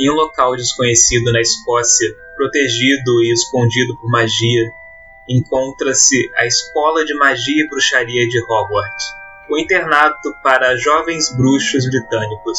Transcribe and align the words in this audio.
Em 0.00 0.10
um 0.10 0.14
local 0.14 0.56
desconhecido 0.56 1.30
na 1.30 1.42
Escócia, 1.42 2.08
protegido 2.34 3.22
e 3.22 3.34
escondido 3.34 3.94
por 4.00 4.08
magia, 4.08 4.72
encontra-se 5.28 6.16
a 6.38 6.46
Escola 6.46 7.04
de 7.04 7.12
Magia 7.12 7.64
e 7.64 7.68
Bruxaria 7.68 8.26
de 8.26 8.42
Hogwarts, 8.42 9.04
o 9.50 9.58
internato 9.58 10.32
para 10.42 10.74
jovens 10.78 11.30
bruxos 11.36 11.86
britânicos. 11.90 12.58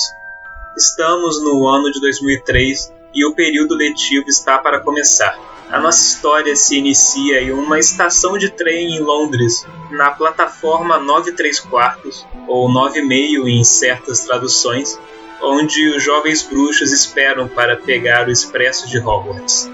Estamos 0.77 1.41
no 1.41 1.67
ano 1.67 1.91
de 1.91 1.99
2003 1.99 2.93
e 3.11 3.25
o 3.25 3.33
período 3.33 3.73
letivo 3.73 4.29
está 4.29 4.59
para 4.59 4.79
começar. 4.79 5.35
A 5.71 5.79
nossa 5.79 6.03
história 6.03 6.55
se 6.55 6.77
inicia 6.77 7.41
em 7.41 7.51
uma 7.51 7.79
estação 7.79 8.37
de 8.37 8.49
trem 8.49 8.97
em 8.97 8.99
Londres, 8.99 9.65
na 9.89 10.11
plataforma 10.11 10.99
93 10.99 11.59
quartos, 11.61 12.23
ou 12.47 12.69
9,5 12.69 13.47
em 13.47 13.63
certas 13.63 14.19
traduções, 14.25 14.99
onde 15.41 15.89
os 15.89 16.03
jovens 16.03 16.43
bruxos 16.43 16.91
esperam 16.91 17.47
para 17.47 17.75
pegar 17.77 18.27
o 18.27 18.31
expresso 18.31 18.87
de 18.89 18.99
Hogwarts. 18.99 19.69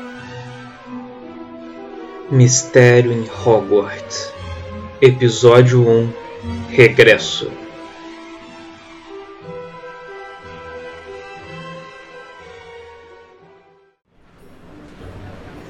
Mistério 2.29 3.13
em 3.13 3.25
Hogwarts 3.45 4.33
Episódio 5.01 5.87
1 5.87 6.13
Regresso 6.69 7.49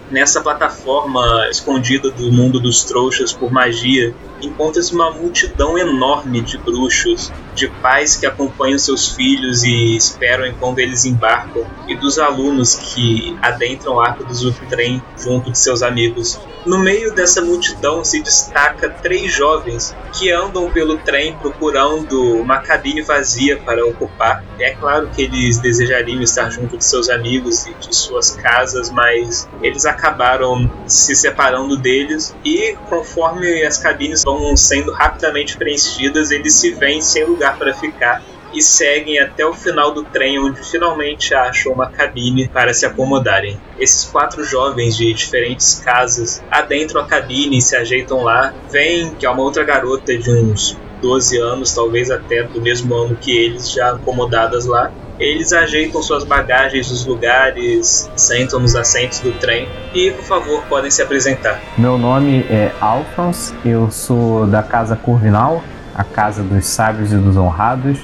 Nessa 0.09 0.39
plataforma 0.39 1.49
escondida 1.49 2.09
do 2.09 2.31
mundo 2.31 2.61
dos 2.61 2.85
trouxas 2.85 3.33
por 3.33 3.51
magia, 3.51 4.15
encontra-se 4.41 4.93
uma 4.93 5.11
multidão 5.11 5.77
enorme 5.77 6.41
de 6.41 6.57
bruxos, 6.57 7.31
de 7.53 7.67
pais 7.67 8.15
que 8.15 8.25
acompanham 8.25 8.77
seus 8.77 9.09
filhos 9.09 9.63
e 9.63 9.95
esperam 9.95 10.45
enquanto 10.45 10.79
eles 10.79 11.05
embarcam, 11.05 11.65
e 11.87 11.95
dos 11.95 12.19
alunos 12.19 12.75
que 12.75 13.37
adentram 13.41 13.95
o 13.95 13.99
arco 13.99 14.23
do 14.23 14.51
trem 14.69 15.01
junto 15.17 15.51
de 15.51 15.59
seus 15.59 15.81
amigos. 15.81 16.39
No 16.65 16.77
meio 16.77 17.13
dessa 17.15 17.41
multidão 17.41 18.03
se 18.03 18.21
destaca 18.21 18.89
três 18.89 19.33
jovens 19.33 19.95
que 20.13 20.29
andam 20.31 20.69
pelo 20.69 20.97
trem 20.97 21.33
procurando 21.37 22.35
uma 22.35 22.59
cabine 22.59 23.01
vazia 23.01 23.57
para 23.57 23.85
ocupar. 23.85 24.43
É 24.59 24.71
claro 24.71 25.09
que 25.15 25.21
eles 25.21 25.59
desejariam 25.59 26.21
estar 26.21 26.49
junto 26.49 26.77
de 26.77 26.83
seus 26.83 27.09
amigos 27.09 27.65
e 27.65 27.73
de 27.73 27.95
suas 27.95 28.31
casas, 28.31 28.89
mas 28.91 29.47
eles 29.61 29.85
acabaram 29.97 30.69
se 30.85 31.15
separando 31.15 31.75
deles 31.75 32.35
e 32.45 32.77
conforme 32.87 33.63
as 33.63 33.79
cabines 33.79 34.23
vão 34.23 34.55
sendo 34.55 34.91
rapidamente 34.91 35.57
preenchidas, 35.57 36.29
eles 36.29 36.53
se 36.53 36.71
veem 36.71 37.01
sem 37.01 37.25
lugar 37.25 37.57
para 37.57 37.73
ficar 37.73 38.23
e 38.53 38.61
seguem 38.61 39.19
até 39.19 39.45
o 39.45 39.53
final 39.53 39.91
do 39.91 40.03
trem, 40.03 40.39
onde 40.39 40.63
finalmente 40.63 41.33
acham 41.33 41.73
uma 41.73 41.89
cabine 41.89 42.47
para 42.47 42.73
se 42.73 42.85
acomodarem. 42.85 43.59
Esses 43.77 44.05
quatro 44.05 44.43
jovens 44.43 44.95
de 44.95 45.13
diferentes 45.13 45.81
casas 45.83 46.41
adentram 46.49 47.01
a 47.01 47.05
cabine 47.05 47.57
e 47.57 47.61
se 47.61 47.75
ajeitam 47.75 48.23
lá. 48.23 48.53
Vêm 48.71 49.13
que 49.15 49.25
é 49.25 49.29
uma 49.29 49.43
outra 49.43 49.63
garota 49.63 50.17
de 50.17 50.31
uns 50.31 50.77
12 51.01 51.37
anos, 51.39 51.73
talvez 51.73 52.09
até 52.09 52.43
do 52.43 52.61
mesmo 52.61 52.95
ano 52.95 53.15
que 53.15 53.35
eles, 53.35 53.71
já 53.71 53.91
acomodadas 53.91 54.65
lá. 54.65 54.91
Eles 55.19 55.51
ajeitam 55.51 56.03
suas 56.03 56.23
bagagens 56.23 56.91
nos 56.91 57.03
lugares, 57.03 58.07
sentam 58.15 58.59
nos 58.59 58.75
assentos 58.75 59.19
do 59.19 59.31
trem 59.31 59.67
e, 59.91 60.11
por 60.11 60.23
favor, 60.23 60.63
podem 60.69 60.91
se 60.91 61.01
apresentar. 61.01 61.59
Meu 61.75 61.97
nome 61.97 62.45
é 62.49 62.71
Alphonse, 62.79 63.55
eu 63.65 63.89
sou 63.89 64.45
da 64.45 64.61
Casa 64.61 64.95
Corvinal, 64.95 65.63
a 65.95 66.03
Casa 66.03 66.43
dos 66.43 66.67
Sábios 66.67 67.11
e 67.11 67.17
dos 67.17 67.35
Honrados, 67.35 67.97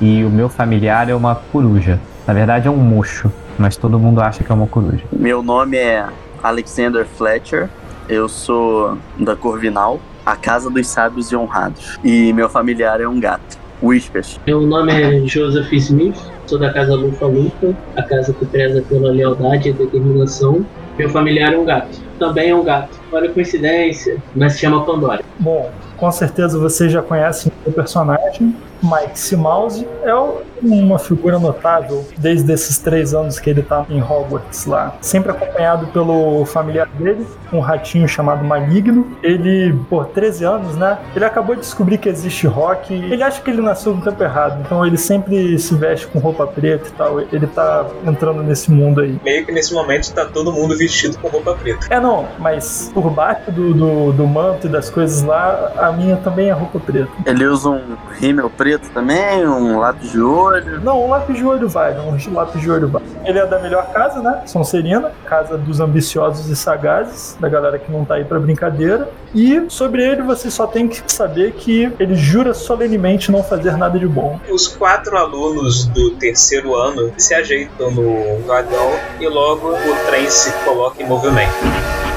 e 0.00 0.22
o 0.22 0.30
meu 0.30 0.48
familiar 0.48 1.10
é 1.10 1.14
uma 1.14 1.34
coruja. 1.34 1.98
Na 2.24 2.32
verdade 2.32 2.68
é 2.68 2.70
um 2.70 2.76
mocho, 2.76 3.32
mas 3.58 3.76
todo 3.76 3.98
mundo 3.98 4.20
acha 4.20 4.44
que 4.44 4.52
é 4.52 4.54
uma 4.54 4.68
coruja. 4.68 5.02
Meu 5.10 5.42
nome 5.42 5.76
é 5.76 6.06
Alexander 6.40 7.04
Fletcher, 7.04 7.68
eu 8.08 8.28
sou 8.28 8.96
da 9.18 9.34
Corvinal, 9.34 10.00
a 10.24 10.36
Casa 10.36 10.70
dos 10.70 10.86
Sábios 10.86 11.32
e 11.32 11.36
Honrados, 11.36 11.98
e 12.04 12.32
meu 12.32 12.48
familiar 12.48 13.00
é 13.00 13.08
um 13.08 13.18
gato. 13.18 13.58
Whispers. 13.82 14.38
Meu 14.46 14.60
nome 14.60 14.92
é 14.92 15.26
Joseph 15.26 15.72
Smith, 15.72 16.18
sou 16.50 16.58
da 16.58 16.72
Casa 16.72 16.96
Lufa 16.96 17.26
Lufa, 17.26 17.76
a 17.96 18.02
casa 18.02 18.32
que 18.32 18.44
preza 18.44 18.82
pela 18.82 19.12
lealdade 19.12 19.68
e 19.68 19.72
determinação. 19.72 20.66
Meu 20.98 21.08
familiar 21.08 21.52
é 21.52 21.56
um 21.56 21.64
gato, 21.64 21.96
também 22.18 22.50
é 22.50 22.54
um 22.54 22.64
gato. 22.64 22.98
Olha 23.12 23.30
a 23.30 23.32
coincidência, 23.32 24.18
mas 24.34 24.54
se 24.54 24.58
chama 24.58 24.84
Pandora. 24.84 25.22
Bom, 25.38 25.70
com 25.96 26.10
certeza 26.10 26.58
vocês 26.58 26.90
já 26.90 27.00
conhecem 27.00 27.52
o 27.64 27.70
personagem. 27.70 28.56
Mike 28.82 29.36
Mouse 29.36 29.86
é 30.02 30.14
uma 30.62 30.98
figura 30.98 31.38
notável 31.38 32.04
desde 32.18 32.52
esses 32.52 32.78
três 32.78 33.14
anos 33.14 33.38
que 33.38 33.50
ele 33.50 33.60
está 33.60 33.84
em 33.88 34.02
Hogwarts 34.02 34.66
lá. 34.66 34.96
Sempre 35.00 35.30
acompanhado 35.32 35.86
pelo 35.88 36.44
familiar 36.44 36.88
dele, 36.88 37.26
um 37.52 37.60
ratinho 37.60 38.08
chamado 38.08 38.44
Maligno. 38.44 39.16
Ele, 39.22 39.74
por 39.88 40.06
13 40.06 40.44
anos, 40.44 40.76
né? 40.76 40.98
Ele 41.14 41.24
acabou 41.24 41.54
de 41.54 41.62
descobrir 41.62 41.98
que 41.98 42.08
existe 42.08 42.46
rock. 42.46 42.92
Ele 42.92 43.22
acha 43.22 43.40
que 43.40 43.50
ele 43.50 43.62
nasceu 43.62 43.94
no 43.94 44.02
tempo 44.02 44.22
errado, 44.22 44.60
então 44.64 44.84
ele 44.84 44.96
sempre 44.96 45.58
se 45.58 45.74
veste 45.74 46.06
com 46.06 46.18
roupa 46.18 46.46
preta 46.46 46.88
e 46.88 46.92
tal. 46.92 47.20
Ele 47.20 47.46
tá 47.46 47.86
entrando 48.06 48.42
nesse 48.42 48.70
mundo 48.70 49.00
aí. 49.00 49.18
Meio 49.24 49.44
que 49.44 49.52
nesse 49.52 49.72
momento 49.72 50.12
tá 50.12 50.24
todo 50.24 50.52
mundo 50.52 50.76
vestido 50.76 51.18
com 51.18 51.28
roupa 51.28 51.54
preta. 51.54 51.86
É, 51.90 52.00
não, 52.00 52.26
mas 52.38 52.90
por 52.92 53.10
baixo 53.10 53.50
do, 53.50 53.72
do, 53.74 54.12
do 54.12 54.26
manto 54.26 54.66
e 54.66 54.70
das 54.70 54.90
coisas 54.90 55.22
lá, 55.22 55.72
a 55.76 55.92
minha 55.92 56.16
também 56.16 56.48
é 56.48 56.52
roupa 56.52 56.78
preta. 56.78 57.10
Ele 57.26 57.46
usa 57.46 57.70
um 57.70 57.96
rímel 58.18 58.50
preto 58.50 58.69
preto 58.70 58.90
também, 58.90 59.44
um 59.46 59.80
lápis 59.80 60.12
de 60.12 60.20
olho. 60.20 60.80
Não, 60.80 61.04
um 61.04 61.10
lápis 61.10 61.36
de 61.36 61.44
olho 61.44 61.68
vai, 61.68 61.98
um 61.98 62.32
lápis 62.32 62.60
de 62.60 62.70
olho 62.70 62.86
vai. 62.86 63.02
Ele 63.24 63.38
é 63.38 63.46
da 63.46 63.58
melhor 63.58 63.92
casa, 63.92 64.20
né? 64.22 64.42
Sonserina, 64.46 65.10
casa 65.26 65.58
dos 65.58 65.80
ambiciosos 65.80 66.48
e 66.48 66.54
sagazes, 66.54 67.36
da 67.40 67.48
galera 67.48 67.78
que 67.78 67.90
não 67.90 68.04
tá 68.04 68.14
aí 68.14 68.24
pra 68.24 68.38
brincadeira. 68.38 69.10
E 69.34 69.64
sobre 69.68 70.04
ele 70.04 70.22
você 70.22 70.50
só 70.50 70.68
tem 70.68 70.86
que 70.86 71.02
saber 71.06 71.52
que 71.52 71.92
ele 71.98 72.14
jura 72.14 72.54
solenemente 72.54 73.32
não 73.32 73.42
fazer 73.42 73.76
nada 73.76 73.98
de 73.98 74.06
bom. 74.06 74.38
Os 74.48 74.68
quatro 74.68 75.16
alunos 75.16 75.86
do 75.86 76.12
terceiro 76.12 76.76
ano 76.76 77.12
se 77.16 77.34
ajeitam 77.34 77.90
no 77.90 78.38
vagão 78.46 78.92
e 79.18 79.26
logo 79.26 79.70
o 79.70 80.06
trem 80.06 80.30
se 80.30 80.52
coloca 80.64 81.02
em 81.02 81.06
movimento. 81.06 82.09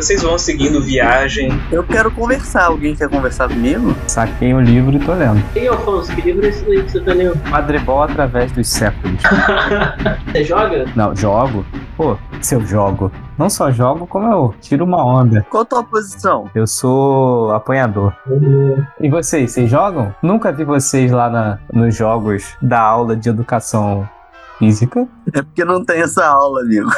Vocês 0.00 0.22
vão 0.22 0.38
seguindo 0.38 0.80
viagem. 0.80 1.50
Eu 1.70 1.84
quero 1.84 2.10
conversar. 2.10 2.64
Alguém 2.64 2.96
quer 2.96 3.06
conversar 3.10 3.48
comigo? 3.48 3.94
Saquei 4.06 4.54
o 4.54 4.58
livro 4.58 4.96
e 4.96 4.98
tô 4.98 5.12
lendo. 5.12 5.44
Ei, 5.54 5.68
Alfonso, 5.68 6.10
que 6.14 6.22
livro 6.22 6.46
é 6.46 6.48
esse 6.48 6.64
aí 6.64 6.82
que 6.82 6.92
você 6.92 7.00
tá 7.00 7.12
lendo? 7.12 7.36
Madrebol 7.50 8.04
através 8.04 8.50
dos 8.50 8.66
séculos. 8.66 9.20
você 10.32 10.42
joga? 10.42 10.86
Não, 10.96 11.14
jogo. 11.14 11.66
Pô, 11.98 12.16
se 12.40 12.54
eu 12.54 12.62
jogo. 12.62 13.12
Não 13.36 13.50
só 13.50 13.70
jogo, 13.70 14.06
como 14.06 14.32
eu 14.32 14.54
tiro 14.58 14.86
uma 14.86 15.04
onda. 15.04 15.44
Qual 15.50 15.64
a 15.64 15.66
tua 15.66 15.84
posição? 15.84 16.48
Eu 16.54 16.66
sou 16.66 17.50
apanhador. 17.52 18.14
Uhum. 18.26 18.82
E 19.02 19.10
vocês, 19.10 19.52
vocês 19.52 19.70
jogam? 19.70 20.14
Nunca 20.22 20.50
vi 20.50 20.64
vocês 20.64 21.12
lá 21.12 21.28
na, 21.28 21.58
nos 21.70 21.94
jogos 21.94 22.56
da 22.62 22.80
aula 22.80 23.14
de 23.14 23.28
educação 23.28 24.08
física. 24.60 25.08
É 25.34 25.42
porque 25.42 25.64
não 25.64 25.82
tem 25.82 26.02
essa 26.02 26.24
aula, 26.26 26.60
amigo. 26.60 26.88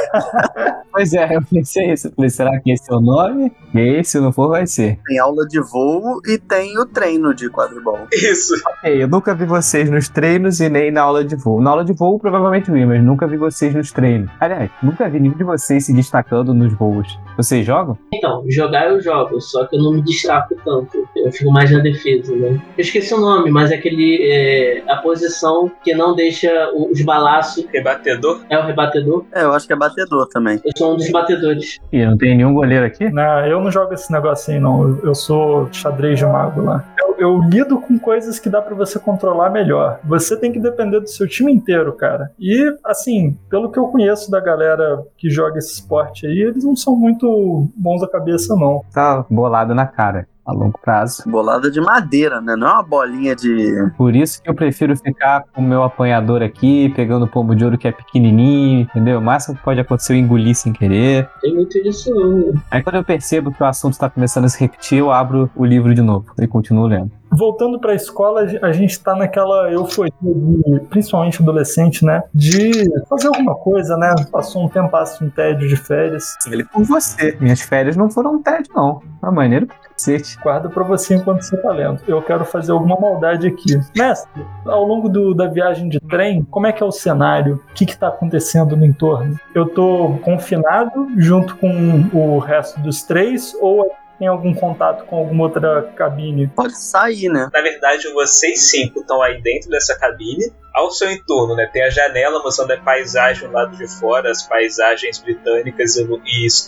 pois 0.90 1.12
é, 1.14 1.36
eu 1.36 1.42
pensei 1.42 1.92
isso. 1.92 2.10
Falei, 2.14 2.28
será 2.28 2.60
que 2.60 2.72
esse 2.72 2.92
é 2.92 2.96
o 2.96 3.00
nome? 3.00 3.52
E 3.72 4.02
se 4.02 4.18
não 4.18 4.32
for, 4.32 4.48
vai 4.48 4.66
ser. 4.66 4.98
Tem 5.06 5.18
aula 5.18 5.46
de 5.46 5.60
voo 5.60 6.20
e 6.26 6.38
tem 6.38 6.76
o 6.78 6.84
treino 6.84 7.32
de 7.32 7.48
quadribol. 7.48 8.00
Isso. 8.12 8.54
Ok, 8.66 9.02
eu 9.02 9.08
nunca 9.08 9.34
vi 9.34 9.46
vocês 9.46 9.88
nos 9.88 10.08
treinos 10.08 10.60
e 10.60 10.68
nem 10.68 10.90
na 10.90 11.02
aula 11.02 11.24
de 11.24 11.36
voo. 11.36 11.62
Na 11.62 11.70
aula 11.70 11.84
de 11.84 11.92
voo, 11.92 12.18
provavelmente 12.18 12.70
vi, 12.70 12.84
mas 12.84 13.02
nunca 13.02 13.26
vi 13.26 13.36
vocês 13.36 13.72
nos 13.74 13.92
treinos. 13.92 14.30
Aliás, 14.40 14.70
nunca 14.82 15.08
vi 15.08 15.20
nenhum 15.20 15.34
de 15.34 15.44
vocês 15.44 15.86
se 15.86 15.94
destacando 15.94 16.52
nos 16.52 16.72
voos. 16.74 17.18
Vocês 17.36 17.64
jogam? 17.64 17.96
Então, 18.12 18.44
jogar 18.48 18.88
eu 18.88 19.00
jogo, 19.00 19.40
só 19.40 19.66
que 19.66 19.76
eu 19.76 19.82
não 19.82 19.92
me 19.92 20.02
destaco 20.02 20.54
tanto. 20.64 21.06
Eu 21.16 21.30
fico 21.30 21.50
mais 21.52 21.70
na 21.70 21.78
defesa, 21.78 22.34
né? 22.34 22.60
Eu 22.76 22.82
esqueci 22.82 23.14
o 23.14 23.20
nome, 23.20 23.50
mas 23.50 23.70
é 23.70 23.76
aquele. 23.76 24.18
É, 24.22 24.82
a 24.88 24.96
posição 24.96 25.70
que 25.84 25.94
não 25.94 26.14
deixa 26.14 26.50
os 26.74 27.00
balaços 27.02 27.51
Rebatedor? 27.72 28.40
É 28.48 28.58
o 28.58 28.64
rebatedor? 28.64 29.24
É, 29.32 29.42
eu 29.42 29.52
acho 29.52 29.66
que 29.66 29.72
é 29.72 29.76
batedor 29.76 30.28
também. 30.28 30.60
Eu 30.64 30.72
sou 30.76 30.94
um 30.94 30.96
dos 30.96 31.10
batedores. 31.10 31.78
E 31.92 32.04
não 32.04 32.16
tem 32.16 32.36
nenhum 32.36 32.54
goleiro 32.54 32.84
aqui? 32.86 33.10
Não, 33.10 33.46
eu 33.46 33.60
não 33.60 33.70
jogo 33.70 33.94
esse 33.94 34.10
negocinho, 34.10 34.60
não. 34.60 34.98
Eu 35.02 35.14
sou 35.14 35.68
xadrez 35.72 36.18
de 36.18 36.26
mago 36.26 36.62
lá. 36.62 36.84
Eu, 36.98 37.16
eu 37.18 37.40
lido 37.40 37.80
com 37.80 37.98
coisas 37.98 38.38
que 38.38 38.48
dá 38.48 38.60
para 38.60 38.74
você 38.74 38.98
controlar 38.98 39.50
melhor. 39.50 40.00
Você 40.04 40.36
tem 40.36 40.52
que 40.52 40.58
depender 40.58 41.00
do 41.00 41.08
seu 41.08 41.28
time 41.28 41.52
inteiro, 41.52 41.92
cara. 41.92 42.30
E, 42.38 42.74
assim, 42.84 43.36
pelo 43.48 43.70
que 43.70 43.78
eu 43.78 43.88
conheço 43.88 44.30
da 44.30 44.40
galera 44.40 45.02
que 45.16 45.30
joga 45.30 45.58
esse 45.58 45.74
esporte 45.74 46.26
aí, 46.26 46.40
eles 46.40 46.64
não 46.64 46.76
são 46.76 46.96
muito 46.96 47.68
bons 47.76 48.00
da 48.00 48.08
cabeça, 48.08 48.54
não. 48.56 48.82
Tá 48.92 49.24
bolado 49.30 49.74
na 49.74 49.86
cara. 49.86 50.26
A 50.44 50.52
longo 50.52 50.78
prazo. 50.82 51.22
Bolada 51.26 51.70
de 51.70 51.80
madeira, 51.80 52.40
né? 52.40 52.56
Não 52.56 52.68
é 52.68 52.72
uma 52.72 52.82
bolinha 52.82 53.34
de. 53.34 53.90
Por 53.96 54.14
isso 54.14 54.42
que 54.42 54.48
eu 54.48 54.54
prefiro 54.54 54.96
ficar 54.96 55.44
com 55.52 55.60
o 55.62 55.64
meu 55.64 55.82
apanhador 55.82 56.42
aqui, 56.42 56.92
pegando 56.94 57.24
o 57.24 57.28
pombo 57.28 57.54
de 57.54 57.64
ouro 57.64 57.78
que 57.78 57.88
é 57.88 57.92
pequenininho, 57.92 58.80
entendeu? 58.80 59.18
O 59.18 59.22
máximo 59.22 59.56
que 59.56 59.62
pode 59.62 59.80
acontecer 59.80 60.14
é 60.14 60.16
eu 60.16 60.20
engolir 60.20 60.54
sem 60.54 60.72
querer. 60.72 61.28
Tem 61.40 61.54
muito 61.54 61.82
disso 61.82 62.14
não. 62.14 62.60
Aí 62.70 62.82
quando 62.82 62.96
eu 62.96 63.04
percebo 63.04 63.52
que 63.52 63.62
o 63.62 63.66
assunto 63.66 63.92
está 63.92 64.10
começando 64.10 64.44
a 64.44 64.48
se 64.48 64.58
repetir, 64.58 64.98
eu 64.98 65.12
abro 65.12 65.50
o 65.54 65.64
livro 65.64 65.94
de 65.94 66.02
novo 66.02 66.26
e 66.38 66.46
continuo 66.46 66.86
lendo. 66.86 67.10
Voltando 67.32 67.78
pra 67.80 67.94
escola, 67.94 68.42
a 68.62 68.72
gente 68.72 68.98
tá 69.00 69.14
naquela 69.16 69.70
euforia, 69.70 70.12
de, 70.20 70.80
principalmente 70.90 71.40
adolescente, 71.42 72.04
né? 72.04 72.22
De 72.34 72.70
fazer 73.08 73.28
alguma 73.28 73.54
coisa, 73.54 73.96
né? 73.96 74.14
Passou 74.30 74.64
um 74.64 74.68
tempo, 74.68 74.90
passa 74.90 75.24
um 75.24 75.30
tédio 75.30 75.68
de 75.68 75.76
férias. 75.76 76.24
Ele 76.50 76.64
por 76.64 76.84
você. 76.84 77.36
Minhas 77.40 77.60
férias 77.60 77.96
não 77.96 78.10
foram 78.10 78.34
um 78.34 78.42
tédio, 78.42 78.72
não. 78.74 79.00
Uma 79.22 79.32
maneira 79.32 79.66
pra 79.66 79.76
cacete. 79.76 80.36
Guarda 80.42 80.68
pra 80.68 80.82
você 80.84 81.14
enquanto 81.14 81.42
você 81.42 81.56
tá 81.56 81.70
lendo. 81.70 82.00
Eu 82.06 82.20
quero 82.22 82.44
fazer 82.44 82.72
alguma 82.72 82.98
maldade 82.98 83.46
aqui. 83.46 83.78
Mestre, 83.96 84.44
ao 84.66 84.84
longo 84.84 85.08
do- 85.08 85.32
da 85.34 85.46
viagem 85.46 85.88
de 85.88 86.00
trem, 86.00 86.44
como 86.50 86.66
é 86.66 86.72
que 86.72 86.82
é 86.82 86.86
o 86.86 86.90
cenário? 86.92 87.62
O 87.70 87.72
que 87.74 87.86
que 87.86 87.96
tá 87.96 88.08
acontecendo 88.08 88.76
no 88.76 88.84
entorno? 88.84 89.38
Eu 89.54 89.66
tô 89.68 90.18
confinado 90.22 91.08
junto 91.16 91.56
com 91.56 92.04
o 92.12 92.38
resto 92.38 92.80
dos 92.80 93.02
três 93.02 93.54
ou 93.60 93.90
tem 94.22 94.28
algum 94.28 94.54
contato 94.54 95.04
com 95.06 95.16
alguma 95.16 95.42
outra 95.42 95.82
cabine? 95.96 96.46
Pode 96.46 96.78
sair, 96.78 97.28
né? 97.28 97.50
Na 97.52 97.60
verdade, 97.60 98.06
vocês 98.12 98.70
cinco 98.70 99.00
estão 99.00 99.20
aí 99.20 99.42
dentro 99.42 99.68
dessa 99.68 99.98
cabine. 99.98 100.52
Ao 100.72 100.92
seu 100.92 101.10
entorno, 101.10 101.56
né? 101.56 101.68
Tem 101.72 101.82
a 101.82 101.90
janela 101.90 102.40
mostrando 102.40 102.70
a 102.70 102.76
paisagem 102.76 103.48
do 103.48 103.52
lado 103.52 103.76
de 103.76 103.88
fora, 103.88 104.30
as 104.30 104.46
paisagens 104.46 105.18
britânicas 105.18 105.96
e, 105.96 106.06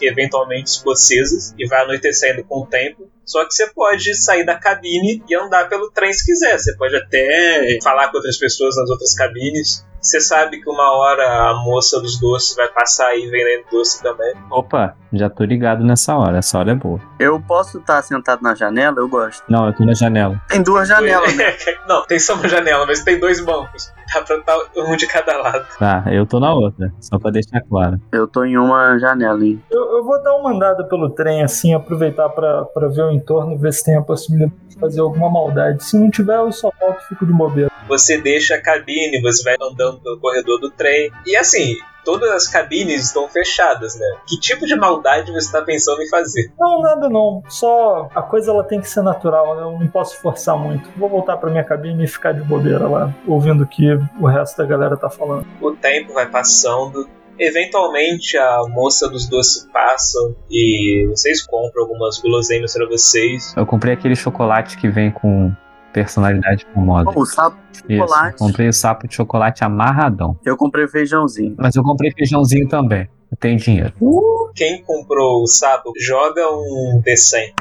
e 0.02 0.08
eventualmente 0.08 0.68
escocesas. 0.68 1.54
E 1.56 1.68
vai 1.68 1.84
anoitecendo 1.84 2.42
com 2.42 2.62
o 2.62 2.66
tempo. 2.66 3.08
Só 3.24 3.44
que 3.44 3.54
você 3.54 3.68
pode 3.68 4.16
sair 4.16 4.44
da 4.44 4.58
cabine 4.58 5.22
e 5.28 5.36
andar 5.36 5.68
pelo 5.68 5.92
trem 5.92 6.12
se 6.12 6.26
quiser. 6.26 6.58
Você 6.58 6.76
pode 6.76 6.96
até 6.96 7.78
falar 7.84 8.10
com 8.10 8.16
outras 8.16 8.36
pessoas 8.36 8.76
nas 8.76 8.90
outras 8.90 9.14
cabines. 9.14 9.86
Você 10.04 10.20
sabe 10.20 10.60
que 10.60 10.68
uma 10.68 10.92
hora 10.98 11.48
a 11.48 11.54
moça 11.64 11.98
dos 11.98 12.20
doces 12.20 12.54
vai 12.54 12.68
passar 12.68 13.06
aí 13.06 13.26
vendendo 13.26 13.64
doce 13.70 14.02
também. 14.02 14.34
Opa, 14.50 14.94
já 15.10 15.30
tô 15.30 15.44
ligado 15.44 15.82
nessa 15.82 16.14
hora. 16.14 16.38
Essa 16.38 16.58
hora 16.58 16.72
é 16.72 16.74
boa. 16.74 17.00
Eu 17.18 17.40
posso 17.40 17.78
estar 17.78 18.02
sentado 18.02 18.42
na 18.42 18.54
janela, 18.54 18.98
eu 18.98 19.08
gosto. 19.08 19.42
Não, 19.48 19.66
eu 19.66 19.72
tô 19.72 19.82
na 19.82 19.94
janela. 19.94 20.38
Tem 20.46 20.62
duas 20.62 20.88
janelas, 20.88 21.34
né? 21.34 21.56
Não, 21.88 22.04
tem 22.04 22.18
só 22.18 22.34
uma 22.34 22.46
janela, 22.46 22.84
mas 22.84 23.02
tem 23.02 23.18
dois 23.18 23.40
bancos. 23.40 23.90
Dá 24.12 24.22
pra 24.22 24.36
estar 24.36 24.58
um 24.76 24.96
de 24.96 25.06
cada 25.06 25.36
lado. 25.38 25.66
Tá, 25.78 26.04
eu 26.10 26.26
tô 26.26 26.40
na 26.40 26.52
outra. 26.52 26.92
Só 27.00 27.18
pra 27.18 27.30
deixar 27.30 27.60
claro. 27.62 28.00
Eu 28.12 28.26
tô 28.26 28.44
em 28.44 28.56
uma 28.56 28.98
janela, 28.98 29.44
hein? 29.44 29.62
Eu, 29.70 29.96
eu 29.96 30.04
vou 30.04 30.22
dar 30.22 30.34
uma 30.36 30.52
andada 30.52 30.84
pelo 30.84 31.10
trem, 31.10 31.42
assim, 31.42 31.74
aproveitar 31.74 32.28
pra 32.28 32.64
pra 32.64 32.88
ver 32.88 33.02
o 33.02 33.10
entorno, 33.10 33.58
ver 33.58 33.72
se 33.72 33.84
tem 33.84 33.96
a 33.96 34.02
possibilidade 34.02 34.54
de 34.68 34.78
fazer 34.78 35.00
alguma 35.00 35.30
maldade. 35.30 35.82
Se 35.84 35.98
não 35.98 36.10
tiver, 36.10 36.36
eu 36.36 36.52
só 36.52 36.70
volto 36.80 37.02
e 37.02 37.08
fico 37.08 37.26
de 37.26 37.32
bobeira. 37.32 37.70
Você 37.88 38.18
deixa 38.18 38.54
a 38.54 38.60
cabine, 38.62 39.20
você 39.20 39.42
vai 39.42 39.56
andando 39.60 40.00
pelo 40.00 40.18
corredor 40.18 40.60
do 40.60 40.70
trem. 40.70 41.10
E 41.26 41.36
assim, 41.36 41.76
todas 42.04 42.30
as 42.30 42.48
cabines 42.48 43.04
estão 43.04 43.28
fechadas, 43.28 43.98
né? 43.98 44.06
Que 44.26 44.38
tipo 44.38 44.66
de 44.66 44.76
maldade 44.76 45.32
você 45.32 45.46
está 45.46 45.62
pensando 45.62 46.02
em 46.02 46.08
fazer? 46.08 46.52
Não, 46.58 46.80
nada 46.80 47.08
não. 47.08 47.42
Só 47.48 48.08
a 48.14 48.22
coisa 48.22 48.50
ela 48.50 48.64
tem 48.64 48.80
que 48.80 48.88
ser 48.88 49.02
natural, 49.02 49.56
né? 49.56 49.62
Eu 49.62 49.78
não 49.78 49.88
posso 49.88 50.20
forçar 50.20 50.56
muito. 50.56 50.88
Vou 50.96 51.08
voltar 51.08 51.36
pra 51.36 51.50
minha 51.50 51.64
cabine 51.64 52.04
e 52.04 52.08
ficar 52.08 52.32
de 52.32 52.42
bobeira 52.42 52.86
lá, 52.86 53.12
ouvindo 53.26 53.64
o 53.64 53.66
que 53.66 53.86
o 54.20 54.26
resto 54.26 54.58
da 54.58 54.66
galera 54.66 54.96
tá 54.96 55.08
falando. 55.08 55.46
O 55.60 55.72
tempo 55.72 56.12
vai 56.12 56.28
passando. 56.28 57.08
Eventualmente 57.36 58.38
a 58.38 58.62
moça 58.68 59.08
dos 59.08 59.28
doces 59.28 59.68
passa 59.72 60.18
e 60.48 61.04
vocês 61.10 61.44
compram 61.44 61.82
algumas 61.82 62.20
guloseimas 62.20 62.72
para 62.74 62.86
vocês. 62.86 63.52
Eu 63.56 63.66
comprei 63.66 63.94
aquele 63.94 64.14
chocolate 64.14 64.78
que 64.78 64.88
vem 64.88 65.10
com 65.10 65.52
personalidade 65.94 66.66
famosa. 66.74 67.10
Oh, 67.14 67.20
o 67.20 67.24
sapo 67.24 67.56
de 67.72 67.78
Isso, 67.78 67.84
eu 67.88 67.98
chocolate. 68.00 68.38
comprei 68.38 68.68
o 68.68 68.72
sapo 68.72 69.08
de 69.08 69.14
chocolate 69.14 69.64
amarradão. 69.64 70.36
Eu 70.44 70.56
comprei 70.56 70.88
feijãozinho. 70.88 71.54
Mas 71.56 71.76
eu 71.76 71.84
comprei 71.84 72.10
feijãozinho 72.10 72.68
também. 72.68 73.08
Eu 73.30 73.36
tenho 73.38 73.56
dinheiro. 73.56 73.94
Quem 74.54 74.82
comprou 74.82 75.42
o 75.42 75.46
sapo 75.46 75.92
joga 75.98 76.42
um 76.50 77.00
D100. 77.06 77.54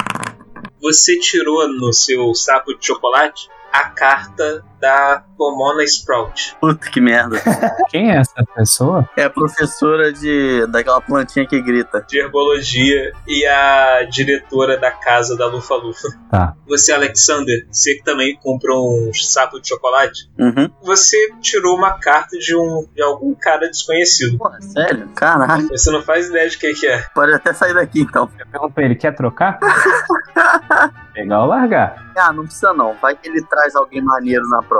Você 0.81 1.17
tirou 1.19 1.67
no 1.69 1.93
seu 1.93 2.33
sapo 2.33 2.77
de 2.77 2.85
chocolate 2.85 3.47
a 3.71 3.89
carta 3.89 4.63
da 4.83 5.23
Pomona 5.37 5.81
Sprout. 5.85 6.57
Puta 6.59 6.89
que 6.89 6.99
merda. 6.99 7.37
Quem 7.89 8.11
é 8.11 8.17
essa 8.17 8.43
pessoa? 8.53 9.07
É 9.15 9.23
a 9.23 9.29
professora 9.29 10.11
de 10.11 10.67
daquela 10.67 10.99
plantinha 10.99 11.47
que 11.47 11.61
grita. 11.61 12.05
de 12.07 12.19
herbologia 12.19 13.13
e 13.25 13.45
a 13.45 14.03
diretora 14.11 14.77
da 14.77 14.91
casa 14.91 15.37
da 15.37 15.47
Lufa 15.47 15.75
Lufa. 15.75 16.09
Tá. 16.29 16.53
Você, 16.67 16.91
Alexander, 16.91 17.65
você 17.71 17.95
que 17.95 18.03
também 18.03 18.37
comprou 18.43 19.07
um 19.07 19.13
sapo 19.13 19.61
de 19.61 19.69
chocolate, 19.69 20.29
Uhum. 20.37 20.69
você 20.81 21.17
tirou 21.41 21.77
uma 21.77 21.97
carta 21.97 22.37
de 22.37 22.53
um 22.53 22.85
de 22.93 23.01
algum 23.01 23.33
cara 23.35 23.67
desconhecido. 23.69 24.37
Pô, 24.37 24.51
sério? 24.59 25.07
Caralho. 25.15 25.69
Você 25.69 25.89
não 25.91 26.01
faz 26.01 26.27
ideia 26.27 26.49
de 26.49 26.57
quem 26.57 26.73
que 26.73 26.85
é. 26.87 27.05
Pode 27.15 27.33
até 27.33 27.53
sair 27.53 27.73
daqui 27.73 28.01
então. 28.01 28.29
Eu 28.37 28.45
pergunto 28.47 28.73
pra 28.73 28.83
ele, 28.83 28.95
quer 28.95 29.15
trocar? 29.15 29.59
Pegar 31.13 31.41
ou 31.43 31.47
largar? 31.47 32.11
Ah, 32.17 32.33
não 32.33 32.43
precisa 32.43 32.73
não. 32.73 32.95
Vai 33.01 33.15
que 33.15 33.29
ele 33.29 33.41
traz 33.45 33.75
alguém 33.75 34.01
maneiro 34.01 34.43
na 34.49 34.57
próxima. 34.63 34.72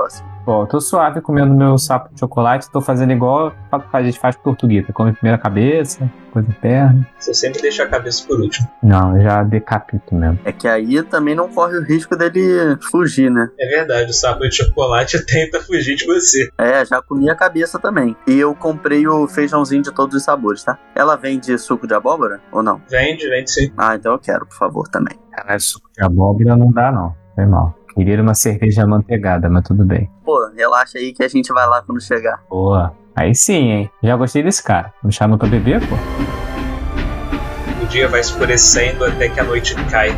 Bom, 0.46 0.64
eu 0.64 0.68
tô 0.68 0.82
suave 0.82 1.22
comendo 1.22 1.54
meu 1.54 1.78
sapo 1.78 2.14
de 2.14 2.20
chocolate, 2.20 2.70
tô 2.70 2.82
fazendo 2.82 3.14
igual 3.14 3.54
a 3.72 4.04
gente 4.04 4.20
faz 4.20 4.36
com 4.36 4.44
tortuguita. 4.44 4.92
Come 4.92 5.14
primeiro 5.14 5.40
a 5.40 5.42
cabeça, 5.42 6.12
depois 6.26 6.46
a 6.50 6.54
perna. 6.62 7.08
Você 7.18 7.34
sempre 7.34 7.62
deixa 7.62 7.84
a 7.84 7.88
cabeça 7.88 8.26
por 8.28 8.42
último. 8.42 8.68
Não, 8.82 9.16
eu 9.16 9.24
já 9.24 9.42
decapito 9.44 10.14
mesmo. 10.14 10.40
É 10.44 10.52
que 10.52 10.68
aí 10.68 11.02
também 11.04 11.34
não 11.34 11.48
corre 11.48 11.78
o 11.78 11.84
risco 11.84 12.18
dele 12.18 12.78
fugir, 12.92 13.32
né? 13.32 13.50
É 13.58 13.68
verdade, 13.68 14.12
o 14.12 14.14
sapo 14.14 14.42
de 14.42 14.54
chocolate 14.54 15.24
tenta 15.26 15.62
fugir 15.62 15.96
de 15.96 16.06
você. 16.06 16.50
É, 16.58 16.84
já 16.86 17.02
comi 17.02 17.30
a 17.30 17.36
cabeça 17.36 17.80
também. 17.80 18.14
E 18.28 18.38
eu 18.38 18.54
comprei 18.54 19.08
o 19.08 19.26
feijãozinho 19.30 19.82
de 19.82 19.94
todos 19.94 20.14
os 20.14 20.24
sabores, 20.24 20.62
tá? 20.62 20.78
Ela 20.94 21.16
vende 21.16 21.58
suco 21.58 21.88
de 21.88 21.94
abóbora 21.94 22.42
ou 22.52 22.62
não? 22.62 22.82
Vende, 22.90 23.30
vende 23.30 23.50
sim. 23.50 23.72
Ah, 23.78 23.96
então 23.96 24.12
eu 24.12 24.20
quero, 24.20 24.46
por 24.46 24.58
favor, 24.58 24.88
também. 24.90 25.18
Cara, 25.32 25.58
suco 25.58 25.90
de 25.96 26.04
abóbora 26.04 26.58
não 26.58 26.70
dá, 26.70 26.92
não. 26.92 27.16
Foi 27.34 27.46
mal. 27.46 27.74
Queria 27.96 28.22
uma 28.22 28.34
cerveja 28.34 28.84
amanteigada, 28.84 29.50
mas 29.50 29.64
tudo 29.68 29.86
bem. 29.86 30.10
Pô, 30.26 30.50
relaxa 30.56 30.98
aí 30.98 31.14
que 31.14 31.24
a 31.24 31.28
gente 31.28 31.54
vai 31.54 31.68
lá 31.68 31.82
quando 31.82 32.02
chegar. 32.02 32.42
Boa. 32.50 32.94
Aí 33.16 33.36
sim, 33.36 33.70
hein? 33.70 33.92
Já 34.02 34.16
gostei 34.16 34.42
desse 34.42 34.64
cara. 34.64 34.92
Me 35.04 35.12
chama 35.12 35.38
pra 35.38 35.48
beber, 35.48 35.80
pô? 35.88 35.96
O 37.84 37.86
dia 37.88 38.08
vai 38.08 38.22
escurecendo 38.22 39.06
até 39.06 39.30
que 39.30 39.40
a 39.40 39.44
noite 39.44 39.76
cai. 39.92 40.10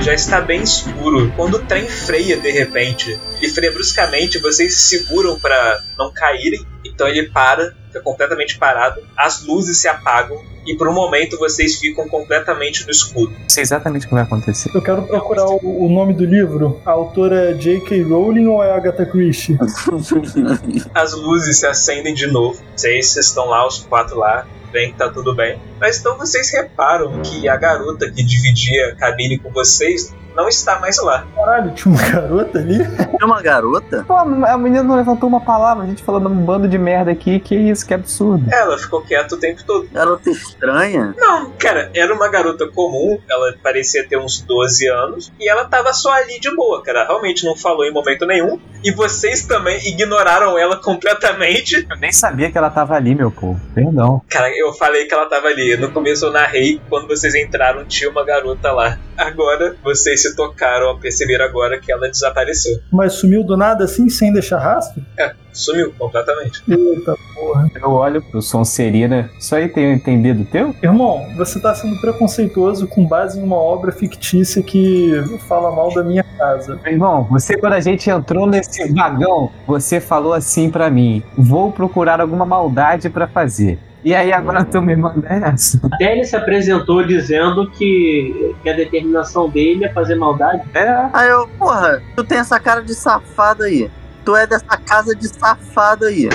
Já 0.00 0.14
está 0.14 0.40
bem 0.40 0.62
escuro 0.62 1.30
quando 1.36 1.54
o 1.54 1.64
trem 1.64 1.86
freia 1.86 2.36
de 2.36 2.50
repente. 2.50 3.16
Ele 3.40 3.52
freia 3.52 3.70
bruscamente, 3.70 4.38
vocês 4.38 4.74
se 4.74 4.98
seguram 4.98 5.38
para 5.38 5.80
não 5.96 6.12
caírem. 6.12 6.66
Então 6.84 7.06
ele 7.06 7.30
para, 7.30 7.72
fica 7.92 8.00
completamente 8.00 8.58
parado. 8.58 9.02
As 9.16 9.44
luzes 9.44 9.78
se 9.78 9.86
apagam 9.86 10.42
e 10.66 10.74
por 10.74 10.88
um 10.88 10.94
momento 10.94 11.38
vocês 11.38 11.78
ficam 11.78 12.08
completamente 12.08 12.84
no 12.84 12.90
escuro. 12.90 13.32
Sei 13.48 13.62
exatamente 13.62 14.06
o 14.06 14.08
que 14.08 14.14
vai 14.14 14.22
acontecer. 14.22 14.70
Eu 14.74 14.80
quero 14.80 15.02
procurar 15.02 15.46
o, 15.46 15.84
o 15.84 15.88
nome 15.88 16.14
do 16.14 16.24
livro. 16.24 16.80
A 16.86 16.92
autora 16.92 17.50
é 17.50 17.54
J.K. 17.54 18.02
Rowling 18.02 18.46
ou 18.46 18.62
é 18.62 18.72
Agatha 18.72 19.04
Christie? 19.04 19.58
As 20.94 21.12
luzes 21.12 21.58
se 21.58 21.66
acendem 21.66 22.14
de 22.14 22.26
novo. 22.26 22.62
Vocês 22.74 23.14
estão 23.16 23.46
lá, 23.46 23.66
os 23.66 23.80
quatro 23.80 24.18
lá, 24.18 24.46
que 24.72 24.94
tá 24.96 25.10
tudo 25.10 25.34
bem. 25.34 25.60
Mas 25.78 25.98
então 25.98 26.16
vocês 26.16 26.50
reparam 26.50 27.20
que 27.20 27.48
a 27.48 27.56
garota 27.56 28.10
que 28.10 28.22
dividia 28.22 28.88
a 28.88 28.96
cabine 28.96 29.38
com 29.38 29.50
vocês 29.50 30.14
não 30.34 30.48
está 30.48 30.78
mais 30.78 30.96
lá. 31.02 31.26
Caralho, 31.34 31.70
tinha 31.72 31.94
uma 31.94 32.10
garota 32.10 32.58
ali? 32.58 32.78
É 33.20 33.24
uma 33.24 33.42
garota? 33.42 34.04
Pô, 34.06 34.14
a 34.14 34.58
menina 34.58 34.82
não 34.82 34.96
levantou 34.96 35.28
uma 35.28 35.40
palavra, 35.40 35.84
a 35.84 35.86
gente 35.86 36.02
falando 36.02 36.28
um 36.28 36.44
bando 36.44 36.68
de 36.68 36.78
merda 36.78 37.10
aqui, 37.10 37.38
que 37.38 37.54
isso, 37.54 37.86
que 37.86 37.94
absurdo. 37.94 38.44
Ela 38.52 38.78
ficou 38.78 39.02
quieta 39.02 39.34
o 39.34 39.38
tempo 39.38 39.62
todo. 39.64 39.88
Garota 39.92 40.30
estranha? 40.30 41.14
Não, 41.16 41.50
cara, 41.52 41.90
era 41.94 42.12
uma 42.12 42.28
garota 42.28 42.66
comum, 42.68 43.18
ela 43.28 43.54
parecia 43.62 44.06
ter 44.06 44.18
uns 44.18 44.40
12 44.40 44.88
anos, 44.88 45.32
e 45.38 45.48
ela 45.48 45.64
tava 45.64 45.92
só 45.92 46.12
ali 46.12 46.40
de 46.40 46.54
boa, 46.54 46.82
cara. 46.82 47.04
Realmente 47.04 47.44
não 47.44 47.56
falou 47.56 47.84
em 47.84 47.92
momento 47.92 48.26
nenhum. 48.26 48.58
E 48.84 48.90
vocês 48.90 49.46
também 49.46 49.78
ignoraram 49.86 50.58
ela 50.58 50.76
completamente. 50.76 51.86
Eu 51.88 51.96
nem 51.98 52.10
sabia 52.10 52.50
que 52.50 52.58
ela 52.58 52.68
tava 52.68 52.94
ali, 52.94 53.14
meu 53.14 53.30
povo. 53.30 53.60
Perdão. 53.72 54.20
Cara, 54.28 54.50
eu 54.56 54.72
falei 54.72 55.06
que 55.06 55.14
ela 55.14 55.26
tava 55.26 55.46
ali. 55.46 55.76
No 55.76 55.90
começo 55.92 56.26
eu 56.26 56.32
narrei, 56.32 56.80
quando 56.88 57.06
vocês 57.06 57.34
entraram, 57.34 57.84
tinha 57.84 58.10
uma 58.10 58.24
garota 58.24 58.72
lá. 58.72 58.98
Agora, 59.16 59.76
vocês 59.82 60.22
se 60.22 60.34
tocaram 60.34 60.90
a 60.90 60.98
perceber 60.98 61.40
agora 61.40 61.78
que 61.78 61.92
ela 61.92 62.08
desapareceu. 62.08 62.78
Mas 62.90 63.14
sumiu 63.14 63.44
do 63.44 63.56
nada 63.56 63.84
assim, 63.84 64.08
sem 64.08 64.32
deixar 64.32 64.58
rastro? 64.58 65.02
É, 65.18 65.32
sumiu 65.52 65.92
completamente. 65.98 66.62
Eita 66.68 67.14
porra. 67.34 67.70
Eu 67.74 67.90
olho 67.90 68.22
pro 68.22 68.40
Sonserina. 68.40 69.30
Isso 69.38 69.54
aí 69.54 69.68
tem, 69.68 69.98
tem 69.98 70.20
dedo 70.20 70.44
teu? 70.44 70.74
Irmão, 70.82 71.26
você 71.36 71.60
tá 71.60 71.74
sendo 71.74 72.00
preconceituoso 72.00 72.86
com 72.86 73.06
base 73.06 73.38
em 73.38 73.42
uma 73.42 73.56
obra 73.56 73.92
fictícia 73.92 74.62
que 74.62 75.12
fala 75.48 75.70
mal 75.70 75.92
da 75.92 76.02
minha 76.02 76.24
casa. 76.24 76.80
Irmão, 76.86 77.24
você 77.30 77.56
quando 77.56 77.74
a 77.74 77.80
gente 77.80 78.08
entrou 78.08 78.46
nesse 78.46 78.92
vagão, 78.92 79.50
você 79.66 80.00
falou 80.00 80.32
assim 80.32 80.70
pra 80.70 80.90
mim: 80.90 81.22
vou 81.36 81.70
procurar 81.72 82.20
alguma 82.20 82.44
maldade 82.44 83.08
pra 83.10 83.26
fazer. 83.26 83.78
E 84.04 84.14
aí 84.14 84.32
agora 84.32 84.64
tu 84.64 84.82
me 84.82 84.96
manda 84.96 85.28
essa? 85.28 85.80
Até 85.92 86.12
ele 86.12 86.24
se 86.24 86.34
apresentou 86.34 87.06
dizendo 87.06 87.70
que, 87.70 88.54
que 88.62 88.68
a 88.68 88.72
determinação 88.72 89.48
dele 89.48 89.84
é 89.84 89.92
fazer 89.92 90.16
maldade. 90.16 90.62
É. 90.74 91.08
Aí 91.12 91.28
eu, 91.28 91.46
porra, 91.58 92.02
tu 92.16 92.24
tem 92.24 92.38
essa 92.38 92.58
cara 92.58 92.82
de 92.82 92.94
safado 92.94 93.62
aí. 93.62 93.88
Tu 94.24 94.36
é 94.36 94.46
dessa 94.46 94.76
casa 94.76 95.14
de 95.14 95.28
safado 95.28 96.06
aí. 96.06 96.28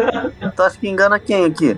tu 0.56 0.62
acha 0.62 0.78
que 0.78 0.88
engana 0.88 1.18
quem 1.18 1.44
aqui? 1.44 1.76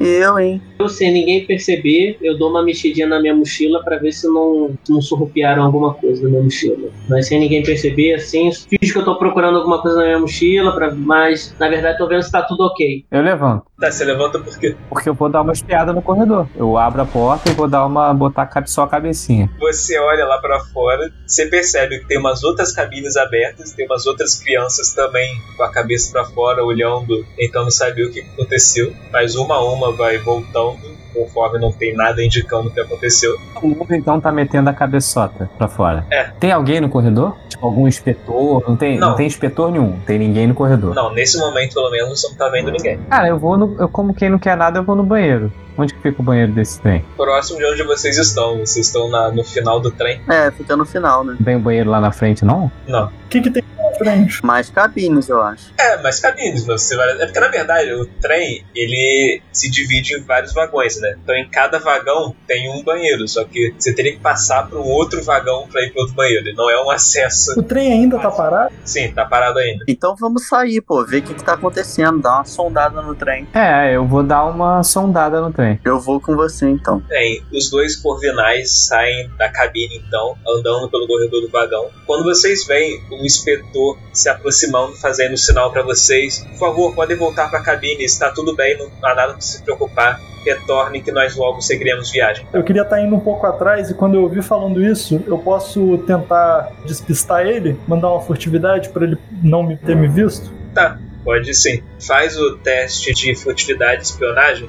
Eu, 0.00 0.38
hein? 0.38 0.62
Eu, 0.78 0.88
sem 0.88 1.12
ninguém 1.12 1.46
perceber, 1.46 2.18
eu 2.20 2.36
dou 2.36 2.50
uma 2.50 2.62
mexidinha 2.62 3.06
na 3.06 3.20
minha 3.20 3.34
mochila 3.34 3.82
pra 3.82 3.96
ver 3.96 4.12
se 4.12 4.26
não, 4.26 4.74
não 4.88 5.00
surrupiaram 5.00 5.62
alguma 5.62 5.94
coisa 5.94 6.22
na 6.22 6.28
minha 6.28 6.42
mochila. 6.42 6.90
Mas 7.08 7.28
sem 7.28 7.38
ninguém 7.38 7.62
perceber, 7.62 8.14
assim, 8.14 8.50
fiz 8.52 8.92
que 8.92 8.98
eu 8.98 9.04
tô 9.04 9.16
procurando 9.16 9.58
alguma 9.58 9.80
coisa 9.80 9.98
na 9.98 10.04
minha 10.04 10.18
mochila, 10.18 10.74
pra, 10.74 10.94
mas 10.94 11.54
na 11.58 11.68
verdade 11.68 11.98
tô 11.98 12.08
vendo 12.08 12.22
se 12.22 12.30
tá 12.30 12.42
tudo 12.42 12.64
ok. 12.64 13.04
Eu 13.10 13.22
levanto. 13.22 13.66
Tá, 13.80 13.90
você 13.90 14.04
levanta 14.04 14.38
por 14.38 14.58
quê? 14.58 14.76
Porque 14.88 15.08
eu 15.08 15.14
vou 15.14 15.28
dar 15.28 15.42
uma 15.42 15.52
espiada 15.52 15.92
no 15.92 16.00
corredor. 16.00 16.48
Eu 16.56 16.78
abro 16.78 17.02
a 17.02 17.04
porta 17.04 17.50
e 17.50 17.54
vou 17.54 17.68
dar 17.68 17.84
uma. 17.84 18.14
botar 18.14 18.48
só 18.66 18.84
a 18.84 18.88
cabecinha. 18.88 19.50
Você 19.58 19.98
olha 19.98 20.24
lá 20.24 20.38
pra 20.38 20.60
fora, 20.60 21.12
você 21.26 21.46
percebe 21.46 21.98
que 21.98 22.06
tem 22.06 22.18
umas 22.18 22.44
outras 22.44 22.72
cabines 22.72 23.16
abertas, 23.16 23.72
tem 23.72 23.86
umas 23.86 24.06
outras 24.06 24.40
crianças 24.40 24.94
também 24.94 25.28
com 25.56 25.62
a 25.64 25.70
cabeça 25.70 26.12
pra 26.12 26.24
fora, 26.24 26.64
olhando, 26.64 27.24
tentando 27.36 27.70
saber 27.70 28.04
o 28.04 28.12
que 28.12 28.20
aconteceu. 28.20 28.92
Mas 29.12 29.34
uma 29.34 29.56
a 29.56 29.64
uma 29.64 29.92
vai 29.92 30.18
voltando, 30.64 30.94
conforme 31.14 31.58
não 31.58 31.70
tem 31.72 31.94
nada 31.94 32.22
indicando 32.24 32.68
o 32.68 32.70
que 32.72 32.80
aconteceu. 32.80 33.36
O 33.62 33.68
mundo 33.68 33.94
então 33.94 34.20
tá 34.20 34.32
metendo 34.32 34.68
a 34.68 34.72
cabeçota 34.72 35.48
pra 35.56 35.68
fora. 35.68 36.04
É. 36.10 36.24
Tem 36.40 36.50
alguém 36.52 36.80
no 36.80 36.88
corredor? 36.88 37.36
Tipo, 37.48 37.66
algum 37.66 37.86
inspetor? 37.86 38.62
Não 38.66 38.76
tem, 38.76 38.98
não. 38.98 39.10
Não. 39.10 39.16
tem 39.16 39.26
inspetor 39.26 39.70
nenhum. 39.70 39.98
Tem 40.06 40.18
ninguém 40.18 40.46
no 40.46 40.54
corredor. 40.54 40.94
Não, 40.94 41.12
nesse 41.12 41.38
momento 41.38 41.74
pelo 41.74 41.90
menos 41.90 42.20
você 42.20 42.28
não 42.28 42.34
tá 42.36 42.48
vendo 42.48 42.70
ninguém. 42.70 42.98
Cara, 43.08 43.28
eu 43.28 43.38
vou 43.38 43.56
no. 43.56 43.76
Eu, 43.78 43.88
como 43.88 44.12
quem 44.14 44.28
não 44.28 44.38
quer 44.38 44.56
nada, 44.56 44.78
eu 44.78 44.84
vou 44.84 44.96
no 44.96 45.02
banheiro. 45.04 45.52
Onde 45.76 45.92
que 45.92 46.00
fica 46.00 46.22
o 46.22 46.24
banheiro 46.24 46.52
desse 46.52 46.80
trem? 46.80 47.04
Próximo 47.16 47.58
de 47.58 47.64
onde 47.66 47.82
vocês 47.82 48.16
estão, 48.16 48.58
vocês 48.58 48.86
estão 48.86 49.08
na- 49.10 49.32
no 49.32 49.42
final 49.42 49.80
do 49.80 49.90
trem. 49.90 50.20
É, 50.28 50.48
fica 50.52 50.76
no 50.76 50.84
final, 50.86 51.24
né? 51.24 51.36
Tem 51.44 51.56
o 51.56 51.58
banheiro 51.58 51.90
lá 51.90 52.00
na 52.00 52.12
frente, 52.12 52.44
não? 52.44 52.70
Não. 52.86 53.06
O 53.06 53.10
que, 53.28 53.40
que 53.40 53.50
tem 53.50 53.62
frente? 53.96 54.44
Mais 54.44 54.70
cabines, 54.70 55.28
eu 55.28 55.42
acho. 55.42 55.72
É, 55.78 56.00
mas 56.02 56.20
cabines, 56.20 56.64
você 56.64 56.96
vai. 56.96 57.10
É 57.20 57.26
porque 57.26 57.40
na 57.40 57.48
verdade 57.48 57.92
o 57.92 58.06
trem 58.06 58.64
ele 58.74 59.40
se 59.52 59.70
divide 59.70 60.14
em 60.14 60.22
vários 60.22 60.52
vagões, 60.52 61.00
né? 61.00 61.16
Então 61.22 61.34
em 61.34 61.48
cada 61.48 61.78
vagão 61.78 62.34
tem 62.46 62.70
um 62.70 62.82
banheiro, 62.82 63.26
só 63.28 63.44
que 63.44 63.74
você 63.78 63.94
teria 63.94 64.12
que 64.12 64.20
passar 64.20 64.68
para 64.68 64.78
um 64.78 64.86
outro 64.86 65.22
vagão 65.22 65.66
para 65.70 65.82
ir 65.82 65.92
para 65.92 66.02
outro 66.02 66.14
banheiro. 66.14 66.54
Não 66.54 66.70
é 66.70 66.82
um 66.82 66.90
acesso. 66.90 67.58
O 67.58 67.62
trem 67.62 67.92
ainda 67.92 68.18
tá 68.18 68.30
parado? 68.30 68.74
Sim, 68.84 69.12
tá 69.12 69.24
parado 69.24 69.58
ainda. 69.58 69.84
Então 69.88 70.14
vamos 70.16 70.46
sair, 70.46 70.80
pô, 70.80 71.04
ver 71.04 71.18
o 71.18 71.22
que, 71.22 71.34
que 71.34 71.44
tá 71.44 71.54
acontecendo, 71.54 72.20
dar 72.20 72.36
uma 72.36 72.44
sondada 72.44 73.02
no 73.02 73.14
trem. 73.14 73.46
É, 73.54 73.96
eu 73.96 74.06
vou 74.06 74.22
dar 74.22 74.44
uma 74.44 74.82
sondada 74.82 75.40
no 75.40 75.52
trem. 75.52 75.78
Eu 75.84 76.00
vou 76.00 76.20
com 76.20 76.34
você 76.34 76.68
então. 76.68 77.02
Bem, 77.08 77.42
os 77.52 77.70
dois 77.70 77.96
corvinais 77.96 78.86
saem 78.86 79.30
da 79.36 79.48
cabine 79.48 80.02
então, 80.06 80.36
andando 80.46 80.90
pelo 80.90 81.06
corredor 81.06 81.40
do 81.40 81.48
vagão. 81.48 81.88
Quando 82.06 82.24
vocês 82.24 82.66
veem 82.66 83.02
um 83.10 83.24
inspetor 83.24 83.83
se 84.12 84.28
aproximando, 84.28 84.94
fazendo 84.96 85.36
sinal 85.36 85.70
para 85.72 85.82
vocês, 85.82 86.40
por 86.50 86.58
favor, 86.58 86.94
podem 86.94 87.16
voltar 87.16 87.48
para 87.48 87.58
a 87.58 87.62
cabine, 87.62 88.04
está 88.04 88.30
tudo 88.30 88.54
bem, 88.54 88.78
não 88.78 88.90
há 89.02 89.14
nada 89.14 89.32
para 89.32 89.40
se 89.40 89.62
preocupar. 89.62 90.20
Retornem 90.44 91.02
que 91.02 91.10
nós 91.10 91.34
logo 91.34 91.62
seguiremos 91.62 92.10
viagem. 92.10 92.46
Eu 92.52 92.62
queria 92.62 92.82
estar 92.82 93.00
indo 93.00 93.14
um 93.14 93.20
pouco 93.20 93.46
atrás 93.46 93.90
e 93.90 93.94
quando 93.94 94.16
eu 94.16 94.22
ouvi 94.22 94.42
falando 94.42 94.84
isso, 94.84 95.24
eu 95.26 95.38
posso 95.38 95.96
tentar 96.06 96.70
despistar 96.84 97.46
ele, 97.46 97.80
mandar 97.88 98.10
uma 98.10 98.20
furtividade 98.20 98.90
pra 98.90 99.04
ele 99.04 99.16
não 99.42 99.62
me 99.62 99.74
ter 99.76 99.96
me 99.96 100.06
visto? 100.06 100.52
Tá, 100.74 100.98
pode 101.24 101.54
sim. 101.54 101.82
Faz 101.98 102.38
o 102.38 102.58
teste 102.58 103.14
de 103.14 103.34
furtividade 103.34 104.02
e 104.02 104.04
espionagem. 104.04 104.68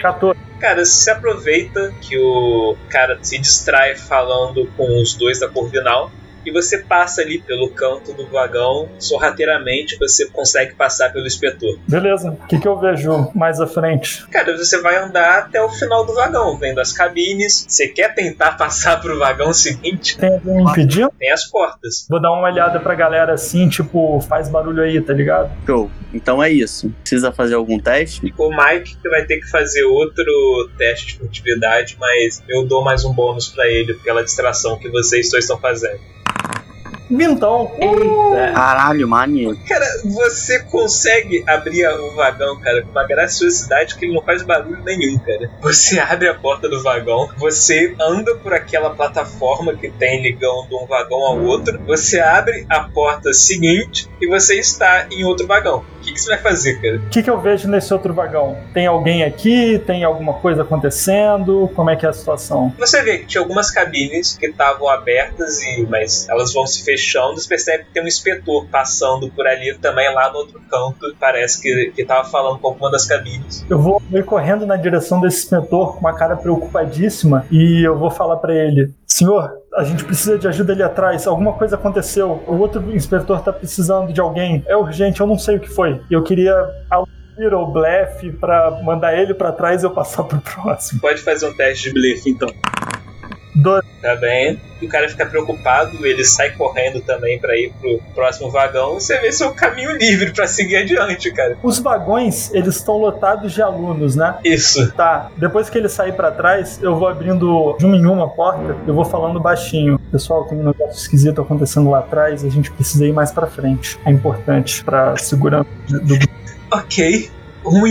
14. 0.00 0.38
Cara, 0.60 0.84
se 0.84 1.10
aproveita 1.10 1.92
que 2.00 2.16
o 2.16 2.76
cara 2.88 3.18
se 3.20 3.36
distrai 3.38 3.96
falando 3.96 4.68
com 4.76 5.02
os 5.02 5.14
dois 5.14 5.40
da 5.40 5.48
Corvinal 5.48 6.08
e 6.44 6.50
você 6.50 6.78
passa 6.78 7.22
ali 7.22 7.40
pelo 7.40 7.70
canto 7.70 8.12
do 8.12 8.26
vagão, 8.26 8.88
sorrateiramente 8.98 9.96
você 9.98 10.26
consegue 10.26 10.74
passar 10.74 11.12
pelo 11.12 11.26
inspetor. 11.26 11.78
Beleza. 11.88 12.30
O 12.30 12.46
que, 12.46 12.58
que 12.58 12.68
eu 12.68 12.78
vejo 12.78 13.30
mais 13.34 13.60
à 13.60 13.66
frente? 13.66 14.26
Cara, 14.28 14.56
você 14.56 14.80
vai 14.80 14.96
andar 14.96 15.38
até 15.38 15.62
o 15.62 15.68
final 15.68 16.04
do 16.04 16.14
vagão, 16.14 16.56
vendo 16.56 16.80
as 16.80 16.92
cabines. 16.92 17.64
Você 17.68 17.88
quer 17.88 18.14
tentar 18.14 18.52
passar 18.58 19.00
pro 19.00 19.18
vagão 19.18 19.52
seguinte? 19.52 20.18
Tem 20.18 20.32
alguém 20.32 20.62
impedindo? 20.62 21.12
Tem 21.18 21.30
as 21.30 21.44
portas. 21.44 22.06
Vou 22.08 22.20
dar 22.20 22.32
uma 22.32 22.48
olhada 22.48 22.80
pra 22.80 22.94
galera 22.94 23.34
assim, 23.34 23.68
tipo, 23.68 24.20
faz 24.20 24.48
barulho 24.48 24.82
aí, 24.82 25.00
tá 25.00 25.12
ligado? 25.12 25.50
Show. 25.66 25.90
Então 26.12 26.42
é 26.42 26.50
isso. 26.50 26.90
Precisa 27.00 27.32
fazer 27.32 27.54
algum 27.54 27.78
teste? 27.78 28.20
Ficou 28.20 28.50
o 28.50 28.56
Mike 28.56 28.96
que 28.96 29.08
vai 29.08 29.24
ter 29.24 29.40
que 29.40 29.48
fazer 29.48 29.84
outro 29.84 30.70
teste 30.76 31.06
de 31.06 31.18
furtividade, 31.18 31.96
mas 31.98 32.42
eu 32.48 32.66
dou 32.66 32.82
mais 32.82 33.04
um 33.04 33.12
bônus 33.12 33.48
pra 33.48 33.66
ele 33.68 33.94
pela 33.94 34.22
distração 34.22 34.78
que 34.78 34.88
vocês 34.90 35.30
dois 35.30 35.44
estão 35.44 35.58
fazendo. 35.58 36.00
Vintão. 37.16 37.70
Eita! 37.78 38.52
Caralho, 38.54 39.06
maneiro. 39.06 39.58
Cara, 39.68 39.86
você 40.04 40.60
consegue 40.64 41.44
abrir 41.46 41.86
o 41.86 42.14
vagão, 42.14 42.58
cara, 42.60 42.82
com 42.82 42.90
uma 42.90 43.06
graciosidade 43.06 43.96
que 43.96 44.06
ele 44.06 44.14
não 44.14 44.22
faz 44.22 44.42
barulho 44.42 44.82
nenhum, 44.82 45.18
cara. 45.18 45.50
Você 45.60 45.98
abre 45.98 46.28
a 46.28 46.34
porta 46.34 46.68
do 46.68 46.82
vagão, 46.82 47.28
você 47.36 47.94
anda 48.00 48.34
por 48.36 48.54
aquela 48.54 48.90
plataforma 48.90 49.74
que 49.74 49.90
tem 49.90 50.22
ligando 50.22 50.68
um 50.72 50.86
vagão 50.86 51.18
ao 51.18 51.38
outro, 51.42 51.78
você 51.86 52.18
abre 52.20 52.66
a 52.68 52.80
porta 52.80 53.32
seguinte 53.32 54.08
e 54.20 54.26
você 54.26 54.58
está 54.58 55.06
em 55.10 55.24
outro 55.24 55.46
vagão. 55.46 55.84
O 56.12 56.14
que, 56.14 56.18
que 56.18 56.20
você 56.20 56.28
vai 56.30 56.38
fazer, 56.38 56.80
cara? 56.80 56.96
O 56.96 57.08
que, 57.08 57.22
que 57.22 57.30
eu 57.30 57.40
vejo 57.40 57.68
nesse 57.68 57.92
outro 57.92 58.12
vagão? 58.12 58.58
Tem 58.74 58.86
alguém 58.86 59.24
aqui? 59.24 59.78
Tem 59.86 60.04
alguma 60.04 60.34
coisa 60.34 60.62
acontecendo? 60.62 61.70
Como 61.74 61.88
é 61.88 61.96
que 61.96 62.04
é 62.04 62.08
a 62.08 62.12
situação? 62.12 62.72
Você 62.78 63.02
vê 63.02 63.18
que 63.18 63.26
tinha 63.26 63.40
algumas 63.40 63.70
cabines 63.70 64.36
que 64.36 64.46
estavam 64.46 64.88
abertas, 64.88 65.62
e 65.62 65.86
mas 65.88 66.28
elas 66.28 66.52
vão 66.52 66.66
se 66.66 66.84
fechando. 66.84 67.40
Você 67.40 67.48
percebe 67.48 67.84
que 67.84 67.92
tem 67.92 68.02
um 68.02 68.06
inspetor 68.06 68.66
passando 68.66 69.30
por 69.30 69.46
ali 69.46 69.74
também, 69.78 70.12
lá 70.12 70.30
no 70.30 70.38
outro 70.38 70.60
canto. 70.70 71.16
Parece 71.18 71.60
que, 71.60 71.92
que 71.94 72.04
tava 72.04 72.28
falando 72.28 72.58
com 72.58 72.68
alguma 72.68 72.90
das 72.90 73.06
cabines. 73.06 73.64
Eu 73.70 73.78
vou 73.78 74.02
ir 74.12 74.24
correndo 74.24 74.66
na 74.66 74.76
direção 74.76 75.20
desse 75.20 75.44
inspetor 75.44 75.94
com 75.94 76.00
uma 76.00 76.14
cara 76.14 76.36
preocupadíssima 76.36 77.46
e 77.50 77.86
eu 77.86 77.98
vou 77.98 78.10
falar 78.10 78.36
pra 78.36 78.54
ele: 78.54 78.92
Senhor, 79.12 79.58
a 79.74 79.84
gente 79.84 80.04
precisa 80.04 80.38
de 80.38 80.48
ajuda 80.48 80.72
ali 80.72 80.82
atrás. 80.82 81.26
Alguma 81.26 81.52
coisa 81.52 81.76
aconteceu. 81.76 82.42
O 82.46 82.56
outro 82.56 82.82
inspetor 82.96 83.42
tá 83.42 83.52
precisando 83.52 84.10
de 84.10 84.22
alguém. 84.22 84.64
É 84.66 84.74
urgente, 84.74 85.20
eu 85.20 85.26
não 85.26 85.38
sei 85.38 85.56
o 85.56 85.60
que 85.60 85.68
foi. 85.68 86.00
Eu 86.10 86.22
queria 86.22 86.54
aludir 86.90 87.52
ou 87.52 87.70
blefe 87.70 88.32
pra 88.32 88.80
mandar 88.82 89.14
ele 89.14 89.34
pra 89.34 89.52
trás 89.52 89.82
e 89.82 89.86
eu 89.86 89.90
passar 89.90 90.22
pro 90.24 90.40
próximo. 90.40 90.98
Pode 91.02 91.20
fazer 91.20 91.46
um 91.46 91.54
teste 91.54 91.88
de 91.88 91.92
blefe, 91.92 92.30
então. 92.30 92.48
Dois. 93.54 93.84
Tá 94.00 94.16
bem? 94.16 94.58
E 94.80 94.86
o 94.86 94.88
cara 94.88 95.08
fica 95.08 95.24
preocupado, 95.26 96.04
ele 96.04 96.24
sai 96.24 96.50
correndo 96.50 97.00
também 97.00 97.38
pra 97.38 97.56
ir 97.56 97.72
pro 97.80 98.00
próximo 98.14 98.50
vagão. 98.50 98.94
Você 98.94 99.18
vê 99.20 99.30
seu 99.30 99.52
caminho 99.52 99.96
livre 99.96 100.32
pra 100.32 100.46
seguir 100.46 100.76
adiante, 100.76 101.30
cara. 101.32 101.56
Os 101.62 101.78
vagões, 101.78 102.52
eles 102.52 102.76
estão 102.76 102.96
lotados 102.96 103.52
de 103.52 103.62
alunos, 103.62 104.16
né? 104.16 104.36
Isso. 104.44 104.90
Tá, 104.92 105.30
depois 105.36 105.70
que 105.70 105.78
ele 105.78 105.88
sair 105.88 106.12
pra 106.12 106.30
trás, 106.30 106.82
eu 106.82 106.96
vou 106.96 107.06
abrindo 107.06 107.76
de 107.78 107.86
uma 107.86 107.96
em 107.96 108.06
uma 108.06 108.28
porta, 108.28 108.76
eu 108.86 108.94
vou 108.94 109.04
falando 109.04 109.38
baixinho. 109.38 109.98
Pessoal, 110.10 110.44
tem 110.44 110.58
um 110.58 110.64
negócio 110.64 111.00
esquisito 111.00 111.40
acontecendo 111.40 111.90
lá 111.90 112.00
atrás, 112.00 112.44
a 112.44 112.48
gente 112.48 112.70
precisa 112.72 113.06
ir 113.06 113.12
mais 113.12 113.30
pra 113.30 113.46
frente. 113.46 113.98
É 114.04 114.10
importante 114.10 114.82
pra 114.82 115.16
segurança 115.16 115.68
do. 115.88 116.18
Ok. 116.72 117.30
Um 117.64 117.82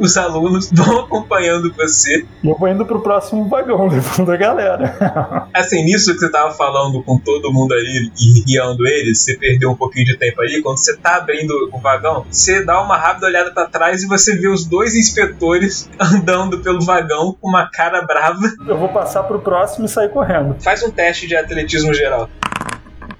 os 0.00 0.16
alunos 0.16 0.70
vão 0.72 1.00
acompanhando 1.00 1.72
você. 1.74 2.26
E 2.42 2.48
eu 2.48 2.56
vou 2.56 2.68
indo 2.68 2.84
pro 2.84 3.00
próximo 3.00 3.48
vagão, 3.48 3.86
levando 3.88 4.32
a 4.32 4.36
galera. 4.36 5.48
Assim, 5.54 5.84
nisso 5.84 6.12
que 6.12 6.18
você 6.18 6.30
tava 6.30 6.52
falando 6.52 7.02
com 7.02 7.18
todo 7.18 7.52
mundo 7.52 7.72
ali 7.72 8.12
e 8.18 8.42
guiando 8.42 8.86
eles, 8.86 9.20
você 9.20 9.36
perdeu 9.36 9.70
um 9.70 9.76
pouquinho 9.76 10.06
de 10.06 10.16
tempo 10.16 10.40
ali. 10.40 10.62
Quando 10.62 10.78
você 10.78 10.96
tá 10.96 11.16
abrindo 11.16 11.70
o 11.72 11.78
vagão, 11.78 12.24
você 12.30 12.64
dá 12.64 12.80
uma 12.82 12.96
rápida 12.96 13.26
olhada 13.26 13.50
pra 13.50 13.66
trás 13.66 14.02
e 14.02 14.06
você 14.06 14.36
vê 14.36 14.48
os 14.48 14.64
dois 14.64 14.94
inspetores 14.94 15.88
andando 16.00 16.58
pelo 16.58 16.80
vagão 16.80 17.36
com 17.40 17.48
uma 17.48 17.70
cara 17.70 18.02
brava. 18.02 18.40
eu 18.66 18.76
vou 18.76 18.88
passar 18.88 19.22
pro 19.24 19.40
próximo 19.40 19.86
e 19.86 19.88
sair 19.88 20.08
correndo. 20.08 20.56
Faz 20.60 20.82
um 20.82 20.90
teste 20.90 21.26
de 21.26 21.36
atletismo 21.36 21.92
geral. 21.94 22.28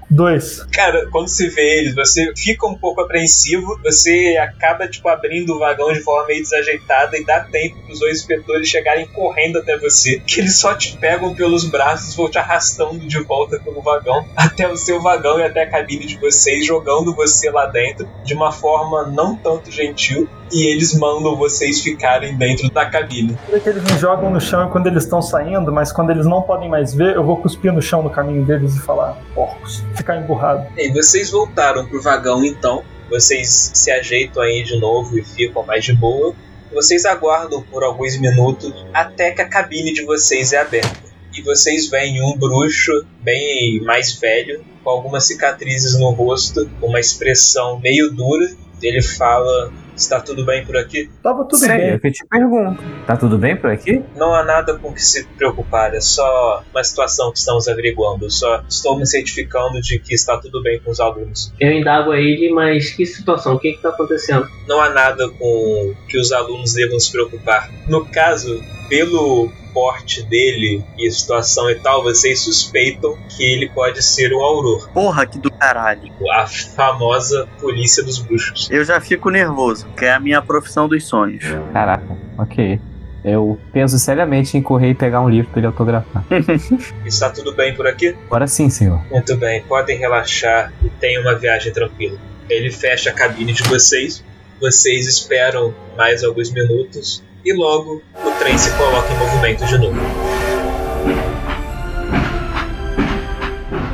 Dois. 0.08 0.64
Cara, 0.72 1.08
quando 1.10 1.28
você 1.28 1.48
vê 1.48 1.80
eles, 1.80 1.94
você 1.94 2.32
fica 2.36 2.66
um 2.66 2.76
pouco 2.76 3.00
apreensivo, 3.00 3.78
você 3.82 4.36
acaba, 4.40 4.86
tipo, 4.86 5.08
abrindo 5.08 5.54
o 5.54 5.58
vagão 5.58 5.92
de 5.92 6.00
forma 6.00 6.28
meio 6.28 6.42
desajeitada 6.42 7.18
e 7.18 7.25
dá 7.25 7.40
tempo 7.40 7.82
pros 7.82 7.98
dois 7.98 8.20
inspetores 8.20 8.68
chegarem 8.68 9.06
correndo 9.08 9.58
até 9.58 9.76
você, 9.76 10.20
que 10.20 10.40
eles 10.40 10.58
só 10.58 10.75
te 10.75 10.96
pegam 10.96 11.34
pelos 11.34 11.64
braços 11.68 12.14
vão 12.14 12.30
te 12.30 12.38
arrastando 12.38 13.00
de 13.00 13.18
volta 13.20 13.58
pelo 13.58 13.82
vagão, 13.82 14.26
até 14.36 14.68
o 14.68 14.76
seu 14.76 15.00
vagão 15.02 15.40
e 15.40 15.42
até 15.42 15.62
a 15.62 15.70
cabine 15.70 16.06
de 16.06 16.18
vocês, 16.18 16.64
jogando 16.64 17.14
você 17.14 17.50
lá 17.50 17.66
dentro 17.66 18.08
de 18.25 18.34
uma 18.34 18.52
forma 18.52 19.04
não 19.06 19.36
tanto 19.36 19.70
gentil, 19.70 20.28
e 20.52 20.66
eles 20.66 20.94
mandam 20.94 21.36
vocês 21.36 21.80
ficarem 21.80 22.36
dentro 22.36 22.70
da 22.70 22.86
cabine. 22.86 23.36
É 23.52 23.58
que 23.58 23.68
eles 23.68 23.82
me 23.82 23.98
jogam 23.98 24.30
no 24.30 24.40
chão 24.40 24.70
quando 24.70 24.86
eles 24.86 25.04
estão 25.04 25.20
saindo, 25.20 25.72
mas 25.72 25.92
quando 25.92 26.10
eles 26.10 26.26
não 26.26 26.42
podem 26.42 26.68
mais 26.68 26.94
ver, 26.94 27.16
eu 27.16 27.24
vou 27.24 27.36
cuspir 27.36 27.72
no 27.72 27.82
chão 27.82 28.02
no 28.02 28.10
caminho 28.10 28.44
deles 28.44 28.74
e 28.76 28.80
falar, 28.80 29.18
porcos, 29.34 29.82
ficar 29.94 30.16
emburrado. 30.16 30.66
E 30.76 30.90
vocês 30.90 31.30
voltaram 31.30 31.86
pro 31.86 32.02
vagão 32.02 32.44
então. 32.44 32.82
Vocês 33.08 33.48
se 33.74 33.90
ajeitam 33.90 34.42
aí 34.42 34.62
de 34.64 34.78
novo 34.78 35.18
e 35.18 35.22
ficam 35.22 35.64
mais 35.64 35.84
de 35.84 35.92
boa. 35.92 36.34
Vocês 36.72 37.04
aguardam 37.04 37.62
por 37.62 37.84
alguns 37.84 38.18
minutos 38.18 38.84
até 38.92 39.30
que 39.30 39.40
a 39.40 39.48
cabine 39.48 39.92
de 39.92 40.04
vocês 40.04 40.52
é 40.52 40.58
aberta. 40.58 41.06
E 41.32 41.42
vocês 41.42 41.88
veem 41.88 42.22
um 42.22 42.36
bruxo 42.36 43.04
bem 43.20 43.80
mais 43.82 44.12
velho, 44.14 44.64
com 44.82 44.90
algumas 44.90 45.26
cicatrizes 45.26 45.98
no 45.98 46.10
rosto, 46.10 46.68
uma 46.80 46.98
expressão 46.98 47.78
meio 47.78 48.10
dura. 48.10 48.50
Ele 48.82 49.02
fala: 49.02 49.70
Está 49.96 50.20
tudo 50.20 50.44
bem 50.44 50.64
por 50.64 50.76
aqui? 50.76 51.10
Tava 51.22 51.44
tudo 51.44 51.56
Sério, 51.58 51.84
bem. 51.86 51.94
é 51.94 51.98
que 51.98 52.06
eu 52.08 52.12
te 52.12 52.26
pergunto. 52.26 52.82
Tá 53.06 53.16
tudo 53.16 53.38
bem 53.38 53.56
por 53.56 53.70
aqui? 53.70 54.02
Não 54.14 54.34
há 54.34 54.44
nada 54.44 54.76
com 54.78 54.92
que 54.92 55.02
se 55.02 55.24
preocupar, 55.24 55.94
é 55.94 56.00
só 56.00 56.62
uma 56.70 56.84
situação 56.84 57.32
que 57.32 57.38
estamos 57.38 57.66
averiguando. 57.66 58.30
Só 58.30 58.62
estou 58.68 58.98
me 58.98 59.06
certificando 59.06 59.80
de 59.80 59.98
que 59.98 60.14
está 60.14 60.36
tudo 60.38 60.62
bem 60.62 60.78
com 60.80 60.90
os 60.90 61.00
alunos. 61.00 61.52
Eu 61.58 61.72
indago 61.72 62.12
a 62.12 62.18
ele, 62.18 62.50
mas 62.52 62.90
que 62.90 63.06
situação? 63.06 63.54
O 63.54 63.58
que 63.58 63.72
que 63.72 63.82
tá 63.82 63.88
acontecendo? 63.88 64.46
Não 64.68 64.80
há 64.80 64.90
nada 64.90 65.28
com 65.30 65.94
que 66.08 66.18
os 66.18 66.30
alunos 66.30 66.74
devam 66.74 67.00
se 67.00 67.10
preocupar. 67.10 67.70
No 67.88 68.04
caso, 68.04 68.62
pelo 68.88 69.50
porte 69.72 70.22
dele 70.22 70.82
e 70.96 71.06
a 71.06 71.10
situação 71.10 71.68
e 71.70 71.74
tal, 71.74 72.02
vocês 72.02 72.40
suspeitam 72.40 73.16
que 73.28 73.42
ele 73.44 73.68
pode 73.68 74.02
ser 74.02 74.32
o 74.32 74.40
Auror, 74.40 74.88
Porra, 74.90 75.26
que 75.26 75.38
do 75.38 75.50
caralho. 75.50 76.10
a 76.32 76.46
famosa 76.46 77.46
polícia 77.60 78.02
dos 78.02 78.18
bruxos. 78.18 78.70
Eu 78.70 78.82
já 78.84 78.98
fico 79.00 79.28
nervoso, 79.28 79.86
que 79.96 80.06
é 80.06 80.14
a 80.14 80.20
minha 80.20 80.40
profissão 80.40 80.88
dos 80.88 81.04
sonhos. 81.04 81.44
Caraca, 81.74 82.16
ok. 82.38 82.80
Eu 83.22 83.58
penso 83.72 83.98
seriamente 83.98 84.56
em 84.56 84.62
correr 84.62 84.90
e 84.90 84.94
pegar 84.94 85.20
um 85.20 85.28
livro 85.28 85.50
pra 85.50 85.58
ele 85.60 85.66
autografar. 85.66 86.24
Está 87.04 87.28
tudo 87.28 87.52
bem 87.52 87.74
por 87.74 87.86
aqui? 87.86 88.14
Agora 88.26 88.46
sim, 88.46 88.70
senhor. 88.70 89.04
Muito 89.10 89.36
bem, 89.36 89.62
podem 89.64 89.98
relaxar 89.98 90.72
e 90.82 90.88
tenham 90.88 91.22
uma 91.22 91.34
viagem 91.34 91.72
tranquila. 91.72 92.16
Ele 92.48 92.70
fecha 92.70 93.10
a 93.10 93.12
cabine 93.12 93.52
de 93.52 93.64
vocês, 93.64 94.24
vocês 94.60 95.06
esperam 95.08 95.74
mais 95.98 96.22
alguns 96.22 96.50
minutos 96.52 97.22
e 97.46 97.52
logo 97.54 98.02
o 98.24 98.30
trem 98.40 98.58
se 98.58 98.70
coloca 98.72 99.12
em 99.12 99.18
movimento 99.18 99.64
de 99.64 99.78
novo. 99.78 100.00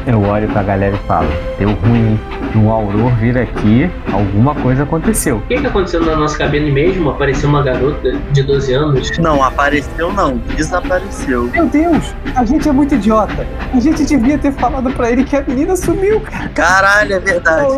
Eu 0.06 0.22
olho 0.22 0.48
pra 0.48 0.62
galera 0.62 0.96
e 0.96 1.06
falo: 1.06 1.28
Deu 1.58 1.68
ruim. 1.68 2.18
Um 2.54 2.70
auror 2.70 3.10
vir 3.14 3.38
aqui, 3.38 3.90
alguma 4.12 4.54
coisa 4.54 4.82
aconteceu. 4.82 5.38
O 5.38 5.40
que 5.42 5.58
que 5.58 5.66
aconteceu 5.66 6.04
na 6.04 6.14
nossa 6.14 6.36
cabine 6.36 6.70
mesmo? 6.70 7.08
Apareceu 7.08 7.48
uma 7.48 7.62
garota 7.62 8.12
de 8.30 8.42
12 8.42 8.74
anos. 8.74 9.18
Não, 9.18 9.42
apareceu 9.42 10.12
não, 10.12 10.36
desapareceu. 10.54 11.44
Meu 11.44 11.64
Deus, 11.64 12.14
a 12.36 12.44
gente 12.44 12.68
é 12.68 12.72
muito 12.72 12.94
idiota. 12.94 13.46
A 13.72 13.80
gente 13.80 14.04
devia 14.04 14.36
ter 14.36 14.52
falado 14.52 14.92
pra 14.92 15.10
ele 15.10 15.24
que 15.24 15.34
a 15.34 15.40
menina 15.40 15.74
sumiu, 15.74 16.20
cara. 16.20 16.50
Caralho, 16.50 17.14
é 17.14 17.20
verdade. 17.20 17.68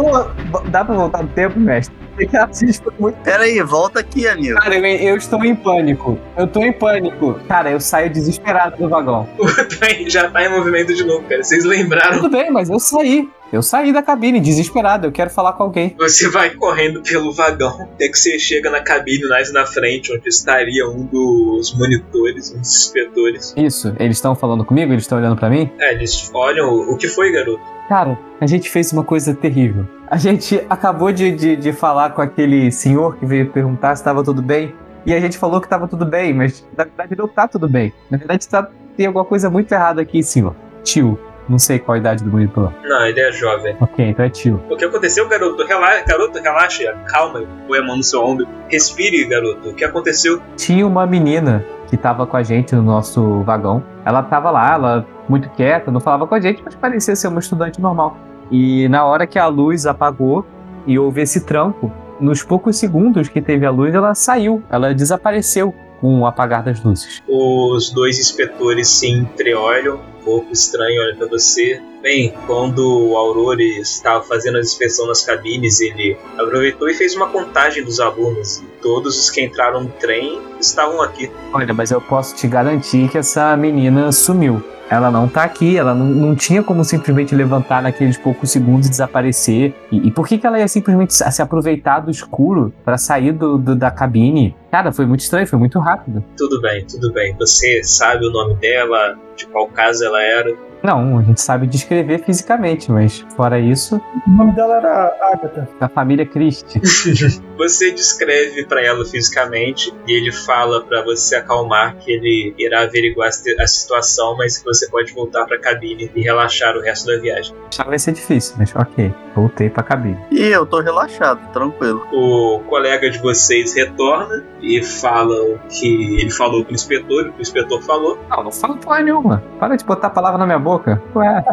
Dá 0.71 0.85
pra 0.85 0.95
voltar 0.97 1.23
no 1.23 1.29
tempo, 1.29 1.61
mestre? 1.61 2.04
Porque 2.15 2.37
a 2.37 2.49
gente 2.53 2.81
foi 2.81 2.93
muito. 2.99 3.17
Pera 3.23 3.45
aí, 3.45 3.61
volta 3.63 4.01
aqui, 4.01 4.27
amigo. 4.29 4.59
Cara, 4.59 4.77
eu, 4.77 4.85
eu 4.85 5.17
estou 5.17 5.45
em 5.45 5.55
pânico. 5.55 6.19
Eu 6.37 6.47
tô 6.47 6.61
em 6.61 6.73
pânico. 6.73 7.35
Cara, 7.49 7.71
eu 7.71 7.81
saio 7.81 8.11
desesperado 8.11 8.77
do 8.77 8.89
vagão. 8.89 9.29
O 9.39 9.47
trem 9.67 10.09
já 10.09 10.31
tá 10.31 10.45
em 10.45 10.49
movimento 10.49 10.95
de 10.95 11.05
novo, 11.05 11.23
cara. 11.29 11.43
Vocês 11.43 11.65
lembraram? 11.65 12.21
Tudo 12.21 12.31
bem, 12.31 12.51
mas 12.51 12.71
eu 12.71 12.79
saí. 12.79 13.29
Eu 13.55 13.63
saí 13.63 13.93
da 13.93 14.03
cabine, 14.03 14.41
desesperado. 14.41 15.07
Eu 15.07 15.13
quero 15.13 15.31
falar 15.31 15.53
com 15.53 15.63
alguém. 15.63 15.95
Você 15.97 16.29
vai 16.29 16.51
correndo 16.51 17.01
pelo 17.03 17.33
vagão, 17.33 17.83
até 17.83 18.09
que 18.09 18.19
você 18.19 18.37
chega 18.37 18.69
na 18.69 18.81
cabine 18.81 19.29
mais 19.29 19.53
na 19.53 19.65
frente, 19.65 20.13
onde 20.13 20.29
estaria 20.29 20.89
um 20.89 21.05
dos 21.05 21.73
monitores, 21.79 22.51
um 22.53 22.59
dos 22.59 22.77
inspetores. 22.77 23.55
Isso, 23.57 23.95
eles 24.01 24.17
estão 24.17 24.35
falando 24.35 24.65
comigo? 24.65 24.93
Eles 24.93 25.05
estão 25.05 25.19
olhando 25.19 25.37
pra 25.37 25.49
mim? 25.49 25.71
É, 25.79 25.93
eles 25.93 26.29
olham 26.35 26.69
o 26.69 26.97
que 26.97 27.07
foi, 27.07 27.31
garoto. 27.31 27.63
Cara, 27.89 28.19
a 28.41 28.47
gente 28.47 28.69
fez 28.69 28.93
uma 28.93 29.05
coisa 29.05 29.33
terrível. 29.33 29.87
A 30.09 30.17
gente 30.17 30.61
acabou 30.69 31.13
de, 31.13 31.31
de, 31.31 31.55
de 31.55 31.73
falar 31.73 32.11
com 32.11 32.23
aquele 32.23 32.73
senhor 32.73 33.17
que 33.19 33.25
veio 33.25 33.51
perguntar 33.51 33.95
se 33.95 34.03
estava 34.03 34.25
tudo 34.25 34.43
bem. 34.43 34.75
E 35.07 35.15
a 35.15 35.21
gente 35.21 35.39
falou 35.39 35.61
que 35.61 35.67
estava 35.67 35.87
tudo 35.87 36.05
bem, 36.05 36.35
mas 36.35 36.67
na 36.77 36.83
verdade 36.83 37.15
não 37.17 37.29
tá 37.29 37.47
tudo 37.47 37.69
bem. 37.69 37.93
Na 38.11 38.19
verdade 38.19 38.49
tá, 38.49 38.69
tem 38.97 39.07
alguma 39.07 39.25
coisa 39.25 39.49
muito 39.49 39.71
errada 39.71 40.03
aqui, 40.03 40.25
senhor. 40.25 40.57
Tio. 40.83 41.17
Não 41.49 41.59
sei 41.59 41.79
qual 41.79 41.95
a 41.95 41.99
idade 41.99 42.25
do 42.25 42.31
monitor. 42.31 42.73
Não, 42.83 43.07
ele 43.07 43.21
é 43.21 43.31
jovem. 43.33 43.77
Ok, 43.81 44.05
então 44.05 44.25
é 44.25 44.31
tio. 44.31 44.63
O 44.71 44.77
que 44.77 44.85
aconteceu, 44.85 45.29
garoto? 45.29 45.65
Rela 45.65 46.03
garoto, 46.03 46.41
relaxa, 46.41 46.95
calma, 47.07 47.43
põe 47.67 47.79
a 47.79 47.83
mão 47.83 47.97
no 47.97 48.03
seu 48.03 48.23
ombro. 48.25 48.47
Respire, 48.69 49.25
garoto. 49.27 49.71
O 49.71 49.75
que 49.75 49.85
aconteceu? 49.85 50.41
Tinha 50.57 50.87
uma 50.87 51.07
menina 51.07 51.65
que 51.89 51.97
tava 51.97 52.27
com 52.27 52.37
a 52.37 52.43
gente 52.43 52.75
no 52.75 52.83
nosso 52.83 53.43
vagão. 53.43 53.83
Ela 54.05 54.23
tava 54.23 54.51
lá, 54.51 54.75
ela 54.75 55.07
muito 55.29 55.49
quieta, 55.51 55.91
não 55.91 56.01
falava 56.01 56.27
com 56.27 56.35
a 56.35 56.41
gente, 56.41 56.63
mas 56.65 56.75
parecia 56.75 57.15
ser 57.15 57.29
uma 57.29 57.41
estudante 57.41 57.81
normal. 57.81 58.17
E 58.51 58.89
na 58.89 59.05
hora 59.05 59.27
que 59.27 59.39
a 59.39 59.47
luz 59.47 59.87
apagou 59.87 60.47
e 60.87 60.99
houve 60.99 61.23
esse 61.23 61.45
tranco, 61.45 61.93
nos 62.21 62.43
poucos 62.43 62.77
segundos 62.77 63.29
que 63.29 63.41
teve 63.41 63.67
a 63.67 63.71
luz, 63.71 63.95
ela 63.95 64.15
saiu, 64.15 64.63
ela 64.71 64.95
desapareceu 64.95 65.75
com 66.01 66.21
o 66.21 66.27
apagar 66.27 66.63
das 66.63 66.83
luzes. 66.83 67.23
Os 67.29 67.91
dois 67.91 68.19
inspetores 68.19 68.89
se 68.89 69.09
entreolham, 69.09 70.01
pouco 70.25 70.53
estranho 70.53 71.03
olham 71.03 71.17
pra 71.17 71.29
você. 71.29 71.81
Bem, 72.05 72.35
quando 72.47 72.81
o 73.09 73.17
Aurore 73.17 73.81
estava 73.81 74.23
fazendo 74.23 74.59
a 74.59 74.61
inspeção 74.61 75.07
nas 75.07 75.23
cabines, 75.25 75.81
ele 75.81 76.19
aproveitou 76.39 76.87
e 76.87 76.93
fez 76.93 77.17
uma 77.17 77.29
contagem 77.31 77.83
dos 77.83 77.99
alunos. 77.99 78.59
E 78.59 78.65
todos 78.83 79.19
os 79.19 79.31
que 79.31 79.43
entraram 79.43 79.85
no 79.85 79.89
trem 79.89 80.39
estavam 80.61 81.01
aqui. 81.01 81.31
Olha, 81.51 81.73
mas 81.73 81.91
eu 81.91 82.03
posso 82.03 82.37
te 82.37 82.47
garantir 82.47 83.09
que 83.09 83.17
essa 83.17 83.57
menina 83.57 84.13
sumiu. 84.13 84.63
Ela 84.91 85.11
não 85.11 85.27
tá 85.27 85.45
aqui, 85.45 85.79
ela 85.79 85.95
não, 85.95 86.05
não 86.05 86.35
tinha 86.35 86.63
como 86.63 86.85
simplesmente 86.85 87.35
levantar 87.35 87.83
naqueles 87.83 88.19
poucos 88.19 88.51
segundos 88.51 88.87
e 88.87 88.91
desaparecer. 88.91 89.75
E, 89.91 90.09
e 90.09 90.11
por 90.11 90.29
que, 90.29 90.37
que 90.37 90.47
ela 90.47 90.59
ia 90.59 90.69
simplesmente 90.69 91.15
se 91.15 91.41
aproveitar 91.41 92.01
do 92.01 92.11
escuro 92.11 92.71
pra 92.85 92.99
sair 92.99 93.33
do, 93.33 93.57
do- 93.57 93.75
da 93.75 93.91
cabine? 93.91 94.55
Cara, 94.71 94.93
foi 94.93 95.07
muito 95.07 95.21
estranho, 95.21 95.47
foi 95.47 95.59
muito 95.59 95.79
rápido. 95.79 96.23
Tudo 96.37 96.61
bem, 96.61 96.85
tudo 96.87 97.11
bem. 97.15 97.35
Você 97.39 97.83
sabe 97.83 98.27
o 98.27 98.31
nome 98.31 98.57
dela, 98.57 99.17
de 99.35 99.47
qual 99.47 99.69
casa 99.69 100.05
ela 100.05 100.23
era. 100.23 100.55
Não, 100.85 101.19
a 101.19 101.23
gente 101.23 101.41
sabe 101.41 101.67
descrever 101.67 102.23
fisicamente, 102.25 102.93
mas 102.93 103.25
fora 103.35 103.59
isso, 103.59 103.97
O 104.27 104.31
nome 104.31 104.53
dela 104.53 104.77
era 104.77 105.17
Agatha. 105.33 105.69
da 105.81 105.89
família 105.89 106.27
Christie. 106.27 106.81
Você 107.57 107.91
descreve 107.93 108.67
pra 108.67 108.83
ela 108.85 109.05
fisicamente 109.05 109.95
e 110.07 110.13
ele 110.13 110.31
fala 110.33 110.85
pra 110.85 111.03
você 111.05 111.37
acalmar 111.37 111.97
que 111.97 112.11
ele 112.13 112.55
irá 112.59 112.83
averiguar 112.83 113.29
a 113.29 113.33
si- 113.33 113.57
a 113.61 113.67
situação, 113.67 114.37
mas 114.37 114.59
que 114.59 114.65
você 114.65 114.89
pode 114.91 115.13
voltar 115.15 115.45
pra 115.47 115.59
cabine 115.59 116.11
e 116.15 116.21
relaxar 116.21 116.77
o 116.77 116.81
resto 116.83 117.07
da 117.07 117.17
viagem. 117.19 117.55
Já 117.71 117.85
vai 117.85 117.99
ser 117.99 118.13
difícil, 118.13 118.57
mas 118.59 118.75
ok. 118.75 119.15
Voltei 119.37 119.71
pra 119.71 119.83
cabine. 119.85 120.19
E 120.33 120.43
eu 120.43 120.67
tô 120.67 120.81
relaxado, 120.81 121.41
tranquilo. 121.53 122.05
O 122.13 122.61
colega 122.69 123.09
de 123.09 123.19
vocês 123.19 123.73
retorna 123.75 124.45
e 124.61 124.83
fala 124.83 125.35
o 125.35 125.59
que 125.69 126.21
ele 126.21 126.31
falou 126.31 126.65
pro 126.65 126.75
inspetor, 126.75 127.29
o 127.29 127.33
que 127.33 127.39
o 127.39 127.43
inspetor 127.43 127.81
falou. 127.83 128.19
Não, 128.29 128.45
não 128.45 128.53
falo 128.53 128.77
porra 128.77 129.01
nenhuma. 129.01 129.43
Para 129.61 129.77
de 129.77 129.85
botar 129.85 130.09
a 130.09 130.11
palavra 130.11 130.39
na 130.39 130.47
minha 130.47 130.59
boca. 130.59 130.74
Ué. 131.15 131.45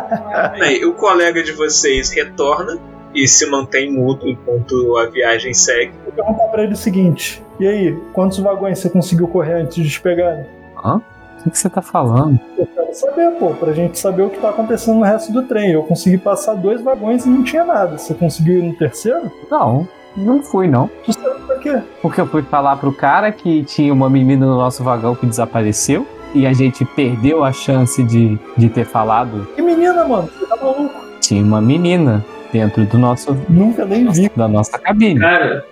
Bem, 0.59 0.85
o 0.85 0.93
colega 0.93 1.43
de 1.43 1.51
vocês 1.51 2.11
retorna 2.11 2.79
e 3.13 3.27
se 3.27 3.49
mantém 3.49 3.91
mudo 3.91 4.27
enquanto 4.27 4.97
a 4.97 5.07
viagem 5.07 5.53
segue. 5.53 5.93
Vou 6.03 6.13
perguntar 6.13 6.47
pra 6.47 6.63
ele 6.63 6.73
o 6.73 6.77
seguinte: 6.77 7.43
e 7.59 7.67
aí, 7.67 7.97
quantos 8.13 8.39
vagões 8.39 8.79
você 8.79 8.89
conseguiu 8.89 9.27
correr 9.27 9.61
antes 9.61 9.75
de 9.75 9.83
despegar? 9.83 10.45
Hã? 10.83 11.01
O 11.39 11.43
que, 11.43 11.49
que 11.51 11.57
você 11.57 11.69
tá 11.69 11.81
falando? 11.81 12.39
Eu 12.55 12.67
quero 12.67 12.93
saber, 12.93 13.31
pô, 13.39 13.49
pra 13.49 13.73
gente 13.73 13.97
saber 13.97 14.21
o 14.21 14.29
que 14.29 14.39
tá 14.39 14.49
acontecendo 14.49 14.97
no 14.97 15.03
resto 15.03 15.31
do 15.33 15.41
trem. 15.43 15.71
Eu 15.71 15.81
consegui 15.83 16.17
passar 16.17 16.53
dois 16.53 16.81
vagões 16.81 17.25
e 17.25 17.29
não 17.29 17.43
tinha 17.43 17.65
nada. 17.65 17.97
Você 17.97 18.13
conseguiu 18.13 18.59
ir 18.59 18.63
no 18.63 18.75
terceiro? 18.75 19.31
Não, 19.49 19.87
não 20.15 20.43
fui 20.43 20.67
não. 20.67 20.87
Tu 21.03 21.13
sabe 21.13 21.41
pra 21.41 21.55
quê? 21.57 21.81
Porque 21.99 22.21
eu 22.21 22.27
fui 22.27 22.43
falar 22.43 22.75
pro 22.75 22.93
cara 22.93 23.31
que 23.31 23.63
tinha 23.63 23.91
uma 23.91 24.07
menina 24.07 24.45
no 24.45 24.55
nosso 24.55 24.83
vagão 24.83 25.15
que 25.15 25.25
desapareceu. 25.25 26.05
E 26.33 26.45
a 26.47 26.53
gente 26.53 26.85
perdeu 26.85 27.43
a 27.43 27.51
chance 27.51 28.01
de, 28.03 28.37
de 28.57 28.69
ter 28.69 28.85
falado. 28.85 29.47
Que 29.55 29.61
menina, 29.61 30.05
mano? 30.05 30.29
Você 30.37 30.45
tá 30.45 30.55
maluco? 30.55 30.93
Tinha 31.19 31.43
uma 31.43 31.61
menina 31.61 32.23
dentro 32.53 32.85
do 32.85 32.97
nosso, 32.97 33.37
Nunca 33.49 33.85
nem 33.85 34.07
vi. 34.09 34.31
da 34.35 34.47
nossa 34.47 34.77
cabine. 34.79 35.19
Cara, 35.19 35.65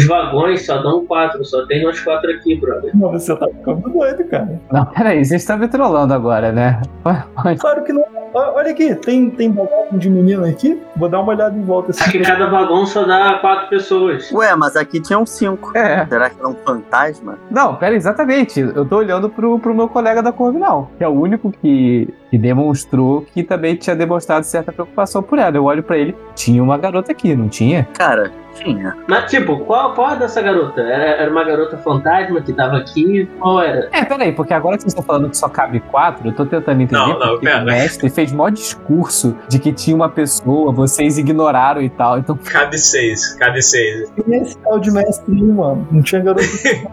os 0.00 0.06
vagões 0.06 0.64
só 0.64 0.78
dão 0.78 1.04
quatro, 1.04 1.44
só 1.44 1.66
tem 1.66 1.84
nós 1.84 2.00
quatro 2.00 2.30
aqui, 2.30 2.56
brother. 2.56 2.90
Não, 2.96 3.12
você 3.12 3.36
tá 3.36 3.46
ficando 3.48 3.88
doido, 3.88 4.24
cara. 4.24 4.60
Não, 4.72 4.86
peraí, 4.86 5.24
vocês 5.24 5.42
estão 5.42 5.58
me 5.58 5.68
trollando 5.68 6.14
agora, 6.14 6.52
né? 6.52 6.80
Claro 7.58 7.84
que 7.84 7.92
não. 7.92 8.04
Olha 8.32 8.70
aqui, 8.70 8.94
tem, 8.94 9.28
tem 9.30 9.52
vagão 9.52 9.86
de 9.92 10.08
menina 10.08 10.48
aqui? 10.48 10.80
Vou 10.96 11.08
dar 11.08 11.20
uma 11.20 11.32
olhada 11.32 11.56
em 11.56 11.62
volta. 11.64 11.90
Acho 11.90 12.02
Assim. 12.02 12.12
que 12.12 12.20
cada 12.20 12.48
vagão 12.48 12.86
só 12.86 13.04
dá 13.04 13.38
quatro 13.40 13.68
pessoas. 13.68 14.30
Ué, 14.32 14.54
mas 14.54 14.76
aqui 14.76 15.00
tinham 15.00 15.26
cinco. 15.26 15.76
É. 15.76 16.06
Será 16.06 16.30
que 16.30 16.38
era 16.38 16.48
um 16.48 16.54
fantasma? 16.54 17.38
Não, 17.50 17.74
pera, 17.74 17.94
exatamente. 17.96 18.60
Eu 18.60 18.84
tô 18.86 18.98
olhando 18.98 19.28
pro, 19.28 19.58
pro 19.58 19.74
meu 19.74 19.88
colega 19.88 20.22
da 20.22 20.32
Corvinal, 20.32 20.90
que 20.96 21.02
é 21.02 21.08
o 21.08 21.12
único 21.12 21.50
que, 21.50 22.08
que 22.30 22.38
demonstrou 22.38 23.22
que 23.34 23.42
também 23.42 23.74
tinha 23.76 23.96
demonstrado 23.96 24.44
certa 24.44 24.72
preocupação 24.72 25.22
por 25.22 25.38
ela. 25.38 25.56
Eu 25.56 25.64
olho 25.64 25.82
pra 25.82 25.98
ele, 25.98 26.14
tinha 26.34 26.62
uma 26.62 26.78
garota 26.78 27.12
aqui, 27.12 27.34
não 27.34 27.48
tinha? 27.48 27.88
Cara, 27.96 28.30
Tinha. 28.54 28.96
Mas, 29.08 29.30
tipo, 29.30 29.60
qual, 29.60 29.94
qual 29.94 30.10
é 30.10 30.16
dessa 30.16 30.42
garota? 30.42 30.80
Era, 30.80 31.04
era 31.22 31.30
uma 31.30 31.44
garota 31.44 31.78
fantasma 31.78 32.40
que 32.40 32.52
tava 32.52 32.78
aqui? 32.78 33.28
Qual 33.38 33.62
era? 33.62 33.88
É, 33.92 34.04
peraí, 34.04 34.32
porque 34.32 34.52
agora 34.52 34.76
que 34.76 34.82
vocês 34.82 34.92
estão 34.92 35.04
falando 35.04 35.30
que 35.30 35.36
só 35.36 35.48
cabe 35.48 35.78
quatro, 35.80 36.28
eu 36.28 36.32
tô 36.34 36.44
tentando 36.44 36.82
entender 36.82 37.00
Não, 37.00 37.16
não, 37.18 37.28
porque 37.30 37.46
pera. 37.46 37.62
o 37.62 37.66
mestre 37.66 38.10
fez 38.10 38.32
mó 38.32 38.48
discurso 38.48 39.36
de 39.48 39.58
que 39.60 39.72
tinha 39.72 39.94
uma 39.94 40.08
pessoa, 40.08 40.72
vocês 40.72 41.16
ignoraram 41.16 41.80
e 41.80 41.88
tal. 41.88 42.18
Então, 42.18 42.36
Cabe 42.36 42.76
seis, 42.76 43.34
cabe 43.34 43.62
seis. 43.62 44.12
E 44.26 44.34
esse 44.34 44.58
tal 44.58 44.80
de 44.80 44.90
mestre 44.90 45.32
aí, 45.32 45.42
mano? 45.42 45.86
Não 45.90 46.02
tinha 46.02 46.20
garoto 46.20 46.42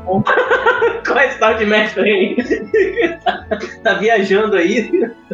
não. 0.06 0.24
Qual 1.08 1.18
é 1.20 1.28
esse 1.30 1.40
tal 1.40 1.54
de 1.56 1.66
mestre 1.66 2.02
aí? 2.04 2.38
tá 3.82 3.94
viajando 3.94 4.58
aí? 4.58 4.92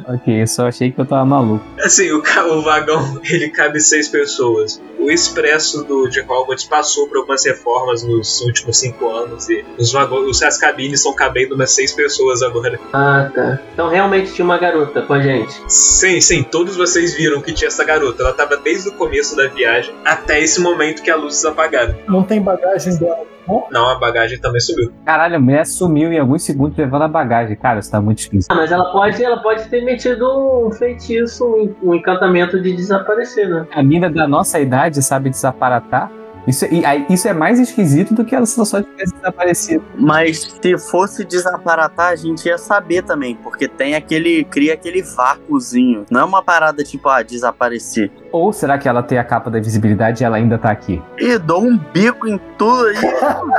ok, 0.08 0.42
eu 0.42 0.48
só 0.48 0.68
achei 0.68 0.92
que 0.92 1.02
eu 1.02 1.06
tava 1.06 1.26
maluco. 1.26 1.66
Assim, 1.80 2.12
o, 2.12 2.20
o 2.22 2.62
vagão, 2.62 3.20
ele 3.28 3.50
cabe 3.50 3.80
seis 3.80 4.08
pessoas. 4.08 4.80
O 5.00 5.10
expresso 5.10 5.84
do, 5.84 6.08
de 6.08 6.22
Hogwarts 6.22 6.66
passou 6.66 7.08
por 7.08 7.18
algumas 7.18 7.44
reformas 7.44 8.04
nos 8.04 8.42
últimos 8.42 8.78
cinco 8.78 9.10
anos 9.10 9.50
e 9.50 9.66
os 9.78 9.92
vagões, 9.92 10.42
as 10.44 10.58
cabines 10.58 11.00
estão 11.00 11.14
cabendo 11.14 11.56
umas 11.56 11.72
seis 11.72 11.92
pessoas 11.92 12.44
agora. 12.44 12.80
Ah, 12.94 13.30
tá. 13.34 13.60
Então 13.74 13.90
realmente 13.90 14.32
tinha 14.32 14.46
uma 14.46 14.58
garota 14.58 15.02
com 15.02 15.14
a 15.14 15.22
gente. 15.22 15.54
Sim, 15.68 16.22
sim, 16.22 16.44
todos 16.44 16.78
vocês 16.78 17.16
viram 17.16 17.42
que 17.42 17.52
tinha 17.52 17.68
essa 17.68 17.84
garota. 17.84 18.22
Ela 18.22 18.34
tava 18.34 18.58
desde 18.58 18.90
o 18.90 18.94
começo 18.94 19.36
da 19.36 19.48
viagem 19.48 19.94
até 20.06 20.40
esse 20.40 20.62
momento 20.62 21.02
que 21.02 21.10
a 21.10 21.16
luz 21.16 21.44
apagaram. 21.44 21.96
Não 22.08 22.24
tem 22.24 22.42
bagagem 22.42 22.96
dela. 22.98 23.33
Não, 23.47 23.89
a 23.89 23.95
bagagem 23.95 24.39
também 24.39 24.60
subiu. 24.60 24.91
Caralho, 25.06 25.36
a 25.36 25.39
mulher 25.39 25.65
sumiu 25.65 26.12
em 26.12 26.19
alguns 26.19 26.43
segundos 26.43 26.77
levando 26.77 27.03
a 27.03 27.08
bagagem. 27.08 27.56
Cara, 27.56 27.79
isso 27.79 27.91
tá 27.91 28.01
muito 28.01 28.19
difícil. 28.19 28.47
Ah, 28.51 28.56
mas 28.56 28.71
ela 28.71 28.91
pode, 28.91 29.23
ela 29.23 29.38
pode 29.41 29.67
ter 29.67 29.84
metido 29.84 30.67
um 30.67 30.71
feitiço, 30.71 31.45
um, 31.45 31.75
um 31.89 31.93
encantamento 31.95 32.62
de 32.62 32.75
desaparecer, 32.75 33.49
né? 33.49 33.67
A 33.73 33.84
mina 33.84 34.10
da 34.10 34.27
nossa 34.27 34.60
idade 34.60 35.01
sabe 35.01 35.29
desaparatar. 35.29 36.12
Isso, 36.45 36.65
isso 37.10 37.27
é 37.27 37.34
mais 37.34 37.58
esquisito 37.60 38.13
do 38.13 38.25
que 38.25 38.36
ela 38.36 38.45
só 38.45 38.82
tivesse 38.82 39.13
desaparecido. 39.13 39.84
Mas 39.97 40.41
se 40.62 40.77
fosse 40.77 41.23
desaparatar, 41.23 42.12
a 42.12 42.15
gente 42.15 42.45
ia 42.45 42.58
saber 42.58 43.03
também, 43.03 43.36
porque 43.36 43.67
tem 43.67 43.95
aquele. 43.95 44.43
cria 44.43 44.73
aquele 44.73 45.01
vácuozinho. 45.01 46.06
Não 46.12 46.19
é 46.19 46.23
uma 46.23 46.43
parada 46.43 46.84
tipo, 46.84 47.08
ah, 47.08 47.21
desaparecer. 47.21 48.12
Ou 48.34 48.52
será 48.52 48.80
que 48.80 48.89
ela 48.89 49.04
tem 49.04 49.19
a 49.19 49.24
capa 49.24 49.52
da 49.52 49.60
visibilidade 49.60 50.24
e 50.24 50.26
ela 50.26 50.38
ainda 50.38 50.58
tá 50.58 50.72
aqui? 50.72 51.00
E 51.19 51.38
dou 51.38 51.63
um 51.63 51.78
bico 51.78 52.28
em 52.28 52.39
tudo 52.58 52.88
aí, 52.88 52.96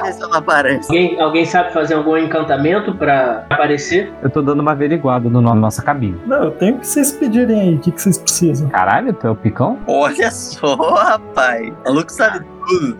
ver 0.03 0.13
se 0.13 0.21
ela 0.21 0.39
aparece. 0.39 0.91
Alguém, 0.91 1.21
alguém 1.21 1.45
sabe 1.47 1.73
fazer 1.73 1.95
algum 1.95 2.17
encantamento 2.17 2.93
pra 2.97 3.47
aparecer? 3.49 4.13
Eu 4.21 4.29
tô 4.29 4.43
dando 4.43 4.59
uma 4.59 4.73
averiguada 4.73 5.29
no, 5.31 5.41
na 5.41 5.55
nossa 5.55 5.81
cabine. 5.81 6.21
não, 6.27 6.43
eu 6.43 6.51
tenho 6.51 6.81
que 6.81 6.89
vocês 6.89 7.13
pedirem 7.13 7.61
aí. 7.61 7.75
O 7.77 7.79
que, 7.79 7.93
que 7.93 8.03
vocês 8.03 8.19
precisam? 8.19 8.69
Caralho, 8.69 9.13
tu 9.13 9.29
é 9.29 9.31
o 9.31 9.37
picão? 9.37 9.79
Olha 9.87 10.31
só, 10.33 10.75
rapaz. 10.75 11.69
O 11.69 11.91
maluco 11.91 12.11
sabe 12.11 12.41
tudo. 12.67 12.97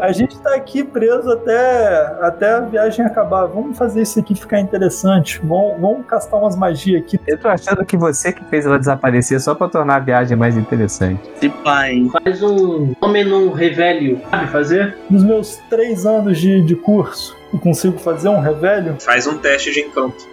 A 0.00 0.12
gente 0.12 0.38
tá 0.40 0.54
aqui 0.54 0.84
preso 0.84 1.30
até, 1.30 2.18
até 2.20 2.54
a 2.54 2.60
viagem 2.60 3.04
acabar. 3.04 3.46
Vamos 3.46 3.76
fazer 3.76 4.02
isso 4.02 4.20
aqui 4.20 4.34
ficar 4.34 4.60
interessante. 4.60 5.40
Vamos, 5.42 5.80
vamos 5.80 6.06
castar 6.06 6.38
umas 6.38 6.54
magias 6.56 7.02
aqui. 7.02 7.18
Eu 7.26 7.38
tô 7.40 7.48
achando 7.48 7.84
que 7.84 7.96
você 7.96 8.32
que 8.32 8.44
fez 8.44 8.66
ela 8.66 8.78
desaparecer 8.78 9.40
só 9.40 9.54
pra 9.54 9.68
tornar 9.68 9.96
a 9.96 10.00
viagem 10.00 10.36
mais 10.36 10.56
interessante. 10.56 10.99
Se 11.36 11.48
pai? 11.48 12.06
Faz 12.12 12.42
um 12.42 12.92
nome 13.00 13.24
num 13.24 13.52
revelio. 13.52 14.20
Sabe 14.30 14.46
fazer? 14.48 14.96
Nos 15.08 15.24
meus 15.24 15.56
três 15.70 16.04
anos 16.04 16.38
de, 16.38 16.60
de 16.60 16.76
curso, 16.76 17.34
eu 17.52 17.58
consigo 17.58 17.98
fazer 17.98 18.28
um 18.28 18.40
revelio? 18.40 18.96
Faz 19.00 19.26
um 19.26 19.38
teste 19.38 19.72
de 19.72 19.80
encanto. 19.80 20.28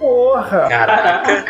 Porra! 0.00 0.66
Caraca. 0.68 1.44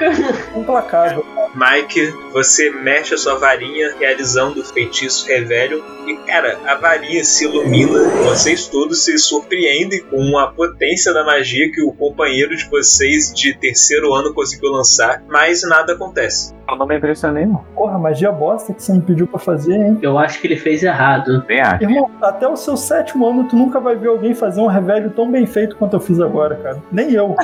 Implacável. 0.55 1.25
Mike, 1.55 2.15
você 2.33 2.71
mexe 2.71 3.15
a 3.15 3.19
sua 3.19 3.37
varinha 3.37 3.95
realizando 3.99 4.61
o 4.61 4.65
feitiço 4.65 5.27
Revelio 5.27 5.83
e, 6.07 6.17
cara, 6.27 6.59
a 6.67 6.77
varinha 6.77 7.25
se 7.25 7.45
ilumina. 7.45 7.99
Vocês 8.25 8.69
todos 8.69 9.05
se 9.05 9.19
surpreendem 9.19 10.01
com 10.05 10.39
a 10.39 10.49
potência 10.49 11.13
da 11.13 11.25
magia 11.25 11.71
que 11.71 11.83
o 11.83 11.93
companheiro 11.93 12.57
de 12.57 12.69
vocês 12.69 13.33
de 13.35 13.55
terceiro 13.55 14.15
ano 14.15 14.33
conseguiu 14.33 14.71
lançar, 14.71 15.23
mas 15.29 15.63
nada 15.63 15.95
acontece. 15.95 16.55
Eu 16.69 16.77
não 16.77 16.87
me 16.87 16.97
impressionei, 16.97 17.45
não. 17.45 17.65
Porra, 17.75 17.99
magia 17.99 18.31
bosta 18.31 18.73
que 18.73 18.83
você 18.83 18.93
me 18.93 19.01
pediu 19.01 19.27
pra 19.27 19.41
fazer, 19.41 19.75
hein? 19.75 19.99
Eu 20.01 20.17
acho 20.17 20.41
que 20.41 20.47
ele 20.47 20.57
fez 20.57 20.85
errado. 20.85 21.45
Acho. 21.51 21.83
Irmão, 21.83 22.09
até 22.23 22.47
o 22.47 22.57
seu 22.57 22.77
sétimo 22.77 23.27
ano, 23.27 23.49
tu 23.49 23.57
nunca 23.57 23.81
vai 23.81 23.97
ver 23.97 24.09
alguém 24.09 24.35
fazer 24.35 24.61
um 24.61 24.69
revelio 24.69 25.11
tão 25.11 25.31
bem 25.31 25.47
feito 25.47 25.75
quanto 25.77 25.95
eu 25.95 26.01
fiz 26.01 26.21
agora, 26.21 26.55
cara. 26.57 26.83
Nem 26.93 27.13
eu. 27.13 27.35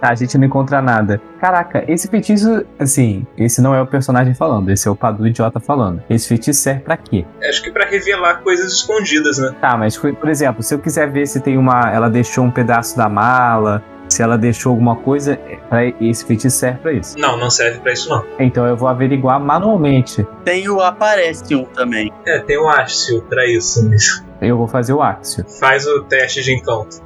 Tá, 0.00 0.10
a 0.10 0.14
gente 0.16 0.36
não 0.36 0.46
encontra 0.46 0.82
nada. 0.82 1.20
Caraca, 1.40 1.84
esse 1.86 2.08
feitiço, 2.08 2.55
assim, 2.78 3.26
esse 3.36 3.60
não 3.60 3.74
é 3.74 3.80
o 3.82 3.86
personagem 3.86 4.34
falando, 4.34 4.70
esse 4.70 4.86
é 4.86 4.90
o 4.90 4.96
Padu 4.96 5.26
idiota 5.26 5.60
falando. 5.60 6.02
Esse 6.08 6.28
feitiço 6.28 6.60
serve 6.60 6.80
pra 6.80 6.96
quê? 6.96 7.24
Acho 7.48 7.62
que 7.62 7.70
pra 7.70 7.86
revelar 7.86 8.42
coisas 8.42 8.72
escondidas, 8.72 9.38
né? 9.38 9.54
Tá, 9.60 9.76
mas 9.76 9.96
por 9.96 10.28
exemplo, 10.28 10.62
se 10.62 10.74
eu 10.74 10.78
quiser 10.78 11.10
ver 11.10 11.26
se 11.26 11.40
tem 11.40 11.56
uma. 11.58 11.90
Ela 11.92 12.08
deixou 12.08 12.44
um 12.44 12.50
pedaço 12.50 12.96
da 12.96 13.08
mala, 13.08 13.82
se 14.08 14.22
ela 14.22 14.38
deixou 14.38 14.70
alguma 14.70 14.96
coisa, 14.96 15.32
é, 15.34 15.56
pra- 15.68 15.84
esse 16.00 16.24
feitiço 16.24 16.56
serve 16.56 16.78
pra 16.78 16.92
isso. 16.92 17.18
Não, 17.18 17.36
não 17.36 17.50
serve 17.50 17.80
pra 17.80 17.92
isso 17.92 18.08
não. 18.08 18.24
Então 18.38 18.66
eu 18.66 18.76
vou 18.76 18.88
averiguar 18.88 19.40
manualmente. 19.40 20.26
Tem 20.44 20.68
o 20.68 20.80
aparece 20.80 21.54
um 21.56 21.64
também. 21.64 22.12
É, 22.26 22.38
tem 22.40 22.56
o 22.58 22.68
Axio 22.68 23.22
pra 23.22 23.46
isso. 23.46 23.88
Eu 24.40 24.56
vou 24.58 24.68
fazer 24.68 24.92
o 24.92 25.02
Axio. 25.02 25.44
Faz 25.58 25.86
o 25.86 26.02
teste 26.04 26.42
de 26.42 26.54
encanto. 26.54 27.04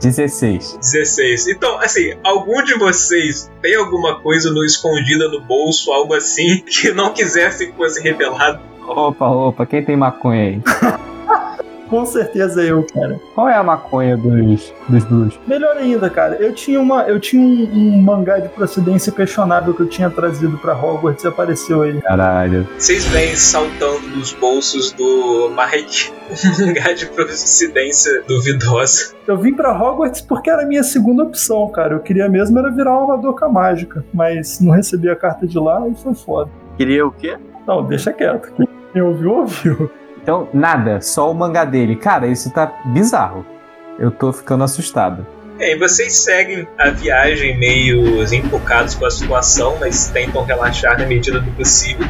16. 0.00 0.78
16. 0.80 1.48
Então, 1.48 1.78
assim, 1.78 2.14
algum 2.24 2.62
de 2.62 2.74
vocês 2.78 3.50
tem 3.60 3.74
alguma 3.76 4.20
coisa 4.20 4.50
no 4.50 4.64
escondida 4.64 5.28
no 5.28 5.40
bolso, 5.42 5.92
algo 5.92 6.14
assim, 6.14 6.62
que 6.66 6.92
não 6.92 7.12
quisesse 7.12 7.70
que 7.70 7.76
fosse 7.76 8.02
revelado? 8.02 8.60
Opa, 8.86 9.28
opa, 9.28 9.66
quem 9.66 9.84
tem 9.84 9.96
maconha 9.96 10.42
aí? 10.42 10.62
Com 11.90 12.06
certeza 12.06 12.62
eu, 12.62 12.86
cara. 12.94 13.20
Qual 13.34 13.48
é 13.48 13.56
a 13.56 13.64
maconha 13.64 14.16
dos, 14.16 14.72
dos 14.88 15.04
bruxos? 15.04 15.40
Melhor 15.44 15.76
ainda, 15.76 16.08
cara, 16.08 16.36
eu 16.36 16.54
tinha, 16.54 16.80
uma, 16.80 17.02
eu 17.02 17.18
tinha 17.18 17.42
um, 17.42 17.68
um 17.74 18.00
mangá 18.00 18.38
de 18.38 18.48
procedência 18.48 19.10
questionável 19.10 19.74
que 19.74 19.80
eu 19.80 19.88
tinha 19.88 20.08
trazido 20.08 20.56
pra 20.58 20.72
Hogwarts 20.72 21.24
e 21.24 21.26
apareceu 21.26 21.82
aí. 21.82 22.00
Caralho. 22.00 22.66
Vocês 22.78 23.04
veem 23.06 23.34
saltando 23.34 24.08
dos 24.10 24.32
bolsos 24.32 24.92
do 24.92 25.50
Mike 25.50 26.12
um 26.62 26.66
lugar 26.68 26.94
de 26.94 27.06
procedência 27.06 28.22
duvidosa. 28.28 29.12
Eu 29.26 29.36
vim 29.36 29.52
pra 29.52 29.76
Hogwarts 29.76 30.20
porque 30.20 30.48
era 30.48 30.62
a 30.62 30.66
minha 30.66 30.84
segunda 30.84 31.24
opção, 31.24 31.68
cara. 31.70 31.94
Eu 31.94 32.00
queria 32.00 32.28
mesmo 32.28 32.56
era 32.56 32.70
virar 32.70 32.96
uma 32.98 33.16
madoka 33.16 33.48
mágica, 33.48 34.04
mas 34.14 34.60
não 34.60 34.72
recebi 34.72 35.10
a 35.10 35.16
carta 35.16 35.44
de 35.44 35.58
lá 35.58 35.88
e 35.88 35.94
foi 35.96 36.14
foda. 36.14 36.50
Queria 36.76 37.04
o 37.04 37.10
quê? 37.10 37.36
Não, 37.66 37.84
deixa 37.84 38.12
quieto. 38.12 38.52
Quem 38.92 39.02
ouviu, 39.02 39.32
ouviu. 39.32 39.90
Então, 40.22 40.48
nada, 40.52 41.00
só 41.00 41.30
o 41.30 41.34
mangá 41.34 41.64
dele. 41.64 41.96
Cara, 41.96 42.26
isso 42.26 42.50
tá 42.50 42.66
bizarro. 42.86 43.44
Eu 43.98 44.10
tô 44.10 44.32
ficando 44.32 44.64
assustado. 44.64 45.26
É, 45.58 45.72
e 45.72 45.78
vocês 45.78 46.16
seguem 46.20 46.66
a 46.78 46.90
viagem 46.90 47.58
meio 47.58 48.22
enfocados 48.32 48.94
com 48.94 49.04
a 49.04 49.10
situação, 49.10 49.76
mas 49.78 50.08
tentam 50.08 50.42
relaxar 50.42 50.98
na 50.98 51.06
medida 51.06 51.38
do 51.38 51.50
possível. 51.52 52.06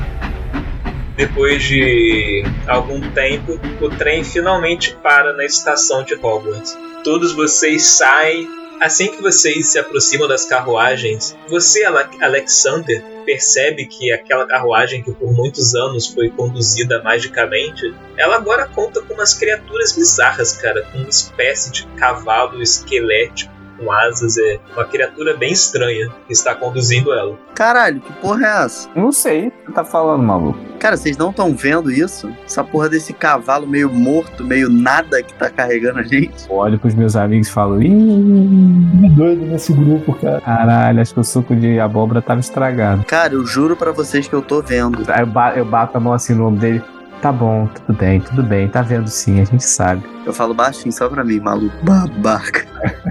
Depois 1.16 1.62
de 1.64 2.44
algum 2.66 3.00
tempo, 3.10 3.58
o 3.80 3.90
trem 3.90 4.22
finalmente 4.22 4.96
para 5.02 5.32
na 5.34 5.44
estação 5.44 6.04
de 6.04 6.14
Hogwarts. 6.14 6.78
Todos 7.02 7.32
vocês 7.32 7.82
saem. 7.82 8.48
Assim 8.80 9.08
que 9.08 9.20
vocês 9.20 9.68
se 9.68 9.78
aproximam 9.78 10.26
das 10.26 10.46
carruagens, 10.46 11.36
você, 11.48 11.84
Ale- 11.84 12.08
Alexander, 12.20 13.04
percebe 13.26 13.84
que 13.84 14.10
aquela 14.10 14.46
carruagem 14.46 15.02
que 15.02 15.12
por 15.12 15.30
muitos 15.32 15.74
anos 15.74 16.06
foi 16.06 16.30
conduzida 16.30 17.02
magicamente, 17.02 17.94
ela 18.16 18.36
agora 18.36 18.66
conta 18.66 19.02
com 19.02 19.12
umas 19.14 19.34
criaturas 19.34 19.92
bizarras, 19.92 20.52
cara, 20.52 20.82
com 20.90 20.98
uma 20.98 21.10
espécie 21.10 21.70
de 21.70 21.86
cavalo 21.88 22.62
esquelético 22.62 23.52
com 23.80 23.90
asas, 23.92 24.36
é 24.38 24.58
uma 24.74 24.84
criatura 24.84 25.36
bem 25.36 25.52
estranha 25.52 26.08
que 26.26 26.32
está 26.32 26.54
conduzindo 26.54 27.12
ela. 27.12 27.34
Caralho, 27.54 28.00
que 28.00 28.12
porra 28.14 28.46
é 28.46 28.64
essa? 28.64 28.88
Não 28.94 29.10
sei 29.12 29.48
o 29.48 29.50
que 29.50 29.66
você 29.66 29.72
tá 29.72 29.84
falando, 29.84 30.22
maluco. 30.22 30.58
Cara, 30.78 30.96
vocês 30.96 31.16
não 31.16 31.30
estão 31.30 31.54
vendo 31.54 31.90
isso? 31.90 32.30
Essa 32.46 32.64
porra 32.64 32.88
desse 32.88 33.12
cavalo 33.12 33.66
meio 33.66 33.90
morto, 33.90 34.42
meio 34.44 34.68
nada 34.70 35.22
que 35.22 35.34
tá 35.34 35.50
carregando 35.50 35.98
a 35.98 36.02
gente? 36.02 36.48
Eu 36.48 36.56
olho 36.56 36.78
pros 36.78 36.94
meus 36.94 37.16
amigos 37.16 37.48
e 37.48 37.50
falo, 37.52 37.82
ih, 37.82 37.88
Me 37.90 39.10
doido 39.10 39.44
nesse 39.44 39.72
grupo, 39.72 40.14
cara. 40.14 40.40
caralho, 40.40 41.00
acho 41.00 41.12
que 41.12 41.20
o 41.20 41.24
suco 41.24 41.54
de 41.54 41.78
abóbora 41.78 42.22
tava 42.22 42.40
estragado. 42.40 43.04
Cara, 43.04 43.34
eu 43.34 43.44
juro 43.44 43.76
pra 43.76 43.92
vocês 43.92 44.26
que 44.26 44.34
eu 44.34 44.40
tô 44.42 44.62
vendo. 44.62 45.04
Aí 45.08 45.20
eu, 45.20 45.26
ba- 45.26 45.54
eu 45.54 45.64
bato 45.64 45.96
a 45.96 46.00
mão 46.00 46.12
assim 46.14 46.34
no 46.34 46.46
ombro 46.46 46.60
dele. 46.60 46.82
Tá 47.20 47.30
bom, 47.30 47.66
tudo 47.66 47.98
bem, 47.98 48.18
tudo 48.18 48.42
bem, 48.42 48.66
tá 48.66 48.80
vendo 48.80 49.06
sim, 49.08 49.42
a 49.42 49.44
gente 49.44 49.62
sabe. 49.62 50.02
Eu 50.24 50.32
falo 50.32 50.54
baixinho 50.54 50.90
só 50.90 51.06
pra 51.06 51.22
mim, 51.22 51.38
maluco. 51.38 51.74
Babaca. 51.84 52.64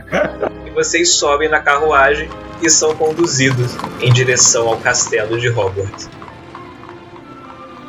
Vocês 0.80 1.16
sobem 1.16 1.50
na 1.50 1.60
carruagem 1.60 2.30
e 2.62 2.70
são 2.70 2.96
conduzidos 2.96 3.76
em 4.00 4.14
direção 4.14 4.70
ao 4.70 4.78
castelo 4.78 5.38
de 5.38 5.50
Hogwarts. 5.50 6.10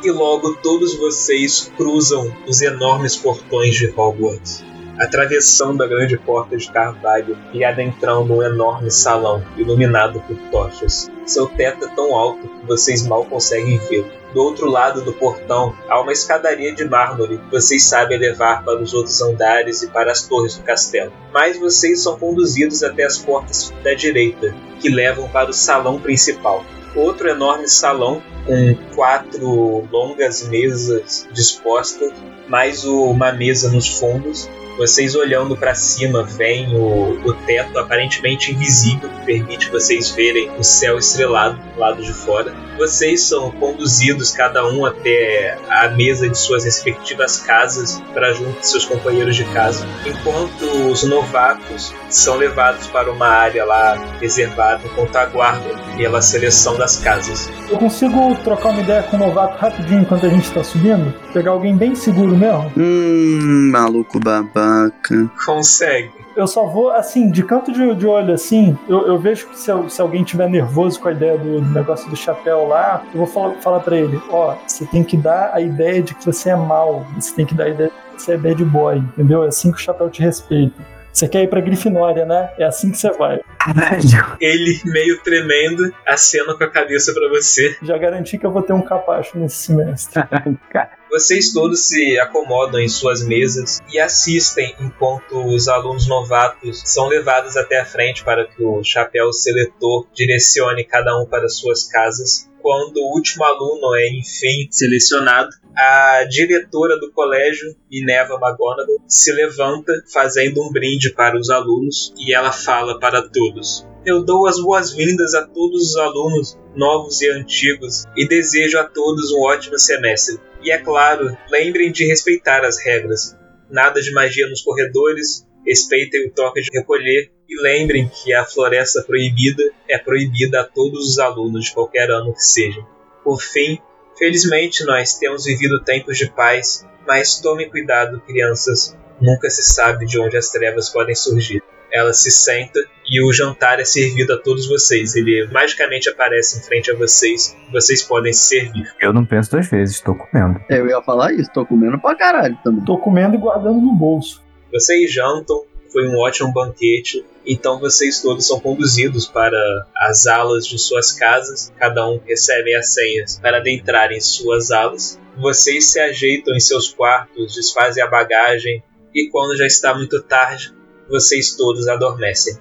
E 0.02 0.10
logo 0.10 0.56
todos 0.56 0.96
vocês 0.96 1.70
cruzam 1.76 2.34
os 2.48 2.60
enormes 2.60 3.14
portões 3.14 3.76
de 3.76 3.86
Hogwarts, 3.96 4.64
atravessando 4.98 5.84
a 5.84 5.86
grande 5.86 6.18
porta 6.18 6.56
de 6.56 6.68
carvalho 6.68 7.38
e 7.52 7.62
adentrando 7.62 8.34
um 8.34 8.42
enorme 8.42 8.90
salão 8.90 9.40
iluminado 9.56 10.20
por 10.22 10.36
tochas. 10.50 11.08
Seu 11.24 11.46
teto 11.46 11.84
é 11.84 11.94
tão 11.94 12.16
alto 12.16 12.48
que 12.48 12.66
vocês 12.66 13.06
mal 13.06 13.24
conseguem 13.24 13.78
vê-lo. 13.88 14.19
Do 14.32 14.42
outro 14.42 14.70
lado 14.70 15.02
do 15.02 15.12
portão 15.12 15.74
há 15.88 16.00
uma 16.00 16.12
escadaria 16.12 16.74
de 16.74 16.84
mármore 16.84 17.38
que 17.38 17.50
vocês 17.50 17.84
sabem 17.84 18.18
levar 18.18 18.64
para 18.64 18.80
os 18.80 18.94
outros 18.94 19.20
andares 19.20 19.82
e 19.82 19.88
para 19.88 20.12
as 20.12 20.22
torres 20.22 20.56
do 20.56 20.62
castelo. 20.62 21.12
Mas 21.32 21.58
vocês 21.58 22.02
são 22.02 22.18
conduzidos 22.18 22.82
até 22.82 23.04
as 23.04 23.18
portas 23.18 23.72
da 23.82 23.94
direita, 23.94 24.54
que 24.80 24.88
levam 24.88 25.28
para 25.28 25.50
o 25.50 25.54
salão 25.54 26.00
principal. 26.00 26.64
Outro 26.94 27.28
enorme 27.28 27.68
salão 27.68 28.22
com 28.46 28.74
quatro 28.94 29.86
longas 29.90 30.48
mesas 30.48 31.28
dispostas, 31.32 32.12
mais 32.48 32.84
uma 32.84 33.32
mesa 33.32 33.70
nos 33.70 33.98
fundos 33.98 34.48
vocês 34.80 35.14
olhando 35.14 35.58
para 35.58 35.74
cima, 35.74 36.22
veem 36.22 36.74
o, 36.74 37.20
o 37.22 37.34
teto 37.34 37.78
aparentemente 37.78 38.50
invisível 38.50 39.10
que 39.10 39.26
permite 39.26 39.68
vocês 39.70 40.10
verem 40.10 40.50
o 40.58 40.64
céu 40.64 40.96
estrelado 40.96 41.60
do 41.74 41.78
lado 41.78 42.02
de 42.02 42.14
fora. 42.14 42.54
Vocês 42.78 43.24
são 43.24 43.50
conduzidos 43.50 44.30
cada 44.30 44.66
um 44.66 44.86
até 44.86 45.58
a 45.68 45.88
mesa 45.88 46.30
de 46.30 46.38
suas 46.38 46.64
respectivas 46.64 47.40
casas 47.40 48.02
para 48.14 48.32
junto 48.32 48.58
de 48.58 48.66
seus 48.66 48.86
companheiros 48.86 49.36
de 49.36 49.44
casa, 49.52 49.86
enquanto 50.06 50.62
os 50.90 51.02
novatos 51.02 51.92
são 52.08 52.36
levados 52.36 52.86
para 52.86 53.12
uma 53.12 53.28
área 53.28 53.66
lá 53.66 53.96
reservada 54.18 54.80
enquanto 54.86 55.14
aguardam 55.14 55.78
pela 55.98 56.22
seleção 56.22 56.78
das 56.78 56.96
casas. 56.96 57.50
Eu 57.70 57.76
consigo 57.76 58.29
trocar 58.36 58.70
uma 58.70 58.80
ideia 58.80 59.02
com 59.02 59.16
o 59.16 59.20
novato 59.20 59.58
rapidinho 59.58 60.02
enquanto 60.02 60.26
a 60.26 60.28
gente 60.28 60.44
está 60.44 60.62
subindo? 60.62 61.12
Pegar 61.32 61.52
alguém 61.52 61.76
bem 61.76 61.94
seguro 61.94 62.36
mesmo? 62.36 62.72
Hum, 62.76 63.70
maluco 63.72 64.18
babaca. 64.20 65.30
Consegue. 65.44 66.10
Eu 66.36 66.46
só 66.46 66.64
vou, 66.66 66.90
assim, 66.90 67.30
de 67.30 67.42
canto 67.42 67.72
de, 67.72 67.94
de 67.94 68.06
olho, 68.06 68.32
assim, 68.32 68.78
eu, 68.88 69.06
eu 69.06 69.18
vejo 69.18 69.48
que 69.48 69.58
se, 69.58 69.70
se, 69.88 70.00
alguém 70.00 70.22
tiver 70.22 70.48
nervoso 70.48 71.00
com 71.00 71.08
a 71.08 71.12
ideia 71.12 71.36
do, 71.36 71.60
do 71.60 71.70
negócio 71.70 72.08
do 72.08 72.16
chapéu 72.16 72.68
lá, 72.68 73.02
eu 73.12 73.18
vou 73.18 73.26
falar, 73.26 73.54
falar 73.56 73.80
para 73.80 73.96
ele, 73.96 74.20
ó, 74.30 74.54
você 74.66 74.86
tem 74.86 75.02
que 75.02 75.16
dar 75.16 75.50
a 75.52 75.60
ideia 75.60 76.00
de 76.00 76.14
que 76.14 76.24
você 76.24 76.50
é 76.50 76.56
mal, 76.56 77.04
você 77.16 77.34
tem 77.34 77.44
que 77.44 77.54
dar 77.54 77.64
a 77.64 77.68
ideia 77.68 77.90
de 77.90 78.16
que 78.16 78.22
você 78.22 78.32
é 78.32 78.36
bad 78.38 78.64
boy, 78.64 78.98
entendeu? 78.98 79.44
É 79.44 79.48
assim 79.48 79.72
que 79.72 79.78
o 79.78 79.80
chapéu 79.80 80.08
te 80.08 80.22
respeita. 80.22 80.99
Você 81.12 81.28
quer 81.28 81.42
ir 81.42 81.48
pra 81.48 81.60
Grifinória, 81.60 82.24
né? 82.24 82.50
É 82.58 82.64
assim 82.64 82.90
que 82.90 82.98
você 82.98 83.10
vai. 83.12 83.40
Caralho. 83.58 84.36
Ele, 84.40 84.80
meio 84.84 85.22
tremendo, 85.22 85.92
acena 86.06 86.56
com 86.56 86.64
a 86.64 86.70
cabeça 86.70 87.12
para 87.12 87.28
você. 87.28 87.76
Já 87.82 87.98
garanti 87.98 88.38
que 88.38 88.46
eu 88.46 88.52
vou 88.52 88.62
ter 88.62 88.72
um 88.72 88.82
capacho 88.82 89.38
nesse 89.38 89.56
semestre. 89.56 90.22
Vocês 91.10 91.52
todos 91.52 91.88
se 91.88 92.18
acomodam 92.20 92.80
em 92.80 92.88
suas 92.88 93.24
mesas 93.24 93.80
e 93.92 93.98
assistem 93.98 94.76
enquanto 94.78 95.44
os 95.44 95.66
alunos 95.66 96.06
novatos 96.06 96.82
são 96.84 97.08
levados 97.08 97.56
até 97.56 97.80
a 97.80 97.84
frente 97.84 98.22
para 98.22 98.46
que 98.46 98.62
o 98.62 98.82
chapéu 98.84 99.32
seletor 99.32 100.06
direcione 100.14 100.84
cada 100.84 101.20
um 101.20 101.26
para 101.26 101.48
suas 101.48 101.82
casas. 101.82 102.48
Quando 102.62 102.98
o 102.98 103.14
último 103.14 103.44
aluno 103.44 103.94
é 103.96 104.08
enfim 104.08 104.68
selecionado, 104.70 105.50
a 105.76 106.24
diretora 106.28 106.98
do 106.98 107.10
colégio, 107.12 107.74
Minerva 107.90 108.34
McGonagall, 108.34 109.02
se 109.06 109.32
levanta 109.32 109.92
fazendo 110.12 110.62
um 110.62 110.70
brinde 110.70 111.12
para 111.12 111.38
os 111.38 111.48
alunos 111.50 112.12
e 112.18 112.34
ela 112.34 112.52
fala 112.52 112.98
para 112.98 113.28
todos: 113.28 113.86
Eu 114.04 114.24
dou 114.24 114.46
as 114.46 114.60
boas-vindas 114.60 115.34
a 115.34 115.46
todos 115.46 115.90
os 115.90 115.96
alunos 115.96 116.58
novos 116.74 117.20
e 117.20 117.30
antigos 117.30 118.04
e 118.16 118.26
desejo 118.26 118.78
a 118.78 118.84
todos 118.84 119.32
um 119.32 119.40
ótimo 119.42 119.78
semestre. 119.78 120.38
E 120.62 120.70
é 120.70 120.78
claro, 120.78 121.36
lembrem 121.50 121.90
de 121.90 122.06
respeitar 122.06 122.64
as 122.64 122.78
regras. 122.78 123.36
Nada 123.70 124.00
de 124.00 124.12
magia 124.12 124.48
nos 124.48 124.62
corredores, 124.62 125.46
respeitem 125.70 126.26
o 126.26 126.30
toque 126.32 126.60
de 126.60 126.70
recolher 126.72 127.30
e 127.48 127.62
lembrem 127.62 128.08
que 128.08 128.34
a 128.34 128.44
floresta 128.44 129.02
proibida 129.04 129.62
é 129.88 129.96
proibida 129.98 130.62
a 130.62 130.64
todos 130.64 131.10
os 131.10 131.18
alunos 131.18 131.66
de 131.66 131.72
qualquer 131.72 132.10
ano 132.10 132.32
que 132.32 132.42
seja. 132.42 132.84
Por 133.22 133.40
fim, 133.40 133.78
felizmente 134.18 134.84
nós 134.84 135.14
temos 135.14 135.44
vivido 135.44 135.82
tempos 135.84 136.18
de 136.18 136.28
paz, 136.30 136.84
mas 137.06 137.40
tomem 137.40 137.70
cuidado, 137.70 138.20
crianças. 138.22 138.96
Nunca 139.20 139.48
se 139.48 139.62
sabe 139.62 140.06
de 140.06 140.18
onde 140.18 140.36
as 140.36 140.50
trevas 140.50 140.88
podem 140.88 141.14
surgir. 141.14 141.62
Ela 141.92 142.12
se 142.12 142.30
senta 142.30 142.80
e 143.08 143.20
o 143.22 143.32
jantar 143.32 143.80
é 143.80 143.84
servido 143.84 144.32
a 144.32 144.38
todos 144.38 144.68
vocês. 144.68 145.14
Ele 145.14 145.48
magicamente 145.52 146.08
aparece 146.08 146.58
em 146.58 146.62
frente 146.62 146.90
a 146.90 146.96
vocês. 146.96 147.56
Vocês 147.72 148.02
podem 148.02 148.32
se 148.32 148.44
servir. 148.44 148.88
Eu 149.00 149.12
não 149.12 149.24
penso 149.24 149.50
duas 149.50 149.68
vezes, 149.68 149.96
estou 149.96 150.14
comendo. 150.14 150.60
Eu 150.68 150.88
ia 150.88 151.02
falar 151.02 151.32
isso, 151.32 151.50
tô 151.52 151.66
comendo 151.66 152.00
pra 152.00 152.14
caralho 152.14 152.56
também. 152.62 152.84
Tô 152.84 152.96
comendo 152.96 153.34
e 153.34 153.38
guardando 153.38 153.80
no 153.80 153.94
bolso. 153.94 154.42
Vocês 154.72 155.12
jantam, 155.12 155.64
foi 155.92 156.06
um 156.08 156.18
ótimo 156.18 156.52
banquete. 156.52 157.24
Então 157.44 157.78
vocês 157.80 158.20
todos 158.20 158.46
são 158.46 158.60
conduzidos 158.60 159.26
para 159.26 159.58
as 159.96 160.26
alas 160.26 160.66
de 160.66 160.78
suas 160.78 161.12
casas. 161.12 161.72
Cada 161.78 162.08
um 162.08 162.18
recebe 162.18 162.74
as 162.74 162.94
senhas 162.94 163.38
para 163.40 163.58
adentrar 163.58 164.12
em 164.12 164.20
suas 164.20 164.70
alas. 164.70 165.18
Vocês 165.38 165.90
se 165.90 165.98
ajeitam 166.00 166.54
em 166.54 166.60
seus 166.60 166.92
quartos, 166.92 167.54
desfazem 167.54 168.02
a 168.02 168.06
bagagem 168.06 168.82
e 169.14 169.28
quando 169.28 169.56
já 169.56 169.66
está 169.66 169.94
muito 169.94 170.22
tarde, 170.22 170.72
vocês 171.08 171.56
todos 171.56 171.88
adormecem. 171.88 172.58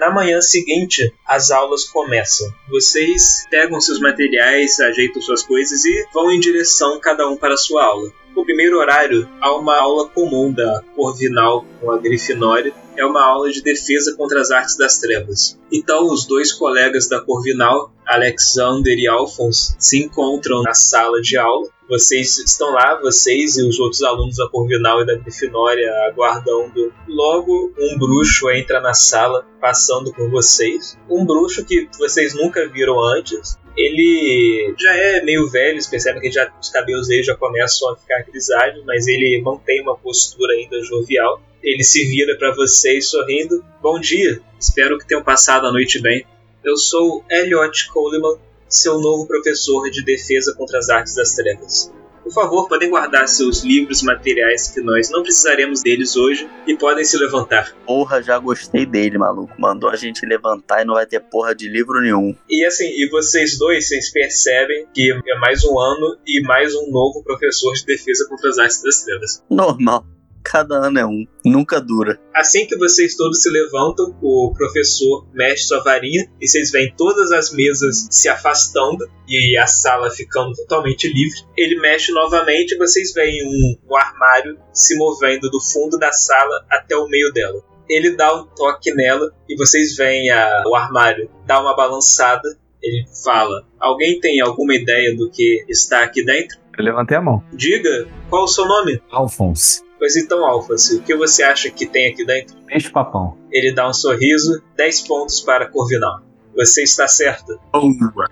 Na 0.00 0.10
manhã 0.10 0.40
seguinte, 0.40 1.12
as 1.26 1.50
aulas 1.50 1.84
começam. 1.84 2.50
Vocês 2.70 3.46
pegam 3.50 3.78
seus 3.82 4.00
materiais, 4.00 4.80
ajeitam 4.80 5.20
suas 5.20 5.42
coisas 5.42 5.84
e 5.84 6.06
vão 6.14 6.32
em 6.32 6.40
direção 6.40 6.98
cada 6.98 7.28
um 7.28 7.36
para 7.36 7.52
a 7.52 7.58
sua 7.58 7.84
aula. 7.84 8.10
No 8.34 8.42
primeiro 8.42 8.78
horário, 8.78 9.28
há 9.42 9.54
uma 9.54 9.76
aula 9.76 10.08
comum 10.08 10.50
da 10.50 10.82
Corvinal 10.96 11.66
com 11.78 11.90
a 11.90 11.98
Grifinória. 11.98 12.72
É 13.00 13.04
uma 13.06 13.24
aula 13.24 13.50
de 13.50 13.62
defesa 13.62 14.14
contra 14.14 14.42
as 14.42 14.50
artes 14.50 14.76
das 14.76 14.98
trevas. 14.98 15.58
Então, 15.72 16.12
os 16.12 16.26
dois 16.26 16.52
colegas 16.52 17.08
da 17.08 17.18
Corvinal, 17.18 17.90
Alexander 18.06 18.98
e 18.98 19.08
Alphonse, 19.08 19.74
se 19.78 20.04
encontram 20.04 20.62
na 20.62 20.74
sala 20.74 21.22
de 21.22 21.38
aula 21.38 21.66
vocês 21.90 22.38
estão 22.38 22.70
lá, 22.70 23.00
vocês 23.00 23.56
e 23.56 23.68
os 23.68 23.80
outros 23.80 24.00
alunos 24.04 24.36
da 24.36 24.48
Corvinal 24.48 25.02
e 25.02 25.06
da 25.06 25.16
Grifinória 25.16 25.90
aguardando. 26.08 26.94
Logo, 27.08 27.72
um 27.76 27.98
bruxo 27.98 28.48
entra 28.48 28.80
na 28.80 28.94
sala, 28.94 29.44
passando 29.60 30.12
por 30.12 30.30
vocês. 30.30 30.96
Um 31.10 31.26
bruxo 31.26 31.64
que 31.64 31.88
vocês 31.98 32.32
nunca 32.32 32.68
viram 32.68 33.00
antes. 33.00 33.58
Ele 33.76 34.74
já 34.78 34.94
é 34.94 35.22
meio 35.22 35.48
velho, 35.48 35.74
vocês 35.74 35.86
percebem 35.86 36.20
que 36.20 36.30
já, 36.30 36.52
os 36.60 36.68
cabelos 36.70 37.08
dele 37.08 37.22
já 37.22 37.36
começam 37.36 37.90
a 37.92 37.96
ficar 37.96 38.22
grisalhos, 38.22 38.84
mas 38.84 39.06
ele 39.06 39.40
mantém 39.42 39.80
uma 39.82 39.96
postura 39.96 40.54
ainda 40.54 40.82
jovial. 40.82 41.40
Ele 41.62 41.82
se 41.84 42.04
vira 42.06 42.36
para 42.36 42.54
vocês 42.54 43.08
sorrindo. 43.08 43.64
Bom 43.82 44.00
dia, 44.00 44.40
espero 44.58 44.98
que 44.98 45.06
tenham 45.06 45.22
passado 45.22 45.66
a 45.66 45.72
noite 45.72 46.00
bem. 46.00 46.24
Eu 46.64 46.76
sou 46.76 47.24
Elliot 47.30 47.88
Coleman, 47.88 48.38
seu 48.68 48.98
novo 48.98 49.26
professor 49.26 49.90
de 49.90 50.04
defesa 50.04 50.54
contra 50.56 50.78
as 50.78 50.88
artes 50.88 51.14
das 51.14 51.34
trevas. 51.34 51.92
Por 52.30 52.44
favor, 52.44 52.68
podem 52.68 52.88
guardar 52.88 53.26
seus 53.26 53.64
livros 53.64 54.02
e 54.02 54.04
materiais 54.04 54.70
que 54.70 54.80
nós 54.80 55.10
não 55.10 55.20
precisaremos 55.20 55.82
deles 55.82 56.14
hoje 56.14 56.48
e 56.64 56.76
podem 56.76 57.04
se 57.04 57.18
levantar. 57.18 57.74
Porra, 57.84 58.22
já 58.22 58.38
gostei 58.38 58.86
dele, 58.86 59.18
maluco. 59.18 59.52
Mandou 59.58 59.90
a 59.90 59.96
gente 59.96 60.24
levantar 60.24 60.80
e 60.80 60.84
não 60.84 60.94
vai 60.94 61.04
ter 61.06 61.18
porra 61.18 61.56
de 61.56 61.68
livro 61.68 62.00
nenhum. 62.00 62.32
E 62.48 62.64
assim, 62.64 62.84
e 62.84 63.08
vocês 63.10 63.58
dois, 63.58 63.88
vocês 63.88 64.12
percebem 64.12 64.86
que 64.94 65.10
é 65.10 65.38
mais 65.40 65.64
um 65.64 65.76
ano 65.76 66.18
e 66.24 66.40
mais 66.42 66.72
um 66.72 66.88
novo 66.88 67.20
professor 67.24 67.74
de 67.74 67.84
defesa 67.84 68.24
contra 68.28 68.48
as 68.48 68.58
artes 68.58 68.80
das 68.80 69.02
trevas. 69.02 69.42
Normal. 69.50 70.04
Cada 70.42 70.74
ano 70.76 70.98
é 70.98 71.06
um, 71.06 71.26
nunca 71.44 71.80
dura. 71.80 72.18
Assim 72.34 72.66
que 72.66 72.76
vocês 72.76 73.14
todos 73.14 73.42
se 73.42 73.50
levantam, 73.50 74.16
o 74.22 74.52
professor 74.56 75.26
mexe 75.32 75.64
sua 75.64 75.82
varinha 75.82 76.30
e 76.40 76.48
vocês 76.48 76.70
veem 76.70 76.92
todas 76.96 77.30
as 77.30 77.52
mesas 77.52 78.08
se 78.10 78.28
afastando 78.28 79.08
e 79.28 79.56
a 79.58 79.66
sala 79.66 80.10
ficando 80.10 80.54
totalmente 80.54 81.08
livre. 81.08 81.40
Ele 81.56 81.78
mexe 81.80 82.12
novamente 82.12 82.74
e 82.74 82.78
vocês 82.78 83.12
veem 83.12 83.46
um, 83.46 83.90
um 83.90 83.96
armário 83.96 84.58
se 84.72 84.96
movendo 84.96 85.50
do 85.50 85.60
fundo 85.60 85.98
da 85.98 86.12
sala 86.12 86.64
até 86.70 86.96
o 86.96 87.06
meio 87.06 87.32
dela. 87.32 87.60
Ele 87.88 88.16
dá 88.16 88.34
um 88.34 88.46
toque 88.46 88.94
nela 88.94 89.30
e 89.48 89.56
vocês 89.56 89.96
veem 89.96 90.30
a, 90.30 90.62
o 90.66 90.74
armário 90.74 91.28
dar 91.46 91.60
uma 91.60 91.74
balançada. 91.74 92.48
Ele 92.82 93.04
fala: 93.22 93.66
Alguém 93.78 94.20
tem 94.20 94.40
alguma 94.40 94.74
ideia 94.74 95.14
do 95.16 95.28
que 95.30 95.64
está 95.68 96.02
aqui 96.02 96.24
dentro? 96.24 96.58
Eu 96.78 96.84
levantei 96.84 97.16
a 97.16 97.20
mão. 97.20 97.42
Diga, 97.52 98.08
qual 98.30 98.44
o 98.44 98.48
seu 98.48 98.64
nome? 98.64 99.02
Alphonse. 99.10 99.82
Pois 100.00 100.16
então, 100.16 100.46
Alphonse, 100.46 100.96
o 100.96 101.02
que 101.02 101.14
você 101.14 101.42
acha 101.42 101.70
que 101.70 101.84
tem 101.84 102.10
aqui 102.10 102.24
dentro? 102.24 102.56
Bicho 102.64 102.90
papão. 102.90 103.36
Ele 103.52 103.74
dá 103.74 103.86
um 103.86 103.92
sorriso, 103.92 104.62
10 104.74 105.06
pontos 105.06 105.40
para 105.42 105.68
Corvinal. 105.68 106.22
Você 106.56 106.82
está 106.82 107.06
certo. 107.06 107.60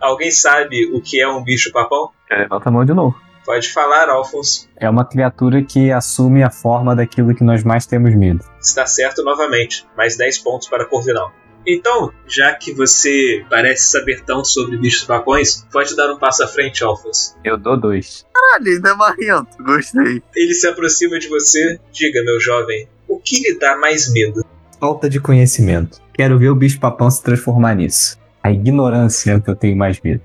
Alguém 0.00 0.30
sabe 0.30 0.90
o 0.94 1.02
que 1.02 1.20
é 1.20 1.28
um 1.28 1.44
bicho 1.44 1.70
papão? 1.70 2.08
É, 2.30 2.38
levanta 2.38 2.70
a 2.70 2.72
mão 2.72 2.86
de 2.86 2.94
novo. 2.94 3.14
Pode 3.44 3.70
falar, 3.70 4.08
Alphonse. 4.08 4.66
É 4.76 4.88
uma 4.88 5.04
criatura 5.04 5.62
que 5.62 5.92
assume 5.92 6.42
a 6.42 6.50
forma 6.50 6.96
daquilo 6.96 7.34
que 7.34 7.44
nós 7.44 7.62
mais 7.62 7.84
temos 7.84 8.14
medo. 8.14 8.42
Está 8.58 8.86
certo 8.86 9.22
novamente. 9.22 9.86
Mais 9.94 10.16
10 10.16 10.38
pontos 10.38 10.68
para 10.68 10.86
Corvinal. 10.86 11.32
Então, 11.70 12.10
já 12.26 12.54
que 12.54 12.72
você 12.72 13.44
parece 13.50 13.90
saber 13.90 14.24
tão 14.24 14.42
sobre 14.42 14.78
bichos 14.78 15.04
papões, 15.04 15.66
pode 15.70 15.94
dar 15.94 16.10
um 16.10 16.18
passo 16.18 16.42
à 16.42 16.48
frente, 16.48 16.82
Alphonse. 16.82 17.34
Eu 17.44 17.58
dou 17.58 17.76
dois. 17.78 18.24
Caralho, 18.34 18.72
ainda 18.72 18.90
é 18.90 18.94
marrento. 18.94 19.62
Gostei. 19.62 20.22
Ele 20.34 20.54
se 20.54 20.66
aproxima 20.66 21.18
de 21.18 21.28
você. 21.28 21.78
Diga, 21.92 22.22
meu 22.24 22.40
jovem, 22.40 22.88
o 23.06 23.18
que 23.18 23.40
lhe 23.40 23.58
dá 23.58 23.76
mais 23.76 24.10
medo? 24.10 24.42
Falta 24.80 25.10
de 25.10 25.20
conhecimento. 25.20 26.00
Quero 26.14 26.38
ver 26.38 26.48
o 26.48 26.54
bicho 26.54 26.80
papão 26.80 27.10
se 27.10 27.22
transformar 27.22 27.74
nisso. 27.74 28.16
A 28.42 28.50
ignorância 28.50 29.32
é 29.32 29.36
o 29.36 29.42
que 29.42 29.50
eu 29.50 29.56
tenho 29.56 29.76
mais 29.76 30.00
medo. 30.00 30.22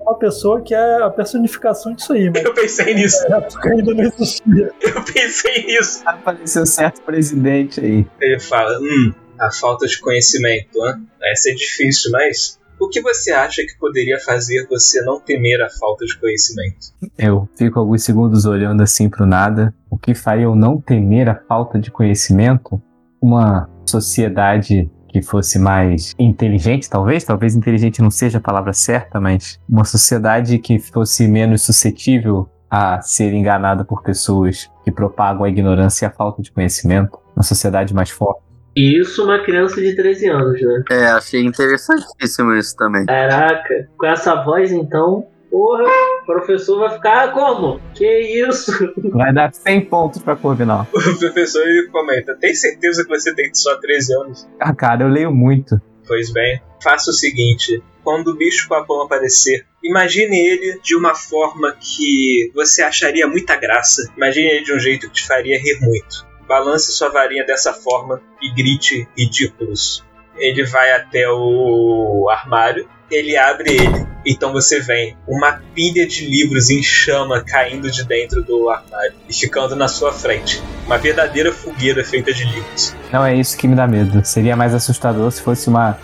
Uma 0.00 0.18
pessoa 0.18 0.60
que 0.62 0.74
é 0.74 1.02
a 1.02 1.10
personificação 1.10 1.94
disso 1.94 2.12
aí, 2.12 2.30
mas 2.34 2.44
Eu 2.44 2.54
pensei 2.54 2.94
nisso. 2.94 3.28
na 3.28 3.36
época 3.38 3.68
ainda 3.70 3.94
não 3.94 4.04
existia. 4.04 4.70
Eu 4.80 5.02
pensei 5.04 5.66
nisso. 5.66 6.02
Apareceu 6.06 6.64
certo 6.66 7.02
presidente 7.02 7.80
aí. 7.80 8.06
Ele 8.20 8.40
fala: 8.40 8.78
Hum, 8.80 9.12
a 9.42 9.50
falta 9.50 9.86
de 9.86 9.98
conhecimento, 10.00 10.78
né? 10.78 11.00
Vai 11.18 11.36
ser 11.36 11.54
difícil, 11.54 12.10
mas. 12.12 12.60
O 12.80 12.88
que 12.88 13.00
você 13.00 13.30
acha 13.30 13.62
que 13.62 13.78
poderia 13.78 14.18
fazer 14.18 14.66
você 14.68 15.02
não 15.02 15.20
temer 15.20 15.62
a 15.62 15.70
falta 15.70 16.04
de 16.04 16.18
conhecimento? 16.18 16.92
Eu 17.16 17.48
fico 17.56 17.78
alguns 17.78 18.02
segundos 18.02 18.44
olhando 18.44 18.82
assim 18.82 19.08
pro 19.08 19.24
nada. 19.24 19.72
O 19.88 19.96
que 19.96 20.16
faria 20.16 20.44
eu 20.44 20.56
não 20.56 20.80
temer 20.80 21.28
a 21.28 21.36
falta 21.46 21.78
de 21.78 21.92
conhecimento? 21.92 22.82
Uma 23.20 23.70
sociedade 23.86 24.90
que 25.06 25.22
fosse 25.22 25.60
mais 25.60 26.12
inteligente, 26.18 26.90
talvez. 26.90 27.22
Talvez 27.22 27.54
inteligente 27.54 28.02
não 28.02 28.10
seja 28.10 28.38
a 28.38 28.40
palavra 28.40 28.72
certa, 28.72 29.20
mas 29.20 29.60
uma 29.68 29.84
sociedade 29.84 30.58
que 30.58 30.80
fosse 30.80 31.28
menos 31.28 31.62
suscetível 31.62 32.48
a 32.68 33.00
ser 33.00 33.32
enganada 33.32 33.84
por 33.84 34.02
pessoas 34.02 34.68
que 34.82 34.90
propagam 34.90 35.44
a 35.44 35.48
ignorância 35.48 36.04
e 36.04 36.08
a 36.08 36.10
falta 36.10 36.42
de 36.42 36.50
conhecimento. 36.50 37.16
Uma 37.36 37.44
sociedade 37.44 37.94
mais 37.94 38.10
forte. 38.10 38.51
Isso 38.76 39.24
uma 39.24 39.42
criança 39.42 39.80
de 39.80 39.94
13 39.94 40.28
anos, 40.28 40.60
né? 40.60 40.82
É, 40.90 41.04
achei 41.06 41.42
interessantíssimo 41.42 42.54
isso 42.54 42.74
também. 42.76 43.04
Caraca, 43.06 43.88
com 43.98 44.06
essa 44.06 44.34
voz 44.42 44.72
então, 44.72 45.26
porra, 45.50 45.84
o 45.84 46.24
professor 46.26 46.78
vai 46.78 46.90
ficar 46.90 47.24
"Ah, 47.24 47.28
como? 47.32 47.80
Que 47.94 48.20
isso? 48.46 48.72
Vai 49.12 49.32
dar 49.34 49.52
100 49.52 49.82
pontos 49.86 50.22
pra 50.22 50.36
Corvinal. 50.36 50.86
O 50.94 51.18
professor 51.18 51.66
ele 51.66 51.88
comenta: 51.88 52.34
Tem 52.40 52.54
certeza 52.54 53.04
que 53.04 53.10
você 53.10 53.34
tem 53.34 53.52
só 53.54 53.76
13 53.76 54.14
anos? 54.14 54.48
Ah, 54.58 54.74
cara, 54.74 55.02
eu 55.04 55.08
leio 55.08 55.30
muito. 55.30 55.78
Pois 56.06 56.32
bem, 56.32 56.60
faça 56.82 57.10
o 57.10 57.14
seguinte: 57.14 57.82
quando 58.02 58.28
o 58.28 58.36
bicho 58.36 58.68
papão 58.68 59.02
aparecer, 59.02 59.66
imagine 59.84 60.36
ele 60.36 60.80
de 60.82 60.96
uma 60.96 61.14
forma 61.14 61.76
que 61.78 62.50
você 62.54 62.82
acharia 62.82 63.26
muita 63.28 63.54
graça. 63.56 64.10
Imagine 64.16 64.46
ele 64.48 64.64
de 64.64 64.72
um 64.74 64.78
jeito 64.78 65.08
que 65.08 65.14
te 65.14 65.26
faria 65.26 65.58
rir 65.58 65.78
muito. 65.80 66.26
Balance 66.52 66.92
sua 66.92 67.08
varinha 67.08 67.46
dessa 67.46 67.72
forma 67.72 68.20
e 68.42 68.52
grite 68.52 69.08
ridículos. 69.16 70.04
Ele 70.36 70.66
vai 70.66 70.92
até 70.92 71.26
o 71.26 72.28
armário, 72.30 72.86
ele 73.10 73.38
abre 73.38 73.70
ele. 73.70 74.06
Então 74.26 74.52
você 74.52 74.78
vem 74.78 75.16
uma 75.26 75.62
pilha 75.74 76.06
de 76.06 76.26
livros 76.26 76.68
em 76.68 76.82
chama 76.82 77.42
caindo 77.42 77.90
de 77.90 78.04
dentro 78.04 78.44
do 78.44 78.68
armário 78.68 79.14
e 79.26 79.32
ficando 79.32 79.74
na 79.74 79.88
sua 79.88 80.12
frente. 80.12 80.62
Uma 80.84 80.98
verdadeira 80.98 81.50
fogueira 81.50 82.04
feita 82.04 82.34
de 82.34 82.44
livros. 82.44 82.94
Não 83.10 83.24
é 83.24 83.34
isso 83.34 83.56
que 83.56 83.66
me 83.66 83.74
dá 83.74 83.88
medo. 83.88 84.22
Seria 84.22 84.54
mais 84.54 84.74
assustador 84.74 85.32
se 85.32 85.40
fosse 85.40 85.70
uma. 85.70 85.96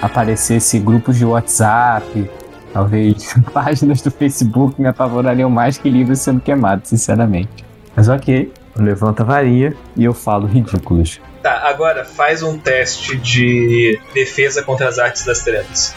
aparecesse 0.00 0.78
grupos 0.78 1.18
de 1.18 1.24
WhatsApp, 1.24 2.30
talvez 2.72 3.34
páginas 3.52 4.00
do 4.02 4.12
Facebook 4.12 4.80
me 4.80 4.86
apavorariam 4.86 5.50
mais 5.50 5.76
que 5.78 5.90
livros 5.90 6.20
sendo 6.20 6.40
queimados, 6.40 6.90
sinceramente. 6.90 7.66
Mas 7.96 8.08
ok, 8.08 8.52
eu 8.76 8.84
levanto 8.84 9.20
a 9.20 9.24
varinha 9.24 9.74
e 9.96 10.04
eu 10.04 10.12
falo 10.12 10.46
ridículos. 10.46 11.20
Tá, 11.42 11.68
agora 11.68 12.04
faz 12.04 12.42
um 12.42 12.58
teste 12.58 13.16
de 13.16 13.98
defesa 14.12 14.62
contra 14.62 14.88
as 14.88 14.98
artes 14.98 15.24
das 15.24 15.40
trevas. 15.40 15.94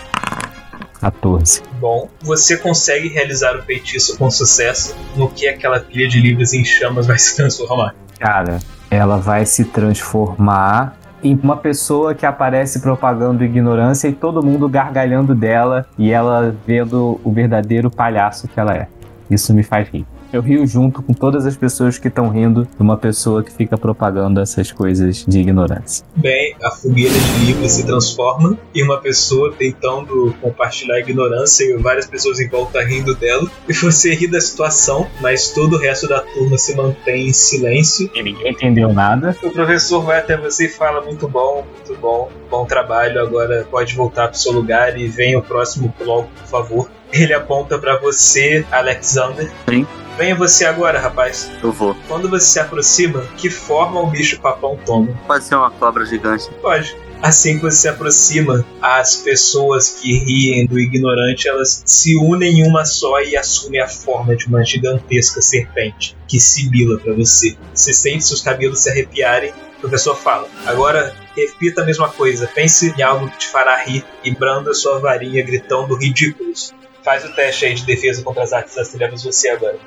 14. 0.99 1.63
Bom, 1.79 2.09
você 2.21 2.57
consegue 2.57 3.07
realizar 3.07 3.55
o 3.55 3.63
feitiço 3.63 4.17
com 4.17 4.29
sucesso 4.29 4.95
no 5.15 5.29
que 5.29 5.47
aquela 5.47 5.79
pilha 5.79 6.07
de 6.07 6.19
livros 6.19 6.53
em 6.53 6.63
chamas 6.63 7.07
vai 7.07 7.17
se 7.19 7.35
transformar. 7.35 7.95
Cara, 8.19 8.59
ela 8.91 9.17
vai 9.17 9.45
se 9.45 9.65
transformar 9.65 10.97
em 11.23 11.37
uma 11.41 11.57
pessoa 11.57 12.13
que 12.13 12.25
aparece 12.25 12.79
propagando 12.79 13.43
ignorância 13.43 14.07
e 14.07 14.13
todo 14.13 14.45
mundo 14.45 14.69
gargalhando 14.69 15.35
dela 15.35 15.85
e 15.97 16.11
ela 16.11 16.55
vendo 16.65 17.19
o 17.23 17.31
verdadeiro 17.31 17.89
palhaço 17.89 18.47
que 18.47 18.59
ela 18.59 18.73
é. 18.73 18.87
Isso 19.29 19.53
me 19.53 19.63
faz 19.63 19.87
rir. 19.89 20.05
Eu 20.31 20.41
rio 20.41 20.65
junto 20.67 21.01
com 21.01 21.11
todas 21.11 21.47
as 21.47 21.57
pessoas 21.57 21.97
que 21.97 22.07
estão 22.07 22.29
rindo 22.29 22.65
de 22.65 22.81
uma 22.81 22.95
pessoa 22.95 23.43
que 23.43 23.51
fica 23.51 23.75
propagando 23.75 24.39
essas 24.39 24.71
coisas 24.71 25.25
de 25.27 25.39
ignorância. 25.39 26.05
Bem, 26.15 26.55
a 26.63 26.69
fogueira 26.69 27.13
de 27.13 27.45
livros 27.45 27.71
se 27.71 27.83
transforma 27.83 28.55
em 28.75 28.83
uma 28.83 28.99
pessoa 28.99 29.51
tentando 29.51 30.35
compartilhar 30.39 30.97
a 30.97 30.99
ignorância 30.99 31.63
e 31.63 31.77
várias 31.77 32.05
pessoas 32.05 32.39
em 32.39 32.47
volta 32.47 32.79
rindo 32.83 33.15
dela. 33.15 33.49
E 33.67 33.73
você 33.73 34.13
ri 34.13 34.27
da 34.27 34.39
situação, 34.39 35.07
mas 35.19 35.49
todo 35.49 35.77
o 35.77 35.79
resto 35.79 36.07
da 36.07 36.19
turma 36.19 36.59
se 36.59 36.75
mantém 36.75 37.29
em 37.29 37.33
silêncio. 37.33 38.07
E 38.13 38.21
ninguém 38.21 38.51
entendeu 38.51 38.93
nada. 38.93 39.35
O 39.41 39.49
professor 39.49 40.03
vai 40.03 40.19
até 40.19 40.37
você 40.37 40.65
e 40.65 40.69
fala: 40.69 41.01
Muito 41.01 41.27
bom, 41.27 41.65
muito 41.75 41.99
bom, 41.99 42.29
bom 42.51 42.65
trabalho. 42.65 43.19
Agora 43.19 43.65
pode 43.71 43.95
voltar 43.95 44.27
para 44.27 44.35
o 44.35 44.39
seu 44.39 44.51
lugar 44.51 44.95
e 44.95 45.07
venha 45.07 45.39
o 45.39 45.41
próximo 45.41 45.91
bloco, 45.97 46.29
por 46.37 46.47
favor. 46.47 46.91
Ele 47.11 47.33
aponta 47.33 47.79
para 47.79 47.97
você, 47.97 48.63
Alexander. 48.71 49.49
Sim. 49.67 49.87
Venha 50.19 50.35
você 50.35 50.65
agora, 50.65 50.99
rapaz. 50.99 51.49
Eu 51.63 51.71
vou. 51.71 51.95
Quando 52.09 52.29
você 52.29 52.45
se 52.45 52.59
aproxima, 52.59 53.21
que 53.37 53.49
forma 53.49 54.01
o 54.01 54.07
bicho 54.07 54.37
papão 54.41 54.77
toma? 54.85 55.17
Pode 55.25 55.45
ser 55.45 55.55
uma 55.55 55.71
cobra 55.71 56.05
gigante. 56.05 56.49
Pode. 56.61 56.93
Assim 57.21 57.55
que 57.55 57.61
você 57.61 57.77
se 57.77 57.87
aproxima, 57.87 58.65
as 58.81 59.15
pessoas 59.15 59.87
que 60.01 60.17
riem 60.17 60.65
do 60.67 60.77
ignorante, 60.77 61.47
elas 61.47 61.83
se 61.85 62.17
unem 62.17 62.59
em 62.59 62.67
uma 62.67 62.83
só 62.83 63.21
e 63.21 63.37
assumem 63.37 63.79
a 63.79 63.87
forma 63.87 64.35
de 64.35 64.45
uma 64.47 64.61
gigantesca 64.61 65.41
serpente 65.41 66.17
que 66.27 66.37
sibila 66.37 66.99
para 66.99 67.13
você. 67.13 67.55
Você 67.73 67.93
sente 67.93 68.25
seus 68.25 68.41
cabelos 68.41 68.81
se 68.81 68.89
arrepiarem. 68.89 69.53
O 69.77 69.79
professor 69.79 70.17
fala: 70.17 70.49
Agora 70.65 71.15
repita 71.33 71.81
a 71.81 71.85
mesma 71.85 72.09
coisa. 72.09 72.45
Pense 72.45 72.93
em 72.97 73.01
algo 73.01 73.29
que 73.29 73.37
te 73.37 73.47
fará 73.47 73.81
rir 73.85 74.03
e 74.21 74.31
branda 74.35 74.73
sua 74.73 74.99
varinha 74.99 75.41
gritando 75.45 75.95
ridículos. 75.95 76.73
Faz 77.09 77.25
o 77.25 77.29
teste 77.29 77.65
aí 77.65 77.73
de 77.73 77.83
defesa 77.87 78.21
contra 78.21 78.43
as 78.43 78.53
artes 78.53 78.75
das 78.75 78.89
trevas 78.89 79.23
você 79.23 79.49
agora. 79.49 79.79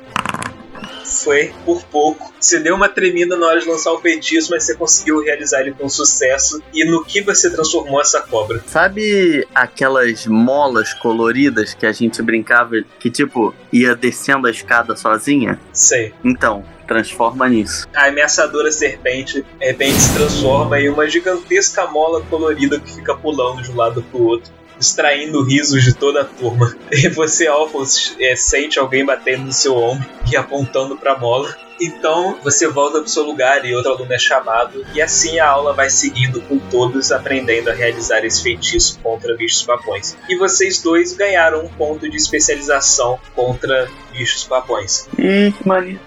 Foi 1.05 1.55
por 1.65 1.81
pouco. 1.85 2.35
Você 2.41 2.59
deu 2.59 2.75
uma 2.75 2.89
tremida 2.89 3.37
na 3.37 3.47
hora 3.47 3.61
de 3.61 3.69
lançar 3.69 3.93
o 3.93 4.01
feitiço, 4.01 4.51
mas 4.51 4.65
você 4.65 4.75
conseguiu 4.75 5.23
realizar 5.23 5.61
ele 5.61 5.71
com 5.71 5.89
sucesso. 5.89 6.61
E 6.75 6.85
no 6.85 7.05
que 7.05 7.21
você 7.23 7.49
transformou 7.49 8.01
essa 8.01 8.21
cobra? 8.23 8.61
Sabe 8.67 9.47
aquelas 9.55 10.27
molas 10.27 10.95
coloridas 10.95 11.75
que 11.75 11.87
a 11.87 11.93
gente 11.93 12.21
brincava 12.21 12.83
que, 12.99 13.09
tipo, 13.09 13.55
ia 13.73 13.95
descendo 13.95 14.49
a 14.49 14.51
escada 14.51 14.97
sozinha? 14.97 15.61
Sei. 15.73 16.13
Então, 16.25 16.65
transforma 16.89 17.49
nisso. 17.49 17.87
A 17.95 18.09
ameaçadora 18.09 18.73
serpente 18.73 19.43
de 19.61 19.65
repente 19.65 19.95
se 19.95 20.13
transforma 20.13 20.81
em 20.81 20.89
uma 20.89 21.09
gigantesca 21.09 21.87
mola 21.87 22.21
colorida 22.23 22.81
que 22.81 22.95
fica 22.95 23.15
pulando 23.15 23.63
de 23.63 23.71
um 23.71 23.77
lado 23.77 24.03
pro 24.11 24.25
outro. 24.25 24.53
Distraindo 24.83 25.45
risos 25.45 25.85
de 25.85 25.95
toda 25.95 26.23
a 26.23 26.25
turma. 26.25 26.77
E 26.91 27.09
você, 27.09 27.47
Alphonse, 27.47 28.17
é, 28.21 28.35
sente 28.35 28.81
alguém 28.81 29.05
batendo 29.05 29.45
no 29.45 29.53
seu 29.53 29.77
ombro 29.77 30.09
e 30.31 30.37
apontando 30.37 30.97
pra 30.97 31.17
mola. 31.17 31.57
Então 31.81 32.37
você 32.43 32.67
volta 32.67 33.01
pro 33.01 33.09
seu 33.09 33.23
lugar 33.23 33.65
e 33.65 33.75
outro 33.75 33.93
aluno 33.93 34.13
é 34.13 34.19
chamado, 34.19 34.85
e 34.95 35.01
assim 35.01 35.39
a 35.39 35.49
aula 35.49 35.73
vai 35.73 35.89
seguindo 35.89 36.41
com 36.43 36.59
todos 36.59 37.11
aprendendo 37.11 37.71
a 37.71 37.73
realizar 37.73 38.25
esse 38.25 38.43
feitiço 38.43 38.99
contra 39.01 39.37
bichos 39.37 39.63
papões. 39.63 40.17
E 40.29 40.37
vocês 40.37 40.83
dois 40.83 41.13
ganharam 41.13 41.65
um 41.65 41.69
ponto 41.69 42.09
de 42.09 42.17
especialização 42.17 43.19
contra 43.35 43.89
bichos 44.13 44.45
papões. 44.45 45.09
Ih, 45.19 45.53
que 45.53 45.67
maneiro. 45.67 46.01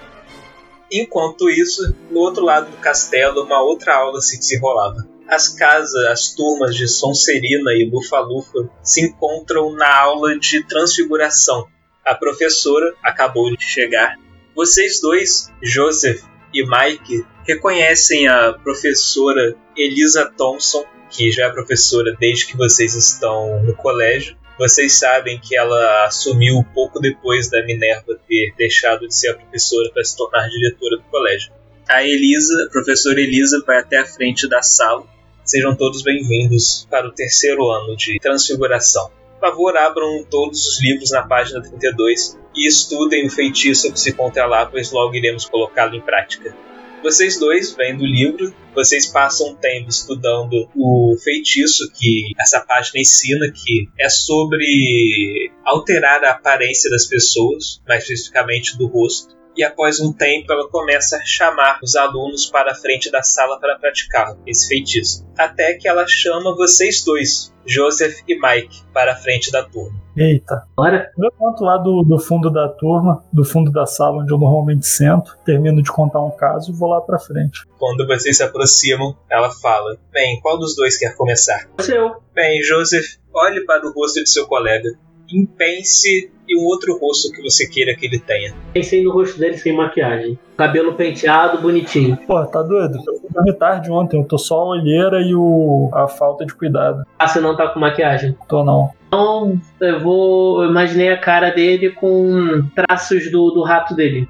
Enquanto 0.91 1.49
isso, 1.49 1.95
no 2.11 2.19
outro 2.19 2.43
lado 2.43 2.71
do 2.71 2.77
castelo, 2.77 3.43
uma 3.43 3.61
outra 3.61 3.95
aula 3.95 4.21
se 4.21 4.37
desenrolava. 4.37 5.14
As 5.27 5.49
casas, 5.49 6.05
as 6.05 6.29
turmas 6.35 6.75
de 6.75 6.87
Sonserina 6.87 7.71
e 7.73 7.89
Lufa-Lufa 7.91 8.69
se 8.83 9.01
encontram 9.01 9.73
na 9.73 10.01
aula 10.01 10.37
de 10.37 10.63
transfiguração. 10.63 11.67
A 12.05 12.13
professora 12.13 12.93
acabou 13.03 13.55
de 13.55 13.63
chegar. 13.63 14.15
Vocês 14.55 15.01
dois, 15.01 15.51
Joseph 15.61 16.21
e 16.53 16.63
Mike, 16.63 17.25
reconhecem 17.45 18.27
a 18.27 18.53
professora 18.53 19.55
Elisa 19.75 20.31
Thompson, 20.37 20.85
que 21.09 21.31
já 21.31 21.45
é 21.47 21.49
professora 21.51 22.15
desde 22.19 22.45
que 22.45 22.55
vocês 22.55 22.95
estão 22.95 23.63
no 23.63 23.75
colégio. 23.75 24.37
Vocês 24.57 24.93
sabem 24.93 25.39
que 25.39 25.57
ela 25.57 26.05
assumiu 26.05 26.63
pouco 26.73 26.99
depois 26.99 27.49
da 27.49 27.65
Minerva 27.65 28.17
ter 28.27 28.53
deixado 28.55 29.07
de 29.07 29.15
ser 29.15 29.29
a 29.29 29.35
professora 29.35 29.91
para 29.91 30.03
se 30.03 30.15
tornar 30.15 30.47
diretora 30.47 30.97
do 30.97 31.03
colégio. 31.03 31.51
A 31.89 32.03
Elisa, 32.03 32.65
a 32.65 32.71
professora 32.71 33.19
Elisa, 33.19 33.63
vai 33.65 33.79
até 33.79 33.97
a 33.97 34.05
frente 34.05 34.47
da 34.47 34.61
sala. 34.61 35.14
Sejam 35.45 35.75
todos 35.75 36.01
bem-vindos 36.01 36.87
para 36.89 37.07
o 37.07 37.11
terceiro 37.11 37.69
ano 37.69 37.95
de 37.95 38.17
Transfiguração. 38.19 39.11
Por 39.39 39.51
favor, 39.51 39.77
abram 39.77 40.23
todos 40.23 40.65
os 40.65 40.81
livros 40.81 41.11
na 41.11 41.21
página 41.21 41.61
32 41.61 42.35
e 42.55 42.67
estudem 42.67 43.27
o 43.27 43.29
feitiço 43.29 43.93
que 43.93 43.99
se 43.99 44.13
conta 44.13 44.43
lá, 44.47 44.65
pois 44.65 44.91
logo 44.91 45.13
iremos 45.13 45.45
colocá-lo 45.45 45.93
em 45.93 46.01
prática. 46.01 46.57
Vocês 47.03 47.37
dois 47.37 47.75
vêm 47.75 47.95
do 47.95 48.07
livro, 48.07 48.55
vocês 48.73 49.05
passam 49.05 49.53
tempo 49.53 49.87
estudando 49.87 50.67
o 50.75 51.15
feitiço 51.23 51.91
que 51.93 52.31
essa 52.39 52.61
página 52.61 52.99
ensina, 52.99 53.45
que 53.51 53.87
é 53.99 54.09
sobre 54.09 55.51
alterar 55.63 56.23
a 56.23 56.31
aparência 56.31 56.89
das 56.89 57.05
pessoas, 57.05 57.79
mais 57.87 58.01
especificamente 58.01 58.75
do 58.79 58.87
rosto. 58.87 59.34
E 59.55 59.63
após 59.63 59.99
um 59.99 60.11
tempo, 60.11 60.51
ela 60.51 60.67
começa 60.69 61.17
a 61.17 61.25
chamar 61.25 61.79
os 61.81 61.95
alunos 61.95 62.45
para 62.47 62.71
a 62.71 62.75
frente 62.75 63.09
da 63.09 63.23
sala 63.23 63.59
para 63.59 63.77
praticar 63.77 64.35
esse 64.45 64.67
feitiço. 64.67 65.25
Até 65.37 65.75
que 65.75 65.87
ela 65.87 66.05
chama 66.07 66.55
vocês 66.55 67.03
dois, 67.03 67.53
Joseph 67.65 68.19
e 68.27 68.35
Mike 68.39 68.83
para 68.93 69.13
a 69.13 69.15
frente 69.15 69.51
da 69.51 69.63
turma. 69.63 70.05
Eita. 70.15 70.65
Bora? 70.75 71.11
Eu 71.17 71.29
levanto 71.29 71.63
lá 71.63 71.77
do, 71.77 72.03
do 72.03 72.17
fundo 72.17 72.49
da 72.49 72.69
turma, 72.69 73.23
do 73.33 73.43
fundo 73.43 73.71
da 73.71 73.85
sala 73.85 74.21
onde 74.21 74.31
eu 74.31 74.37
normalmente 74.37 74.85
sento, 74.85 75.37
termino 75.45 75.81
de 75.81 75.91
contar 75.91 76.21
um 76.21 76.31
caso 76.31 76.71
e 76.71 76.73
vou 76.73 76.89
lá 76.89 77.01
pra 77.01 77.19
frente. 77.19 77.65
Quando 77.77 78.07
vocês 78.07 78.37
se 78.37 78.43
aproximam, 78.43 79.15
ela 79.29 79.51
fala: 79.51 79.97
Bem, 80.11 80.39
qual 80.41 80.57
dos 80.57 80.75
dois 80.75 80.97
quer 80.97 81.15
começar? 81.15 81.67
Seu. 81.81 82.15
Bem, 82.33 82.61
Joseph, 82.63 83.05
olhe 83.33 83.65
para 83.65 83.85
o 83.85 83.91
rosto 83.91 84.23
de 84.23 84.29
seu 84.29 84.47
colega. 84.47 84.89
Impense 85.31 86.31
e 86.47 86.57
um 86.57 86.65
outro 86.65 86.97
rosto 86.99 87.31
que 87.31 87.41
você 87.41 87.67
queira 87.67 87.95
que 87.95 88.05
ele 88.05 88.19
tenha. 88.19 88.53
Pensei 88.73 89.03
no 89.03 89.11
rosto 89.11 89.39
dele 89.39 89.57
sem 89.57 89.73
maquiagem. 89.73 90.37
Cabelo 90.57 90.93
penteado, 90.93 91.61
bonitinho. 91.61 92.17
Pô, 92.27 92.45
tá 92.45 92.61
doido? 92.61 92.97
Eu 93.05 93.19
fui 93.19 93.29
dormir 93.29 93.53
tarde 93.53 93.91
ontem, 93.91 94.17
eu 94.17 94.23
tô 94.23 94.37
só 94.37 94.59
a 94.59 94.67
olheira 94.69 95.21
e 95.21 95.33
o, 95.35 95.89
a 95.93 96.07
falta 96.07 96.45
de 96.45 96.53
cuidado. 96.53 97.03
Ah, 97.17 97.27
você 97.27 97.39
não 97.39 97.57
tá 97.57 97.67
com 97.67 97.79
maquiagem. 97.79 98.37
Tô 98.47 98.63
não. 98.63 98.91
Então, 99.07 99.59
eu 99.79 99.99
vou. 100.01 100.63
Eu 100.63 100.69
imaginei 100.69 101.09
a 101.09 101.17
cara 101.17 101.49
dele 101.49 101.91
com 101.91 102.67
traços 102.75 103.31
do, 103.31 103.51
do 103.51 103.63
rato 103.63 103.95
dele. 103.95 104.27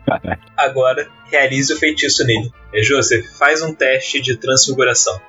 Agora, 0.55 1.07
realize 1.25 1.73
o 1.73 1.77
feitiço 1.77 2.25
nele. 2.25 2.51
É, 2.73 2.83
Joseph, 2.83 3.25
faz 3.37 3.61
um 3.61 3.73
teste 3.73 4.21
de 4.21 4.37
transfiguração. 4.37 5.19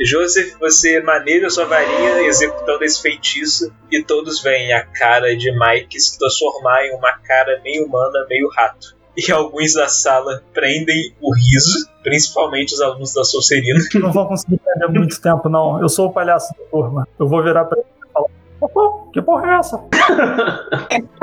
Joseph, 0.00 0.56
você 0.60 1.00
maneja 1.00 1.50
sua 1.50 1.64
varinha 1.64 2.22
executando 2.22 2.84
esse 2.84 3.00
feitiço 3.00 3.72
e 3.90 4.02
todos 4.02 4.40
veem 4.40 4.72
a 4.72 4.84
cara 4.84 5.36
de 5.36 5.50
Mike 5.50 6.00
se 6.00 6.18
transformar 6.18 6.84
em 6.86 6.94
uma 6.94 7.18
cara 7.18 7.60
meio 7.62 7.86
humana, 7.86 8.26
meio 8.28 8.48
rato. 8.54 8.96
E 9.16 9.32
alguns 9.32 9.74
da 9.74 9.88
sala 9.88 10.44
prendem 10.54 11.12
o 11.20 11.34
riso, 11.34 11.88
principalmente 12.04 12.74
os 12.74 12.80
alunos 12.80 13.12
da 13.12 13.24
Solcerina. 13.24 13.80
Não 13.94 14.12
vou 14.12 14.28
conseguir 14.28 14.58
perder 14.58 14.88
muito 14.96 15.20
tempo, 15.20 15.48
não. 15.48 15.80
Eu 15.82 15.88
sou 15.88 16.06
o 16.06 16.12
palhaço 16.12 16.54
da 16.56 16.64
turma. 16.70 17.08
Eu 17.18 17.26
vou 17.26 17.42
virar 17.42 17.64
pra 17.64 17.78
"Pô, 18.60 19.10
que 19.12 19.22
porra 19.22 19.52
é 19.52 19.58
essa? 19.58 19.78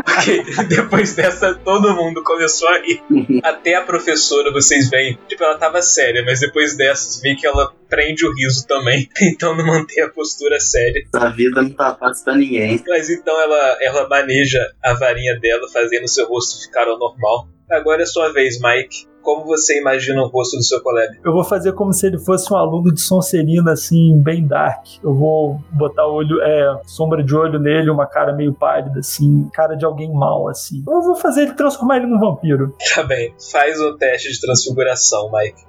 Porque 0.05 0.43
depois 0.69 1.15
dessa, 1.15 1.53
todo 1.55 1.95
mundo 1.95 2.23
começou 2.23 2.67
a 2.69 2.79
rir. 2.79 3.01
Até 3.43 3.75
a 3.75 3.81
professora, 3.81 4.51
vocês 4.51 4.89
veem, 4.89 5.17
tipo, 5.27 5.43
ela 5.43 5.57
tava 5.57 5.81
séria, 5.81 6.23
mas 6.25 6.39
depois 6.39 6.77
dessas, 6.77 7.21
vê 7.21 7.35
que 7.35 7.45
ela 7.45 7.73
prende 7.89 8.25
o 8.25 8.33
riso 8.33 8.65
também, 8.67 9.09
tentando 9.13 9.65
manter 9.65 10.01
a 10.01 10.09
postura 10.09 10.59
séria. 10.59 11.03
A 11.13 11.29
vida 11.29 11.61
não 11.61 11.71
tá 11.71 11.95
fácil 11.95 12.23
pra 12.23 12.35
ninguém. 12.35 12.81
Mas 12.87 13.09
então 13.09 13.39
ela, 13.41 13.77
ela 13.81 14.07
maneja 14.07 14.59
a 14.83 14.93
varinha 14.93 15.37
dela, 15.39 15.67
fazendo 15.71 16.07
seu 16.07 16.27
rosto 16.27 16.63
ficar 16.63 16.87
ao 16.87 16.97
normal. 16.97 17.47
Agora 17.69 18.03
é 18.03 18.05
sua 18.05 18.31
vez, 18.31 18.59
Mike. 18.61 19.07
Como 19.25 19.43
você 19.43 19.79
imagina 19.79 20.21
o 20.21 20.27
rosto 20.27 20.55
do 20.55 20.63
seu 20.63 20.79
colega? 20.81 21.17
Eu 21.25 21.33
vou 21.33 21.43
fazer 21.43 21.73
como 21.73 21.91
se 21.91 22.05
ele 22.05 22.19
fosse 22.19 22.53
um 22.53 22.55
aluno 22.55 22.93
de 22.93 23.01
Sonserina, 23.01 23.71
assim, 23.71 24.21
bem 24.21 24.45
dark. 24.45 24.85
Eu 25.03 25.15
vou 25.15 25.59
botar 25.71 26.05
olho, 26.05 26.39
é, 26.43 26.79
sombra 26.85 27.23
de 27.23 27.35
olho 27.35 27.59
nele, 27.59 27.89
uma 27.89 28.05
cara 28.05 28.31
meio 28.33 28.53
pálida, 28.53 28.99
assim, 28.99 29.49
cara 29.51 29.75
de 29.75 29.83
alguém 29.83 30.13
mal, 30.13 30.47
assim. 30.47 30.83
Eu 30.87 31.01
vou 31.01 31.15
fazer 31.15 31.41
ele 31.41 31.53
transformar 31.53 31.97
ele 31.97 32.05
num 32.05 32.19
vampiro. 32.19 32.75
Tá 32.95 33.03
bem, 33.03 33.33
faz 33.51 33.81
o 33.81 33.97
teste 33.97 34.31
de 34.31 34.39
transfiguração, 34.39 35.29
Mike. 35.33 35.61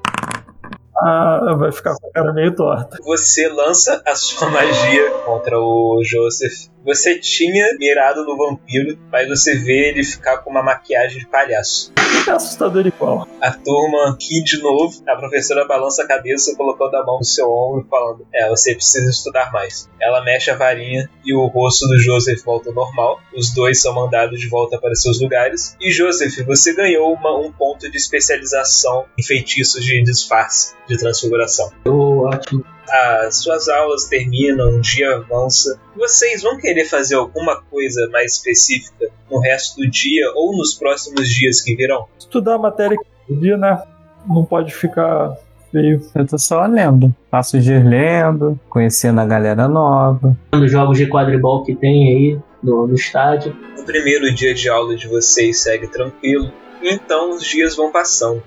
Ah, 0.99 1.55
vai 1.59 1.73
ficar 1.73 1.97
com 1.97 2.09
a 2.09 2.13
cara 2.13 2.33
meio 2.33 2.55
torta. 2.55 2.99
Você 3.05 3.49
lança 3.49 4.03
a 4.07 4.15
sua 4.15 4.49
magia 4.49 5.11
contra 5.25 5.59
o 5.59 6.03
Joseph. 6.05 6.69
Você 6.87 7.19
tinha 7.19 7.67
mirado 7.79 8.25
no 8.25 8.37
vampiro, 8.37 8.97
mas 9.11 9.29
você 9.29 9.57
vê 9.57 9.89
ele 9.91 10.05
ficar 10.05 10.39
com 10.39 10.51
uma 10.51 10.63
maquiagem 10.63 11.19
de 11.19 11.27
palhaço. 11.27 11.93
É 12.27 12.31
assustador 12.31 12.87
igual. 12.87 13.27
A 13.41 13.51
turma 13.53 14.17
ri 14.21 14.43
de 14.45 14.63
novo. 14.63 15.03
A 15.09 15.17
professora 15.17 15.67
balança 15.67 16.05
a 16.05 16.07
cabeça, 16.07 16.55
colocando 16.57 16.95
a 16.97 17.05
mão 17.05 17.19
no 17.19 17.25
seu 17.25 17.47
ombro, 17.51 17.87
falando: 17.91 18.27
É, 18.33 18.49
você 18.49 18.75
precisa 18.75 19.11
estudar 19.11 19.53
mais. 19.53 19.89
Ela 20.01 20.23
mexe 20.25 20.51
a 20.51 20.57
varinha 20.57 21.11
e 21.25 21.35
o 21.35 21.47
rosto 21.47 21.87
do 21.89 21.99
Joseph 21.99 22.43
volta 22.45 22.69
ao 22.71 22.75
normal. 22.75 23.19
Os 23.37 23.53
dois 23.53 23.83
são 23.83 23.93
mandados 23.93 24.39
de 24.41 24.49
volta 24.49 24.79
para 24.79 24.95
seus 24.95 25.21
lugares. 25.21 25.77
E 25.81 25.91
Joseph, 25.91 26.37
você 26.47 26.73
ganhou 26.75 27.13
uma- 27.13 27.37
um 27.39 27.51
ponto 27.53 27.91
de 27.91 27.97
especialização 27.97 29.05
em 29.19 29.23
feitiços 29.23 29.85
de 29.85 30.03
disfarce, 30.03 30.75
de 30.89 30.97
transfiguração. 30.97 31.71
Oh, 31.87 32.16
ótimo. 32.19 32.65
As 32.89 33.37
suas 33.43 33.69
aulas 33.69 34.05
terminam, 34.05 34.77
um 34.77 34.81
dia 34.81 35.17
avança. 35.17 35.79
Vocês 35.97 36.43
vão 36.43 36.57
querer 36.57 36.85
fazer 36.85 37.17
alguma 37.17 37.61
coisa 37.63 38.09
mais 38.13 38.35
específica 38.35 39.09
no 39.31 39.41
resto 39.41 39.81
do 39.81 39.91
dia 39.91 40.31
ou 40.35 40.57
nos 40.57 40.75
próximos 40.75 41.29
dias 41.29 41.61
que 41.61 41.75
virão? 41.75 42.07
Estudar 42.19 42.55
a 42.55 42.59
matéria 42.59 42.97
que 43.27 43.35
dia, 43.35 43.57
né? 43.57 43.83
Não 44.27 44.45
pode 44.45 44.73
ficar 44.73 45.37
feio. 45.73 46.01
Eu 46.15 46.27
tô 46.27 46.39
só 46.39 46.65
lendo. 46.67 47.15
Passo 47.31 47.59
os 47.59 47.65
dias 47.65 47.85
lendo, 47.85 48.59
conhecendo 48.69 49.21
a 49.21 49.27
galera 49.27 49.69
nova. 49.69 50.37
Nos 50.55 50.71
jogos 50.71 50.97
de 50.97 51.07
quadribol 51.07 51.65
que 51.65 51.75
tem 51.75 52.09
aí 52.09 52.39
no, 52.63 52.87
no 52.87 52.95
estádio. 52.95 53.57
O 53.79 53.85
primeiro 53.85 54.33
dia 54.35 54.55
de 54.55 54.69
aula 54.69 54.97
de 54.97 55.07
vocês 55.07 55.63
segue 55.63 55.87
tranquilo, 55.87 56.53
então 56.83 57.31
os 57.31 57.45
dias 57.45 57.77
vão 57.77 57.93
passando. 57.93 58.43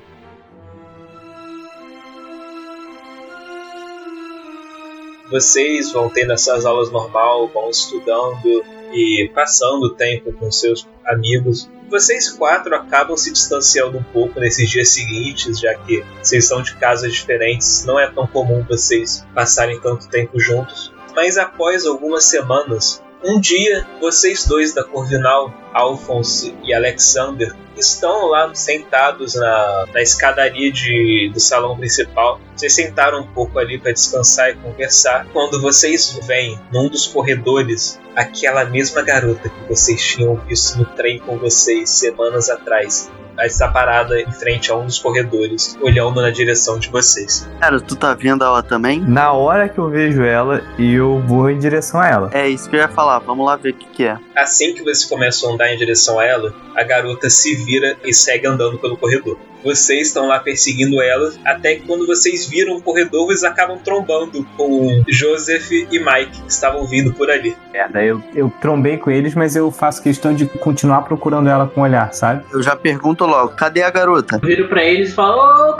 Vocês 5.30 5.92
vão 5.92 6.10
tendo 6.10 6.34
essas 6.34 6.66
aulas 6.66 6.92
normal, 6.92 7.48
vão 7.50 7.70
estudando 7.70 8.64
e 8.92 9.30
passando 9.34 9.94
tempo 9.94 10.34
com 10.34 10.52
seus 10.52 10.88
amigos. 11.06 11.70
Vocês 11.90 12.30
quatro 12.30 12.76
acabam 12.76 13.18
se 13.18 13.32
distanciando 13.32 13.98
um 13.98 14.04
pouco 14.04 14.40
nesses 14.40 14.70
dias 14.70 14.90
seguintes, 14.90 15.60
já 15.60 15.74
que 15.76 16.04
vocês 16.22 16.48
são 16.48 16.62
de 16.62 16.76
casas 16.76 17.14
diferentes, 17.14 17.86
não 17.86 18.00
é 18.00 18.10
tão 18.10 18.28
comum 18.28 18.64
vocês 18.68 19.26
passarem 19.34 19.80
tanto 19.80 20.08
tempo 20.08 20.40
juntos. 20.40 20.92
Mas 21.16 21.38
após 21.38 21.86
algumas 21.86 22.26
semanas, 22.26 23.04
um 23.24 23.40
dia, 23.40 23.86
vocês 24.00 24.46
dois 24.46 24.74
da 24.74 24.84
Corvinal, 24.84 25.54
Alphonse 25.74 26.56
e 26.64 26.74
Alexander, 26.74 27.54
estão 27.76 28.28
lá 28.28 28.54
sentados 28.54 29.36
na, 29.36 29.86
na 29.94 30.02
escadaria 30.02 30.72
de, 30.72 31.30
do 31.34 31.40
salão 31.40 31.78
principal. 31.78 32.40
Vocês 32.56 32.74
sentaram 32.74 33.22
um 33.22 33.28
pouco 33.28 33.60
ali 33.60 33.78
para 33.78 33.92
descansar 33.92 34.50
e 34.50 34.56
conversar. 34.56 35.28
Quando 35.32 35.62
vocês 35.62 36.20
veem 36.24 36.60
num 36.72 36.90
dos 36.90 37.08
corredores 37.08 38.00
aquela 38.16 38.66
mesma 38.66 39.02
garota 39.02 39.50
que 39.50 39.70
vocês 39.70 40.02
tinham 40.02 40.36
visto 40.36 40.78
no 40.78 40.86
trem 40.86 41.20
com 41.20 41.38
vocês 41.38 41.90
semanas 41.90 42.50
atrás. 42.50 43.10
Ela 43.40 43.48
está 43.48 43.70
parada 43.70 44.20
em 44.20 44.30
frente 44.34 44.70
a 44.70 44.76
um 44.76 44.86
dos 44.86 45.00
corredores, 45.00 45.78
olhando 45.82 46.22
na 46.22 46.30
direção 46.30 46.78
de 46.78 46.90
vocês. 46.90 47.48
Cara, 47.62 47.80
tu 47.80 47.96
tá 47.96 48.14
vendo 48.14 48.44
ela 48.44 48.62
também? 48.62 49.00
Na 49.00 49.32
hora 49.32 49.70
que 49.70 49.78
eu 49.78 49.90
vejo 49.90 50.22
ela, 50.24 50.62
eu 50.78 51.24
vou 51.26 51.50
em 51.50 51.58
direção 51.58 52.02
a 52.02 52.08
ela. 52.10 52.30
É 52.34 52.50
isso 52.50 52.70
que 52.70 52.76
eu 52.76 52.82
ia 52.82 52.90
falar. 52.90 53.20
Vamos 53.20 53.46
lá 53.46 53.56
ver 53.56 53.70
o 53.70 53.74
que, 53.76 53.88
que 53.88 54.04
é. 54.04 54.18
Assim 54.36 54.74
que 54.74 54.84
vocês 54.84 55.06
começam 55.06 55.50
a 55.50 55.54
andar 55.54 55.74
em 55.74 55.78
direção 55.78 56.20
a 56.20 56.26
ela, 56.26 56.54
a 56.76 56.84
garota 56.84 57.30
se 57.30 57.56
vira 57.56 57.96
e 58.04 58.14
segue 58.14 58.46
andando 58.46 58.78
pelo 58.78 58.98
corredor. 58.98 59.38
Vocês 59.64 60.08
estão 60.08 60.28
lá 60.28 60.40
perseguindo 60.40 61.02
ela, 61.02 61.32
até 61.46 61.76
que 61.76 61.86
quando 61.86 62.06
vocês 62.08 62.48
viram 62.48 62.78
o 62.78 62.82
corredor, 62.82 63.28
vocês 63.28 63.44
acabam 63.44 63.78
trombando 63.78 64.46
com 64.58 65.04
Joseph 65.08 65.72
e 65.72 66.00
Mike, 66.00 66.42
que 66.42 66.52
estavam 66.52 66.86
vindo 66.86 67.14
por 67.14 67.30
ali. 67.30 67.56
Merda, 67.72 68.04
eu, 68.04 68.22
eu 68.34 68.52
trombei 68.60 68.98
com 68.98 69.12
eles, 69.12 69.36
mas 69.36 69.56
eu 69.56 69.70
faço 69.72 70.02
questão 70.02 70.34
de 70.34 70.46
continuar 70.46 71.04
procurando 71.04 71.50
ela 71.50 71.68
com 71.68 71.82
o 71.82 71.84
olhar, 71.84 72.12
sabe? 72.14 72.44
Eu 72.52 72.64
já 72.64 72.76
pergunto 72.76 73.26
logo, 73.26 73.50
cadê 73.50 73.84
a 73.84 73.90
garota? 73.90 74.40
Eu 74.42 74.48
viro 74.48 74.68
pra 74.68 74.84
eles 74.84 75.10
e 75.10 75.14
falo, 75.14 75.72
ô, 75.72 75.78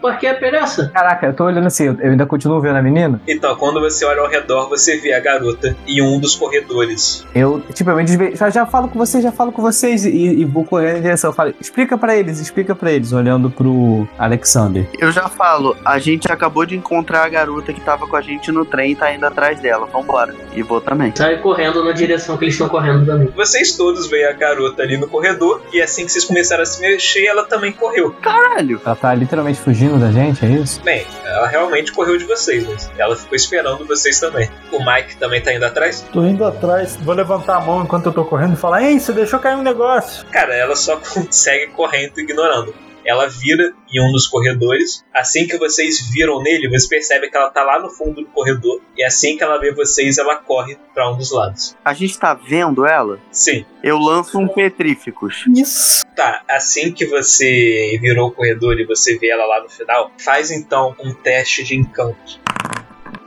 por 0.00 0.18
que 0.18 0.26
é 0.26 0.34
peressa? 0.34 0.90
Caraca, 0.94 1.26
eu 1.26 1.34
tô 1.34 1.44
olhando 1.44 1.66
assim, 1.66 1.84
eu 1.86 2.04
eu 2.04 2.10
ainda 2.10 2.26
continuo 2.26 2.60
vendo 2.60 2.76
a 2.76 2.82
menina. 2.82 3.18
Então, 3.26 3.56
quando 3.56 3.80
você 3.80 4.04
olha 4.04 4.20
ao 4.20 4.28
redor, 4.28 4.68
você 4.68 4.98
vê 4.98 5.14
a 5.14 5.20
garota 5.20 5.74
em 5.86 6.02
um 6.02 6.20
dos 6.20 6.36
corredores. 6.36 7.26
Eu, 7.34 7.62
tipo, 7.72 7.88
eu 7.88 7.96
me 7.96 8.04
desve... 8.04 8.36
já, 8.36 8.50
já 8.50 8.66
falo 8.66 8.88
com 8.88 8.98
vocês, 8.98 9.24
já 9.24 9.32
falo 9.32 9.50
com 9.50 9.62
vocês 9.62 10.04
e, 10.04 10.10
e 10.10 10.44
vou 10.44 10.66
correndo 10.66 10.98
em 10.98 11.02
direção. 11.02 11.30
Eu 11.30 11.34
falo, 11.34 11.54
explica 11.58 11.96
pra 11.96 12.14
eles, 12.14 12.40
explica 12.40 12.74
pra 12.74 12.92
eles, 12.92 13.10
olhando 13.14 13.50
pro 13.50 14.06
Alexander. 14.18 14.86
Eu 14.98 15.10
já 15.12 15.28
falo, 15.28 15.76
a 15.84 15.98
gente 15.98 16.30
acabou 16.30 16.66
de 16.66 16.76
encontrar 16.76 17.24
a 17.24 17.28
garota 17.28 17.72
que 17.72 17.80
tava 17.80 18.06
com 18.06 18.16
a 18.16 18.20
gente 18.20 18.50
no 18.52 18.64
trem 18.64 18.92
e 18.92 18.96
tá 18.96 19.12
indo 19.12 19.24
atrás 19.24 19.60
dela. 19.60 19.86
Vambora. 19.86 20.34
E 20.54 20.62
vou 20.62 20.80
também. 20.80 21.12
Sai 21.14 21.38
correndo 21.38 21.84
na 21.84 21.92
direção 21.92 22.36
que 22.36 22.44
eles 22.44 22.54
estão 22.54 22.68
correndo 22.68 23.06
também. 23.06 23.28
Vocês 23.34 23.76
todos 23.76 24.06
veem 24.06 24.26
a 24.26 24.32
garota 24.32 24.82
ali 24.82 24.96
no 24.96 25.08
corredor, 25.08 25.62
e 25.72 25.80
assim 25.80 26.04
que 26.04 26.12
vocês 26.12 26.24
começaram 26.24 26.62
a 26.62 26.66
se 26.66 26.80
mexer, 26.80 27.26
ela 27.26 27.44
também 27.44 27.72
correu. 27.72 28.12
Caralho! 28.22 28.80
Ela 28.84 28.96
tá 28.96 29.14
literalmente 29.14 29.60
fugindo 29.60 29.98
da 29.98 30.10
gente, 30.10 30.44
é 30.44 30.48
isso? 30.48 30.80
Bem, 30.82 31.06
ela 31.24 31.46
realmente 31.46 31.92
correu 31.92 32.16
de 32.16 32.24
vocês, 32.24 32.66
mas 32.66 32.90
ela 32.98 33.16
ficou 33.16 33.36
esperando 33.36 33.84
vocês 33.86 34.18
também. 34.18 34.48
O 34.72 34.78
Mike 34.84 35.16
também 35.16 35.40
tá 35.40 35.52
indo 35.52 35.64
atrás? 35.64 36.04
Tô 36.12 36.24
indo 36.24 36.44
atrás, 36.44 36.96
vou 37.02 37.14
levantar 37.14 37.56
a 37.56 37.60
mão 37.60 37.82
enquanto 37.82 38.06
eu 38.06 38.12
tô 38.12 38.24
correndo 38.24 38.54
e 38.54 38.56
falar: 38.56 38.82
Ei, 38.82 38.98
você 38.98 39.12
deixou 39.12 39.38
cair 39.38 39.56
um 39.56 39.62
negócio. 39.62 40.24
Cara, 40.30 40.54
ela 40.54 40.76
só 40.76 40.96
consegue 41.14 41.68
correndo 41.72 42.18
ignorando. 42.18 42.74
Ela 43.04 43.28
vira 43.28 43.72
em 43.92 44.00
um 44.00 44.12
dos 44.12 44.26
corredores. 44.26 45.04
Assim 45.12 45.46
que 45.46 45.58
vocês 45.58 46.10
viram 46.10 46.42
nele, 46.42 46.68
você 46.68 46.88
percebe 46.88 47.30
que 47.30 47.36
ela 47.36 47.50
tá 47.50 47.62
lá 47.62 47.80
no 47.80 47.90
fundo 47.90 48.22
do 48.22 48.26
corredor. 48.28 48.80
E 48.96 49.04
assim 49.04 49.36
que 49.36 49.42
ela 49.42 49.58
vê 49.58 49.72
vocês, 49.72 50.18
ela 50.18 50.36
corre 50.36 50.76
pra 50.92 51.10
um 51.10 51.16
dos 51.16 51.30
lados. 51.30 51.76
A 51.84 51.92
gente 51.92 52.18
tá 52.18 52.34
vendo 52.34 52.86
ela? 52.86 53.20
Sim. 53.30 53.64
Eu 53.82 53.98
lanço 53.98 54.38
um 54.38 54.48
Petríficos. 54.48 55.44
Isso. 55.54 56.04
Tá, 56.14 56.42
assim 56.48 56.92
que 56.92 57.06
você 57.06 57.98
virou 58.00 58.28
o 58.28 58.32
corredor 58.32 58.78
e 58.78 58.86
você 58.86 59.18
vê 59.18 59.30
ela 59.30 59.44
lá 59.46 59.62
no 59.62 59.68
final, 59.68 60.12
faz 60.16 60.50
então 60.50 60.94
um 61.00 61.12
teste 61.12 61.64
de 61.64 61.76
encanto. 61.76 62.40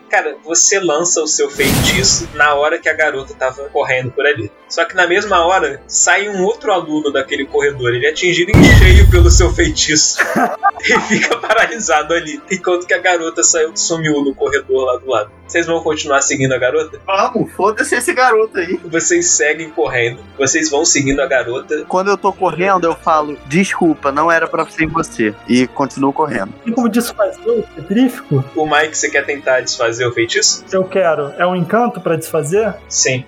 Cara, 0.09 0.38
você 0.43 0.80
lança 0.80 1.21
o 1.21 1.28
seu 1.28 1.49
feitiço 1.49 2.30
na 2.34 2.55
hora 2.55 2.80
que 2.80 2.88
a 2.88 2.93
garota 2.93 3.34
tava 3.34 3.67
correndo 3.69 4.09
por 4.11 4.25
ali. 4.25 4.49
Só 4.70 4.86
que 4.86 4.95
na 4.95 5.07
mesma 5.07 5.45
hora 5.45 5.82
sai 5.88 6.30
um 6.30 6.43
outro 6.43 6.72
aluno 6.72 7.11
daquele 7.11 7.45
corredor. 7.45 7.93
Ele 7.93 8.05
é 8.05 8.09
atingido 8.09 8.51
em 8.51 8.63
cheio 8.63 9.09
pelo 9.09 9.30
seu 9.30 9.51
feitiço 9.53 10.18
e 10.84 10.99
fica 11.01 11.38
paralisado 11.38 12.13
ali. 12.13 12.41
Enquanto 12.51 12.86
que 12.86 12.93
a 12.93 12.99
garota 12.99 13.43
saiu 13.43 13.72
sumiu 13.76 14.22
no 14.22 14.36
corredor 14.36 14.86
lá 14.86 14.97
do 14.97 15.09
lado. 15.09 15.32
Vocês 15.47 15.65
vão 15.65 15.82
continuar 15.82 16.22
seguindo 16.22 16.51
a 16.51 16.57
garota? 16.57 16.99
Vamos, 17.05 17.51
foda-se 17.53 17.95
esse 17.95 18.13
garoto 18.13 18.57
aí. 18.57 18.78
Vocês 18.84 19.30
seguem 19.30 19.70
correndo. 19.70 20.20
Vocês 20.38 20.70
vão 20.70 20.84
seguindo 20.84 21.22
a 21.22 21.26
garota. 21.26 21.86
Quando 21.88 22.09
eu 22.09 22.18
tô 22.18 22.34
correndo, 22.34 22.84
eu 22.86 22.93
falo, 22.93 23.38
desculpa, 23.45 24.11
não 24.11 24.30
era 24.30 24.45
pra 24.45 24.65
ser 24.65 24.88
você. 24.88 25.34
E 25.47 25.65
continuo 25.68 26.11
correndo. 26.11 26.53
Tem 26.65 26.74
como 26.74 26.89
desfazer 26.89 27.49
o 27.49 27.63
petrífico? 27.63 28.43
O 28.55 28.65
Mike, 28.65 28.97
você 28.97 29.09
quer 29.09 29.26
tentar 29.26 29.61
desfazer 29.61 30.05
o 30.05 30.11
feitiço? 30.11 30.65
Eu 30.70 30.84
quero. 30.84 31.34
É 31.38 31.47
um 31.47 31.55
encanto 31.55 32.01
pra 32.01 32.18
desfazer? 32.18 32.76
Sim. 32.89 33.26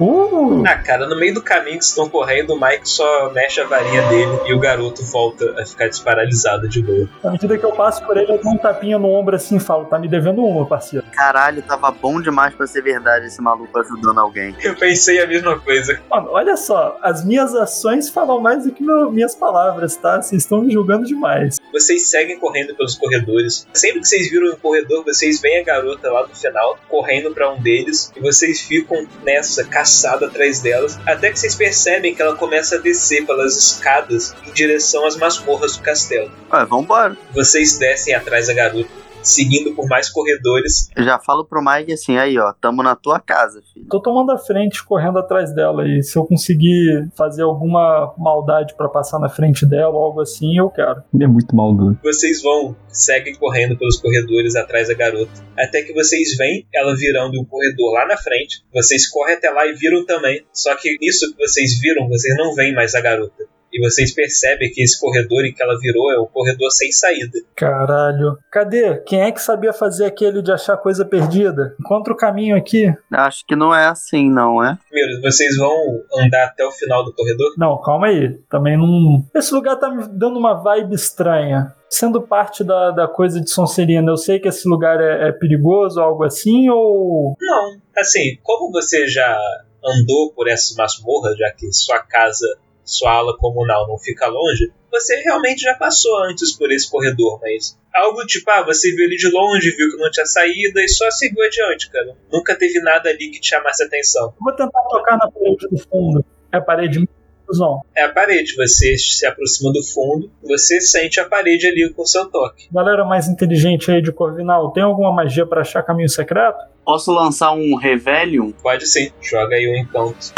Uh! 0.00 0.62
Ah, 0.66 0.76
cara, 0.76 1.06
no 1.06 1.16
meio 1.18 1.34
do 1.34 1.42
caminho 1.42 1.78
que 1.78 1.84
estão 1.84 2.08
correndo, 2.08 2.50
o 2.54 2.60
Mike 2.60 2.88
só 2.88 3.30
mexe 3.32 3.60
a 3.60 3.64
varinha 3.64 4.02
dele 4.08 4.32
e 4.46 4.52
o 4.52 4.58
garoto 4.58 5.02
volta 5.04 5.54
a 5.60 5.64
ficar 5.64 5.86
desparalisado 5.86 6.68
de 6.68 6.82
novo. 6.82 7.08
À 7.24 7.30
medida 7.30 7.56
que 7.56 7.64
eu 7.64 7.72
passo 7.72 8.04
por 8.04 8.16
ele, 8.16 8.30
eu 8.30 8.38
dou 8.38 8.52
um 8.52 8.58
tapinha 8.58 8.98
no 8.98 9.08
ombro 9.10 9.34
assim 9.34 9.56
e 9.56 9.60
falo: 9.60 9.86
tá 9.86 9.98
me 9.98 10.06
devendo 10.08 10.44
uma, 10.44 10.66
parceiro. 10.66 11.06
Caralho, 11.12 11.62
tava 11.62 11.90
bom 11.90 12.20
demais 12.20 12.54
pra 12.54 12.66
ser 12.66 12.82
verdade 12.82 13.26
esse 13.26 13.40
maluco 13.40 13.78
ajudando 13.78 14.18
alguém. 14.20 14.54
Eu 14.62 14.74
pensei 14.74 15.20
a 15.22 15.26
mesma 15.26 15.58
coisa. 15.58 15.98
Mano, 16.10 16.28
olha 16.30 16.56
só, 16.56 16.98
as 17.02 17.24
minhas 17.24 17.54
ações 17.54 18.08
falam 18.10 18.40
mais 18.40 18.64
do 18.64 18.72
que 18.72 18.82
meu- 18.82 19.10
minhas 19.10 19.34
palavras, 19.34 19.96
tá? 19.96 20.20
Vocês 20.20 20.42
estão 20.42 20.60
me 20.60 20.72
julgando 20.72 21.06
demais. 21.06 21.58
Vocês 21.72 22.08
seguem 22.08 22.38
correndo 22.38 22.74
pelos 22.74 22.96
corredores. 22.96 23.66
Sempre 23.72 24.00
que 24.00 24.08
vocês 24.08 24.30
viram 24.30 24.52
um 24.52 24.56
corredor, 24.56 25.04
vocês 25.04 25.40
veem 25.40 25.60
a 25.60 25.64
garota 25.64 26.10
lá 26.10 26.26
no 26.26 26.34
final, 26.34 26.78
correndo 26.88 27.32
pra 27.32 27.50
um 27.50 27.60
deles, 27.60 28.12
e 28.14 28.20
vocês 28.20 28.60
ficam 28.60 29.06
nessa, 29.24 29.64
caçada 29.64 29.85
atrás 30.26 30.60
delas, 30.60 30.98
até 31.06 31.30
que 31.30 31.38
vocês 31.38 31.54
percebem 31.54 32.14
que 32.14 32.22
ela 32.22 32.36
começa 32.36 32.76
a 32.76 32.78
descer 32.78 33.26
pelas 33.26 33.56
escadas 33.56 34.34
em 34.46 34.52
direção 34.52 35.06
às 35.06 35.16
masmorras 35.16 35.76
do 35.76 35.82
castelo. 35.82 36.30
Ué, 36.52 36.64
vambora. 36.64 37.16
Vocês 37.34 37.78
descem 37.78 38.14
atrás 38.14 38.48
da 38.48 38.54
garota, 38.54 38.88
seguindo 39.26 39.74
por 39.74 39.86
mais 39.88 40.08
corredores. 40.08 40.88
Eu 40.96 41.04
já 41.04 41.18
falo 41.18 41.44
pro 41.44 41.62
Mike 41.62 41.92
assim, 41.92 42.16
aí 42.16 42.38
ó, 42.38 42.52
tamo 42.52 42.82
na 42.82 42.94
tua 42.94 43.20
casa, 43.20 43.60
filho. 43.72 43.86
Tô 43.88 44.00
tomando 44.00 44.32
a 44.32 44.38
frente, 44.38 44.84
correndo 44.84 45.18
atrás 45.18 45.54
dela. 45.54 45.86
E 45.86 46.02
se 46.02 46.16
eu 46.16 46.24
conseguir 46.24 47.08
fazer 47.16 47.42
alguma 47.42 48.14
maldade 48.16 48.74
pra 48.76 48.88
passar 48.88 49.18
na 49.18 49.28
frente 49.28 49.66
dela 49.66 49.94
ou 49.94 50.04
algo 50.04 50.20
assim, 50.20 50.56
eu 50.56 50.70
quero. 50.70 51.02
Ele 51.12 51.24
é 51.24 51.28
muito 51.28 51.54
maldoso. 51.54 51.98
Vocês 52.02 52.42
vão, 52.42 52.76
seguem 52.88 53.34
correndo 53.34 53.76
pelos 53.76 54.00
corredores 54.00 54.54
atrás 54.56 54.88
da 54.88 54.94
garota, 54.94 55.32
até 55.58 55.82
que 55.82 55.92
vocês 55.92 56.36
veem 56.36 56.66
ela 56.74 56.94
virando 56.94 57.40
um 57.40 57.44
corredor 57.44 57.92
lá 57.92 58.06
na 58.06 58.16
frente. 58.16 58.62
Vocês 58.72 59.08
correm 59.08 59.36
até 59.36 59.50
lá 59.50 59.66
e 59.66 59.72
viram 59.72 60.04
também. 60.04 60.44
Só 60.52 60.74
que 60.76 60.96
isso 61.00 61.32
que 61.32 61.38
vocês 61.38 61.78
viram, 61.80 62.08
vocês 62.08 62.36
não 62.36 62.54
veem 62.54 62.74
mais 62.74 62.94
a 62.94 63.00
garota. 63.00 63.55
E 63.72 63.80
vocês 63.80 64.14
percebem 64.14 64.70
que 64.70 64.82
esse 64.82 64.98
corredor 64.98 65.44
em 65.44 65.52
que 65.52 65.62
ela 65.62 65.78
virou 65.78 66.10
é 66.12 66.20
um 66.20 66.26
corredor 66.26 66.70
sem 66.70 66.90
saída. 66.92 67.38
Caralho. 67.54 68.38
Cadê? 68.50 68.96
Quem 69.00 69.20
é 69.20 69.32
que 69.32 69.40
sabia 69.40 69.72
fazer 69.72 70.06
aquele 70.06 70.42
de 70.42 70.52
achar 70.52 70.76
coisa 70.76 71.04
perdida? 71.04 71.74
Encontra 71.78 72.12
o 72.12 72.16
caminho 72.16 72.56
aqui. 72.56 72.92
Acho 73.12 73.44
que 73.46 73.56
não 73.56 73.74
é 73.74 73.86
assim, 73.86 74.30
não 74.30 74.64
é? 74.64 74.78
Primeiro, 74.88 75.20
vocês 75.20 75.56
vão 75.56 75.74
andar 76.18 76.46
até 76.46 76.64
o 76.64 76.70
final 76.70 77.04
do 77.04 77.12
corredor. 77.12 77.54
Não, 77.58 77.80
calma 77.82 78.06
aí. 78.06 78.38
Também 78.48 78.76
não. 78.76 79.24
Esse 79.34 79.54
lugar 79.54 79.76
tá 79.76 79.90
me 79.90 80.06
dando 80.08 80.38
uma 80.38 80.54
vibe 80.54 80.94
estranha. 80.94 81.74
Sendo 81.88 82.20
parte 82.20 82.64
da, 82.64 82.90
da 82.90 83.06
coisa 83.06 83.40
de 83.40 83.48
Sonserina, 83.48 84.10
eu 84.10 84.16
sei 84.16 84.40
que 84.40 84.48
esse 84.48 84.68
lugar 84.68 85.00
é, 85.00 85.28
é 85.28 85.32
perigoso, 85.32 86.00
algo 86.00 86.24
assim, 86.24 86.68
ou. 86.68 87.36
Não, 87.40 87.76
assim, 87.96 88.38
como 88.42 88.72
você 88.72 89.06
já 89.06 89.38
andou 89.84 90.32
por 90.32 90.48
essas 90.48 90.76
masmorras, 90.76 91.36
já 91.38 91.50
que 91.52 91.72
sua 91.72 92.00
casa, 92.00 92.46
sua 92.86 93.12
ala 93.12 93.36
comunal 93.36 93.86
não 93.88 93.98
fica 93.98 94.28
longe, 94.28 94.72
você 94.90 95.16
realmente 95.16 95.60
já 95.60 95.74
passou 95.74 96.24
antes 96.24 96.56
por 96.56 96.70
esse 96.72 96.88
corredor, 96.88 97.38
mas 97.42 97.76
algo 97.94 98.24
tipo, 98.24 98.50
ah, 98.50 98.62
você 98.62 98.90
viu 98.94 99.04
ele 99.04 99.16
de 99.16 99.28
longe, 99.28 99.74
viu 99.76 99.90
que 99.90 99.96
não 99.96 100.10
tinha 100.10 100.24
saída 100.24 100.80
e 100.80 100.88
só 100.88 101.10
seguiu 101.10 101.44
adiante, 101.44 101.90
cara. 101.90 102.16
Nunca 102.32 102.54
teve 102.54 102.80
nada 102.80 103.10
ali 103.10 103.30
que 103.30 103.40
te 103.40 103.48
chamasse 103.48 103.82
atenção. 103.82 104.32
Vou 104.40 104.54
tentar 104.54 104.80
tocar 104.82 105.18
na 105.18 105.30
parede 105.30 105.68
do 105.68 105.78
fundo. 105.78 106.24
É 106.52 106.56
a 106.56 106.60
parede 106.60 107.00
mesmo, 107.00 107.08
Zon? 107.52 107.80
É 107.94 108.04
a 108.04 108.12
parede, 108.12 108.54
você 108.54 108.96
se 108.96 109.26
aproxima 109.26 109.72
do 109.72 109.82
fundo, 109.82 110.30
você 110.42 110.80
sente 110.80 111.20
a 111.20 111.24
parede 111.24 111.66
ali 111.66 111.92
com 111.92 112.06
seu 112.06 112.30
toque. 112.30 112.68
Galera 112.72 113.04
mais 113.04 113.28
inteligente 113.28 113.90
aí 113.90 114.00
de 114.00 114.12
Corvinal, 114.12 114.70
tem 114.72 114.82
alguma 114.82 115.12
magia 115.12 115.44
pra 115.44 115.62
achar 115.62 115.82
caminho 115.82 116.08
secreto? 116.08 116.64
Posso 116.84 117.12
lançar 117.12 117.52
um 117.52 117.74
Revelium? 117.74 118.52
Pode 118.52 118.86
sim, 118.86 119.10
joga 119.20 119.56
aí 119.56 119.68
um 119.68 119.76
encanto. 119.76 120.32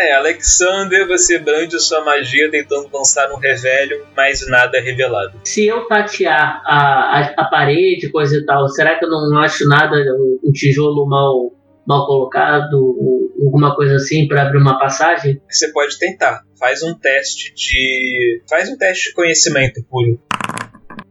É, 0.00 0.12
Alexander, 0.12 1.08
você 1.08 1.40
brande 1.40 1.80
sua 1.80 2.04
magia 2.04 2.48
tentando 2.48 2.88
lançar 2.94 3.32
um 3.32 3.36
revelio, 3.36 4.06
mas 4.16 4.46
nada 4.48 4.78
é 4.78 4.80
revelado. 4.80 5.40
Se 5.42 5.66
eu 5.66 5.88
tatear 5.88 6.62
a, 6.64 7.18
a, 7.18 7.34
a 7.36 7.44
parede, 7.50 8.08
coisa 8.08 8.36
e 8.36 8.44
tal, 8.46 8.68
será 8.68 8.96
que 8.96 9.04
eu 9.04 9.08
não 9.08 9.40
acho 9.40 9.68
nada, 9.68 9.96
um, 9.96 10.38
um 10.44 10.52
tijolo 10.52 11.04
mal, 11.04 11.52
mal 11.84 12.06
colocado, 12.06 12.96
alguma 13.44 13.74
coisa 13.74 13.96
assim 13.96 14.28
para 14.28 14.42
abrir 14.42 14.58
uma 14.58 14.78
passagem? 14.78 15.42
Você 15.50 15.72
pode 15.72 15.98
tentar. 15.98 16.42
Faz 16.60 16.80
um 16.84 16.94
teste 16.94 17.52
de. 17.56 18.42
Faz 18.48 18.70
um 18.70 18.76
teste 18.76 19.08
de 19.08 19.14
conhecimento 19.14 19.82
puro. 19.90 20.20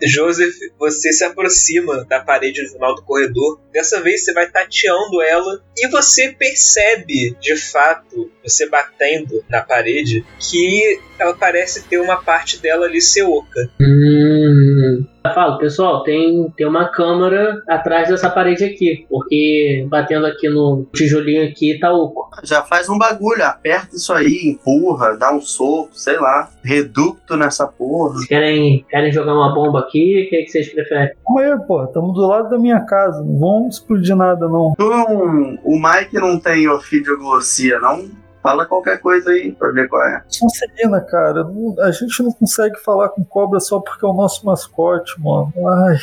Joseph, 0.03 0.55
você 0.77 1.11
se 1.11 1.23
aproxima 1.23 2.05
da 2.05 2.19
parede 2.19 2.63
no 2.63 2.69
final 2.69 2.95
do 2.95 3.03
corredor. 3.03 3.59
Dessa 3.71 4.01
vez 4.01 4.23
você 4.23 4.33
vai 4.33 4.49
tateando 4.49 5.21
ela 5.21 5.61
e 5.77 5.87
você 5.87 6.29
percebe, 6.29 7.35
de 7.39 7.55
fato, 7.55 8.31
você 8.43 8.67
batendo 8.69 9.43
na 9.49 9.61
parede, 9.61 10.25
que 10.39 10.99
ela 11.19 11.33
parece 11.33 11.83
ter 11.83 11.99
uma 11.99 12.17
parte 12.17 12.59
dela 12.59 12.85
ali 12.85 13.01
ser 13.01 13.23
oca. 13.23 13.69
Hum. 13.79 14.76
Eu 15.25 15.33
falo, 15.33 15.57
pessoal, 15.57 16.03
tem, 16.03 16.49
tem 16.55 16.65
uma 16.67 16.85
câmera 16.89 17.61
atrás 17.67 18.07
dessa 18.09 18.29
parede 18.29 18.63
aqui, 18.63 19.05
porque 19.09 19.85
batendo 19.89 20.25
aqui 20.25 20.47
no 20.47 20.87
tijolinho 20.93 21.47
aqui 21.49 21.77
tá 21.79 21.91
oco. 21.93 22.29
Já 22.43 22.61
faz 22.63 22.87
um 22.89 22.97
bagulho, 22.97 23.43
aperta 23.43 23.95
isso 23.95 24.13
aí, 24.13 24.41
empurra, 24.45 25.17
dá 25.17 25.33
um 25.33 25.41
soco, 25.41 25.89
sei 25.93 26.17
lá. 26.17 26.49
Reducto 26.63 27.35
nessa 27.35 27.67
porra. 27.67 28.13
Vocês 28.13 28.27
querem, 28.27 28.85
querem 28.89 29.11
jogar 29.11 29.33
uma 29.33 29.53
bomba 29.53 29.79
aqui? 29.79 30.25
O 30.25 30.29
que, 30.29 30.35
é 30.37 30.41
que 30.43 30.49
vocês 30.49 30.71
preferem? 30.73 31.11
Calma 31.25 31.41
aí, 31.41 31.67
pô. 31.67 31.83
Estamos 31.83 32.13
do 32.13 32.25
lado 32.27 32.49
da 32.49 32.57
minha 32.57 32.79
casa. 32.81 33.21
Não 33.23 33.37
vamos 33.39 33.75
explodir 33.75 34.15
nada, 34.15 34.47
não. 34.47 34.73
Tu 34.77 34.89
não- 34.89 35.57
o 35.63 35.79
Mike 35.81 36.15
não 36.15 36.39
tem 36.39 36.67
ofidioglossia, 36.69 37.79
não? 37.79 38.05
Fala 38.47 38.65
qualquer 38.65 39.01
coisa 39.01 39.29
aí 39.31 39.51
pra 39.51 39.71
ver 39.71 39.89
qual 39.89 40.01
é. 40.07 40.23
Sonserina, 40.29 41.01
cara. 41.01 41.43
não- 41.43 41.75
a 41.81 41.91
gente 41.91 42.23
não 42.23 42.31
consegue 42.31 42.77
falar 42.79 43.09
com 43.09 43.21
cobra 43.25 43.59
só 43.59 43.77
porque 43.81 44.05
é 44.05 44.07
o 44.07 44.13
nosso 44.13 44.45
mascote, 44.45 45.19
mano. 45.21 45.51
Ai. 45.89 45.97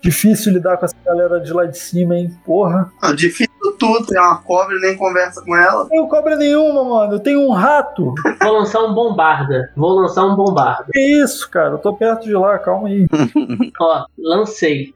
Difícil 0.00 0.54
lidar 0.54 0.78
com 0.78 0.86
essa 0.86 0.96
galera 1.04 1.38
de 1.40 1.52
lá 1.52 1.66
de 1.66 1.76
cima, 1.76 2.16
hein? 2.16 2.34
Porra. 2.46 2.90
Ah, 3.02 3.12
difícil 3.12 3.50
tudo, 3.78 4.06
tem 4.06 4.18
uma 4.18 4.38
cobra 4.38 4.74
e 4.76 4.80
nem 4.80 4.96
conversa 4.96 5.42
com 5.44 5.54
ela. 5.54 5.80
Não 5.82 5.88
tenho 5.90 6.08
cobra 6.08 6.36
nenhuma, 6.36 6.82
mano. 6.84 7.12
Eu 7.16 7.20
tenho 7.20 7.40
um 7.40 7.50
rato. 7.52 8.14
Vou 8.42 8.52
lançar 8.58 8.80
um 8.82 8.94
bombarda. 8.94 9.70
Vou 9.76 9.90
lançar 10.00 10.24
um 10.24 10.34
bombarda. 10.34 10.86
Que 10.90 11.22
isso, 11.22 11.50
cara? 11.50 11.72
Eu 11.72 11.78
tô 11.78 11.92
perto 11.94 12.22
de 12.24 12.32
lá, 12.32 12.58
calma 12.58 12.88
aí. 12.88 13.06
Ó, 13.78 14.06
lancei. 14.18 14.94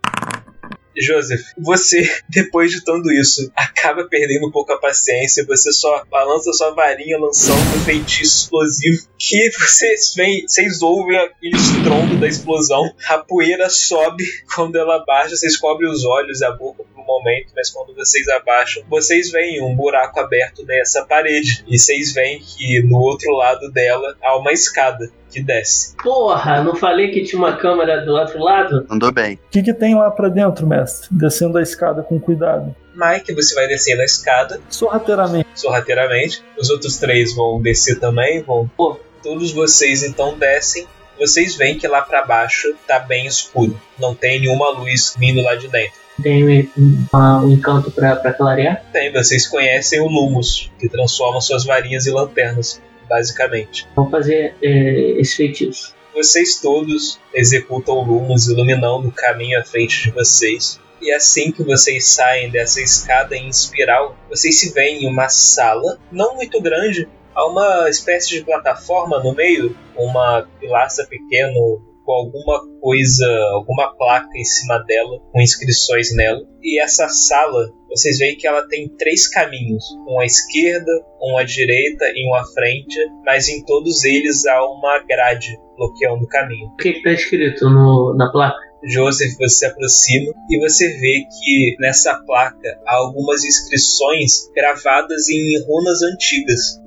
Joseph, 0.96 1.42
você, 1.58 2.08
depois 2.28 2.70
de 2.70 2.84
tudo 2.84 3.12
isso, 3.12 3.50
acaba 3.54 4.04
perdendo 4.04 4.46
um 4.46 4.50
pouco 4.50 4.72
a 4.72 4.78
paciência. 4.78 5.44
Você 5.46 5.72
só 5.72 6.04
balança 6.10 6.52
sua 6.52 6.70
varinha 6.70 7.18
lançando 7.18 7.58
um 7.76 7.84
feitiço 7.84 8.44
explosivo 8.44 9.06
que 9.18 9.50
vocês 9.58 10.12
veem, 10.14 10.44
vocês 10.46 10.82
ouvem 10.82 11.16
aquele 11.16 11.56
estrondo 11.56 12.18
da 12.18 12.26
explosão. 12.26 12.94
A 13.08 13.18
poeira 13.18 13.68
sobe 13.68 14.24
quando 14.54 14.76
ela 14.76 15.04
baixa, 15.04 15.36
vocês 15.36 15.56
cobrem 15.56 15.90
os 15.90 16.04
olhos 16.04 16.40
e 16.40 16.44
a 16.44 16.52
boca 16.52 16.84
momento, 17.04 17.52
mas 17.54 17.70
quando 17.70 17.94
vocês 17.94 18.28
abaixam, 18.28 18.82
vocês 18.88 19.30
veem 19.30 19.62
um 19.62 19.74
buraco 19.74 20.18
aberto 20.20 20.64
nessa 20.64 21.04
parede. 21.04 21.64
E 21.68 21.78
vocês 21.78 22.12
veem 22.12 22.40
que 22.40 22.82
no 22.82 22.98
outro 22.98 23.32
lado 23.32 23.70
dela 23.72 24.16
há 24.22 24.36
uma 24.36 24.52
escada 24.52 25.10
que 25.30 25.42
desce. 25.42 25.96
Porra, 26.02 26.62
não 26.62 26.76
falei 26.76 27.10
que 27.10 27.24
tinha 27.24 27.38
uma 27.38 27.56
câmera 27.56 28.04
do 28.04 28.12
outro 28.12 28.38
lado? 28.38 28.86
Andou 28.88 29.10
bem. 29.12 29.34
O 29.34 29.38
que, 29.50 29.62
que 29.62 29.74
tem 29.74 29.94
lá 29.94 30.10
pra 30.10 30.28
dentro, 30.28 30.66
mestre? 30.66 31.08
Descendo 31.10 31.58
a 31.58 31.62
escada 31.62 32.02
com 32.02 32.20
cuidado. 32.20 32.74
Mike, 32.94 33.34
você 33.34 33.54
vai 33.56 33.66
descendo 33.66 34.02
a 34.02 34.04
escada 34.04 34.60
Sorrateiramente. 34.70 35.48
sorrateiramente. 35.56 36.44
Os 36.56 36.70
outros 36.70 36.96
três 36.98 37.34
vão 37.34 37.60
descer 37.60 37.98
também, 37.98 38.40
vão. 38.42 38.70
Pô, 38.76 38.96
todos 39.22 39.50
vocês 39.50 40.04
então 40.04 40.38
descem. 40.38 40.86
Vocês 41.18 41.56
veem 41.56 41.78
que 41.78 41.86
lá 41.88 42.02
pra 42.02 42.24
baixo 42.24 42.74
tá 42.86 42.98
bem 43.00 43.26
escuro. 43.26 43.80
Não 43.98 44.14
tem 44.14 44.40
nenhuma 44.40 44.70
luz 44.70 45.14
vindo 45.18 45.42
lá 45.42 45.54
de 45.56 45.66
dentro. 45.68 45.98
Tem 46.22 46.68
um, 46.76 47.06
um 47.12 47.50
encanto 47.50 47.90
pra, 47.90 48.16
pra 48.16 48.32
clarear? 48.32 48.84
Tem, 48.92 49.12
vocês 49.12 49.46
conhecem 49.46 50.00
o 50.00 50.06
Lumos, 50.06 50.70
que 50.78 50.88
transforma 50.88 51.40
suas 51.40 51.64
varinhas 51.64 52.06
em 52.06 52.12
lanternas, 52.12 52.80
basicamente. 53.08 53.86
Vamos 53.96 54.10
fazer 54.10 54.54
é, 54.62 55.20
esse 55.20 55.36
feitiço. 55.36 55.94
Vocês 56.14 56.60
todos 56.60 57.18
executam 57.34 57.96
o 57.96 58.04
Lumos, 58.04 58.46
iluminando 58.46 59.08
o 59.08 59.12
caminho 59.12 59.58
à 59.58 59.64
frente 59.64 60.04
de 60.04 60.10
vocês. 60.12 60.80
E 61.02 61.12
assim 61.12 61.50
que 61.50 61.62
vocês 61.62 62.06
saem 62.06 62.50
dessa 62.50 62.80
escada 62.80 63.36
em 63.36 63.48
espiral, 63.48 64.16
vocês 64.30 64.60
se 64.60 64.72
veem 64.72 65.04
em 65.04 65.08
uma 65.08 65.28
sala, 65.28 65.98
não 66.10 66.36
muito 66.36 66.62
grande, 66.62 67.08
há 67.34 67.46
uma 67.46 67.90
espécie 67.90 68.30
de 68.30 68.44
plataforma 68.44 69.22
no 69.22 69.34
meio, 69.34 69.76
uma 69.96 70.48
pilastra 70.60 71.04
pequeno 71.04 71.82
com 72.04 72.12
alguma 72.12 72.60
coisa, 72.80 73.26
alguma 73.52 73.94
placa 73.96 74.28
em 74.36 74.44
cima 74.44 74.78
dela, 74.80 75.18
com 75.32 75.40
inscrições 75.40 76.14
nela. 76.14 76.40
E 76.62 76.80
essa 76.80 77.08
sala, 77.08 77.70
vocês 77.88 78.18
veem 78.18 78.36
que 78.36 78.46
ela 78.46 78.66
tem 78.68 78.88
três 78.96 79.28
caminhos: 79.28 79.84
um 80.08 80.20
à 80.20 80.24
esquerda, 80.24 80.92
um 81.22 81.38
à 81.38 81.44
direita 81.44 82.04
e 82.14 82.28
um 82.28 82.34
à 82.34 82.44
frente, 82.44 82.98
mas 83.24 83.48
em 83.48 83.64
todos 83.64 84.04
eles 84.04 84.46
há 84.46 84.64
uma 84.64 84.98
grade 85.00 85.58
bloqueando 85.76 86.24
o 86.24 86.28
caminho. 86.28 86.68
O 86.68 86.76
que 86.76 86.90
está 86.90 87.12
escrito 87.12 87.68
no, 87.68 88.14
na 88.16 88.30
placa? 88.30 88.74
Joseph, 88.86 89.32
você 89.38 89.48
se 89.48 89.66
aproxima 89.66 90.32
e 90.50 90.58
você 90.58 90.88
vê 90.98 91.24
que 91.40 91.76
nessa 91.80 92.14
placa 92.26 92.68
há 92.86 92.96
algumas 92.96 93.42
inscrições 93.42 94.50
gravadas 94.54 95.28
em 95.30 95.64
runas 95.66 96.02
antigas. 96.02 96.82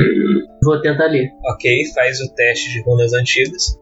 Vou 0.63 0.80
tentar 0.82 1.07
ler. 1.07 1.32
Ok, 1.45 1.86
faz 1.95 2.22
o 2.22 2.34
teste 2.36 2.72
de 2.72 2.84
runas 2.84 3.13
antigas. 3.13 3.80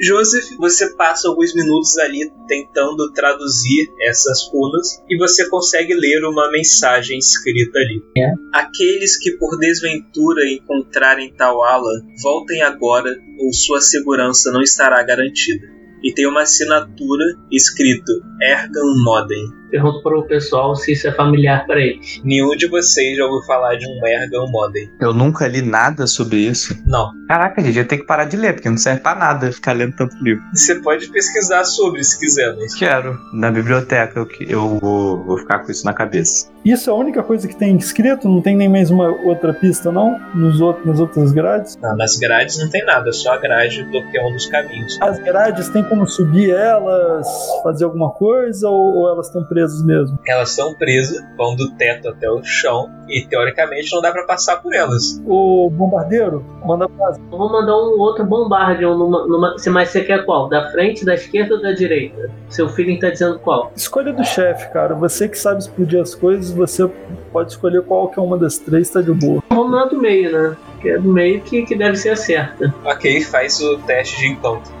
Joseph, 0.00 0.56
você 0.58 0.94
passa 0.94 1.28
alguns 1.28 1.54
minutos 1.54 1.96
ali 1.98 2.30
tentando 2.48 3.12
traduzir 3.12 3.88
essas 4.00 4.48
runas 4.52 5.02
e 5.08 5.16
você 5.16 5.48
consegue 5.48 5.94
ler 5.94 6.24
uma 6.24 6.50
mensagem 6.50 7.18
escrita 7.18 7.78
ali. 7.78 8.02
É. 8.18 8.32
Aqueles 8.52 9.16
que 9.18 9.32
por 9.32 9.58
desventura 9.58 10.48
encontrarem 10.50 11.32
tal 11.34 11.62
ala, 11.62 11.92
voltem 12.22 12.62
agora 12.62 13.16
ou 13.38 13.52
sua 13.52 13.80
segurança 13.80 14.50
não 14.52 14.62
estará 14.62 15.02
garantida. 15.02 15.66
E 16.02 16.12
tem 16.12 16.26
uma 16.26 16.42
assinatura 16.42 17.24
escrito 17.50 18.12
Ergan 18.42 19.02
Modem. 19.04 19.42
Pergunto 19.74 20.04
para 20.04 20.16
o 20.16 20.22
pessoal 20.22 20.76
se 20.76 20.92
isso 20.92 21.08
é 21.08 21.10
familiar 21.10 21.66
para 21.66 21.80
eles. 21.80 22.20
Nenhum 22.22 22.54
de 22.54 22.68
vocês 22.68 23.16
já 23.16 23.24
ouviu 23.24 23.42
falar 23.42 23.74
de 23.74 23.84
um 23.88 24.06
Ergan 24.06 24.46
Modem. 24.46 24.88
Eu 25.00 25.12
nunca 25.12 25.48
li 25.48 25.62
nada 25.62 26.06
sobre 26.06 26.36
isso. 26.36 26.80
Não. 26.86 27.10
Caraca, 27.26 27.60
gente, 27.60 27.76
eu 27.76 27.84
tenho 27.84 28.02
que 28.02 28.06
parar 28.06 28.24
de 28.26 28.36
ler, 28.36 28.52
porque 28.52 28.70
não 28.70 28.78
serve 28.78 29.00
pra 29.00 29.16
nada 29.16 29.50
ficar 29.50 29.72
lendo 29.72 29.96
tanto 29.96 30.14
livro. 30.22 30.44
Você 30.54 30.76
pode 30.76 31.08
pesquisar 31.08 31.64
sobre 31.64 32.04
se 32.04 32.16
quiser, 32.20 32.54
mas 32.54 32.72
Quero. 32.76 33.18
Na 33.32 33.50
biblioteca 33.50 34.20
eu, 34.20 34.28
eu 34.48 34.78
vou, 34.78 35.24
vou 35.24 35.38
ficar 35.38 35.58
com 35.58 35.72
isso 35.72 35.84
na 35.84 35.92
cabeça. 35.92 36.48
Isso 36.64 36.88
é 36.88 36.92
a 36.92 36.96
única 36.96 37.22
coisa 37.24 37.48
que 37.48 37.56
tem 37.56 37.76
escrito? 37.76 38.28
Não 38.28 38.40
tem 38.40 38.56
nem 38.56 38.68
mais 38.68 38.92
uma 38.92 39.08
outra 39.08 39.52
pista, 39.52 39.90
não? 39.90 40.20
Nos 40.36 40.60
outros, 40.60 40.86
nas 40.86 41.00
outras 41.00 41.32
grades? 41.32 41.76
não, 41.82 41.96
nas 41.96 42.16
grades 42.16 42.58
não 42.58 42.70
tem 42.70 42.84
nada, 42.84 43.12
só 43.12 43.32
a 43.32 43.38
grade 43.38 43.82
bloqueando 43.90 44.36
os 44.36 44.46
caminhos. 44.46 44.96
As 45.00 45.18
grades 45.18 45.68
tem 45.68 45.82
como 45.82 46.06
subir 46.06 46.50
elas, 46.50 47.26
fazer 47.64 47.84
alguma 47.84 48.10
coisa, 48.10 48.68
ou, 48.68 48.98
ou 48.98 49.08
elas 49.10 49.26
estão 49.26 49.42
presas 49.44 49.63
mesmo? 49.84 50.18
Elas 50.26 50.50
estão 50.50 50.74
presas, 50.74 51.22
vão 51.36 51.54
do 51.56 51.70
teto 51.76 52.08
até 52.08 52.30
o 52.30 52.42
chão 52.42 52.88
e 53.08 53.26
teoricamente 53.26 53.92
não 53.94 54.00
dá 54.02 54.10
pra 54.12 54.24
passar 54.24 54.56
por 54.62 54.74
elas. 54.74 55.20
O 55.26 55.70
bombardeiro 55.70 56.44
manda 56.64 56.88
pra 56.88 57.10
Eu 57.30 57.38
Vou 57.38 57.50
mandar 57.50 57.74
um 57.76 57.98
outro 57.98 58.24
bombardião 58.24 58.96
numa, 58.96 59.26
numa. 59.26 59.58
se- 59.58 59.70
Mas 59.70 59.90
você 59.90 60.02
quer 60.02 60.24
qual? 60.24 60.48
Da 60.48 60.70
frente, 60.70 61.04
da 61.04 61.14
esquerda 61.14 61.54
ou 61.56 61.62
da 61.62 61.72
direita? 61.72 62.30
Seu 62.48 62.68
feeling 62.68 62.98
tá 62.98 63.10
dizendo 63.10 63.38
qual? 63.38 63.72
Escolha 63.76 64.12
do 64.12 64.24
chefe, 64.24 64.72
cara. 64.72 64.94
Você 64.94 65.28
que 65.28 65.38
sabe 65.38 65.58
explodir 65.60 66.00
as 66.00 66.14
coisas, 66.14 66.50
você 66.50 66.88
pode 67.32 67.52
escolher 67.52 67.82
qual 67.82 68.08
que 68.08 68.18
é 68.18 68.22
uma 68.22 68.38
das 68.38 68.58
três, 68.58 68.88
tá 68.90 69.00
de 69.00 69.12
boa. 69.12 69.42
Vamos 69.50 69.70
na 69.72 69.84
do 69.86 69.98
meio, 70.00 70.30
né? 70.32 70.56
Que 70.80 70.90
é 70.90 70.98
do 70.98 71.12
meio 71.12 71.40
que, 71.40 71.64
que 71.64 71.74
deve 71.76 71.96
ser 71.96 72.10
a 72.10 72.16
certa. 72.16 72.72
Ok, 72.84 73.20
faz 73.22 73.60
o 73.60 73.78
teste 73.78 74.18
de 74.20 74.28
encontro. 74.28 74.72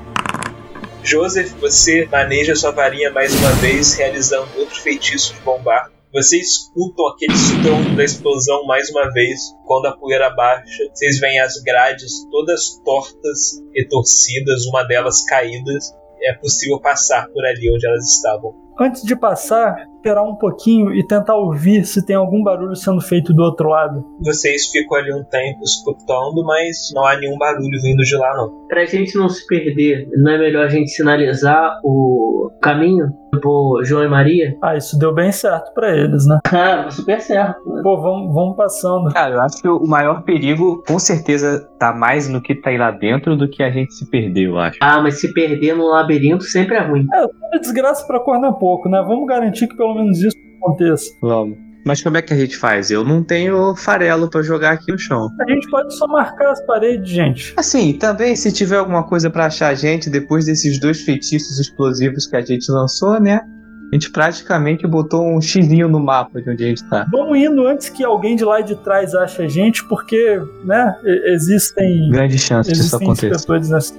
Joseph, 1.04 1.52
você 1.60 2.06
maneja 2.06 2.56
sua 2.56 2.70
varinha 2.70 3.10
mais 3.10 3.30
uma 3.34 3.52
vez, 3.56 3.92
realizando 3.92 4.48
outro 4.58 4.80
feitiço 4.80 5.34
de 5.34 5.40
bombar. 5.40 5.92
Vocês 6.10 6.46
escutam 6.46 7.06
aquele 7.08 7.34
estrondo 7.34 7.94
da 7.94 8.02
explosão 8.02 8.64
mais 8.64 8.88
uma 8.88 9.12
vez. 9.12 9.38
Quando 9.66 9.86
a 9.86 9.96
poeira 9.96 10.30
baixa, 10.30 10.88
vocês 10.94 11.20
veem 11.20 11.38
as 11.40 11.60
grades 11.62 12.24
todas 12.30 12.80
tortas 12.82 13.62
e 13.74 13.86
torcidas, 13.86 14.64
uma 14.66 14.82
delas 14.84 15.22
caídas. 15.24 15.94
É 16.22 16.32
possível 16.32 16.80
passar 16.80 17.28
por 17.28 17.44
ali 17.44 17.70
onde 17.70 17.86
elas 17.86 18.14
estavam. 18.14 18.54
Antes 18.80 19.02
de 19.02 19.14
passar, 19.14 19.86
esperar 20.04 20.22
um 20.22 20.34
pouquinho 20.34 20.94
e 20.94 21.02
tentar 21.02 21.34
ouvir 21.34 21.86
se 21.86 22.04
tem 22.04 22.14
algum 22.14 22.42
barulho 22.42 22.76
sendo 22.76 23.00
feito 23.00 23.32
do 23.32 23.42
outro 23.42 23.70
lado. 23.70 24.04
Vocês 24.20 24.66
ficam 24.66 24.98
ali 24.98 25.12
um 25.14 25.24
tempo 25.24 25.60
escutando, 25.64 26.44
mas 26.44 26.92
não 26.94 27.06
há 27.06 27.16
nenhum 27.16 27.38
barulho 27.38 27.80
vindo 27.80 28.02
de 28.02 28.14
lá, 28.16 28.36
não. 28.36 28.66
Pra 28.68 28.84
gente 28.84 29.16
não 29.16 29.30
se 29.30 29.46
perder, 29.46 30.06
não 30.16 30.32
é 30.32 30.38
melhor 30.38 30.66
a 30.66 30.68
gente 30.68 30.90
sinalizar 30.90 31.80
o 31.82 32.50
caminho 32.60 33.06
pro 33.40 33.80
João 33.84 34.04
e 34.04 34.08
Maria? 34.08 34.56
Ah, 34.62 34.76
isso 34.76 34.98
deu 34.98 35.12
bem 35.14 35.30
certo 35.32 35.72
pra 35.74 35.94
eles, 35.94 36.26
né? 36.26 36.38
Ah, 36.54 36.88
super 36.90 37.20
certo. 37.20 37.58
né? 37.68 37.82
Pô, 37.82 38.00
vamos, 38.00 38.32
vamos 38.34 38.56
passando. 38.56 39.12
Cara, 39.12 39.34
eu 39.34 39.40
acho 39.42 39.60
que 39.60 39.68
o 39.68 39.86
maior 39.86 40.22
perigo, 40.22 40.82
com 40.86 40.98
certeza, 40.98 41.68
tá 41.78 41.92
mais 41.92 42.28
no 42.28 42.40
que 42.40 42.54
tá 42.54 42.70
aí 42.70 42.78
lá 42.78 42.90
dentro 42.90 43.36
do 43.36 43.48
que 43.48 43.62
a 43.62 43.70
gente 43.70 43.92
se 43.94 44.08
perder, 44.08 44.46
eu 44.48 44.58
acho. 44.58 44.78
Ah, 44.80 45.00
mas 45.00 45.20
se 45.20 45.32
perder 45.32 45.74
no 45.76 45.86
labirinto 45.88 46.44
sempre 46.44 46.76
é 46.76 46.80
ruim. 46.80 47.06
É 47.52 47.58
desgraça 47.58 48.06
pra 48.06 48.20
corner 48.20 48.52
pouco, 48.54 48.88
né? 48.88 49.02
Vamos 49.06 49.26
garantir 49.26 49.66
que 49.68 49.76
pelo 49.76 49.94
menos 49.94 50.22
isso 50.22 50.36
aconteça. 50.62 51.10
Vamos. 51.20 51.63
Mas 51.84 52.02
como 52.02 52.16
é 52.16 52.22
que 52.22 52.32
a 52.32 52.36
gente 52.36 52.56
faz? 52.56 52.90
Eu 52.90 53.04
não 53.04 53.22
tenho 53.22 53.76
farelo 53.76 54.28
pra 54.28 54.42
jogar 54.42 54.72
aqui 54.72 54.90
no 54.90 54.98
chão. 54.98 55.28
A 55.40 55.50
gente 55.50 55.68
pode 55.70 55.94
só 55.94 56.06
marcar 56.06 56.50
as 56.50 56.64
paredes, 56.64 57.08
gente. 57.08 57.52
Assim, 57.56 57.92
também 57.92 58.34
se 58.34 58.50
tiver 58.50 58.78
alguma 58.78 59.02
coisa 59.02 59.28
pra 59.28 59.46
achar 59.46 59.68
a 59.68 59.74
gente 59.74 60.08
depois 60.08 60.46
desses 60.46 60.80
dois 60.80 61.02
feitiços 61.02 61.58
explosivos 61.58 62.26
que 62.26 62.36
a 62.36 62.40
gente 62.40 62.70
lançou, 62.70 63.20
né? 63.20 63.40
A 63.92 63.94
gente 63.94 64.10
praticamente 64.10 64.86
botou 64.88 65.24
um 65.24 65.40
xizinho 65.40 65.88
no 65.88 66.00
mapa 66.00 66.42
de 66.42 66.50
onde 66.50 66.64
a 66.64 66.66
gente 66.68 66.82
tá. 66.88 67.06
Vamos 67.12 67.38
indo 67.38 67.64
antes 67.66 67.88
que 67.90 68.02
alguém 68.02 68.34
de 68.34 68.44
lá 68.44 68.60
de 68.60 68.74
trás 68.76 69.14
ache 69.14 69.42
a 69.42 69.46
gente, 69.46 69.86
porque, 69.86 70.40
né, 70.64 70.96
existem, 71.26 72.10
Grande 72.10 72.38
chance 72.38 72.72
disso 72.72 72.96
acontecer. 72.96 73.30
nessa. 73.70 73.94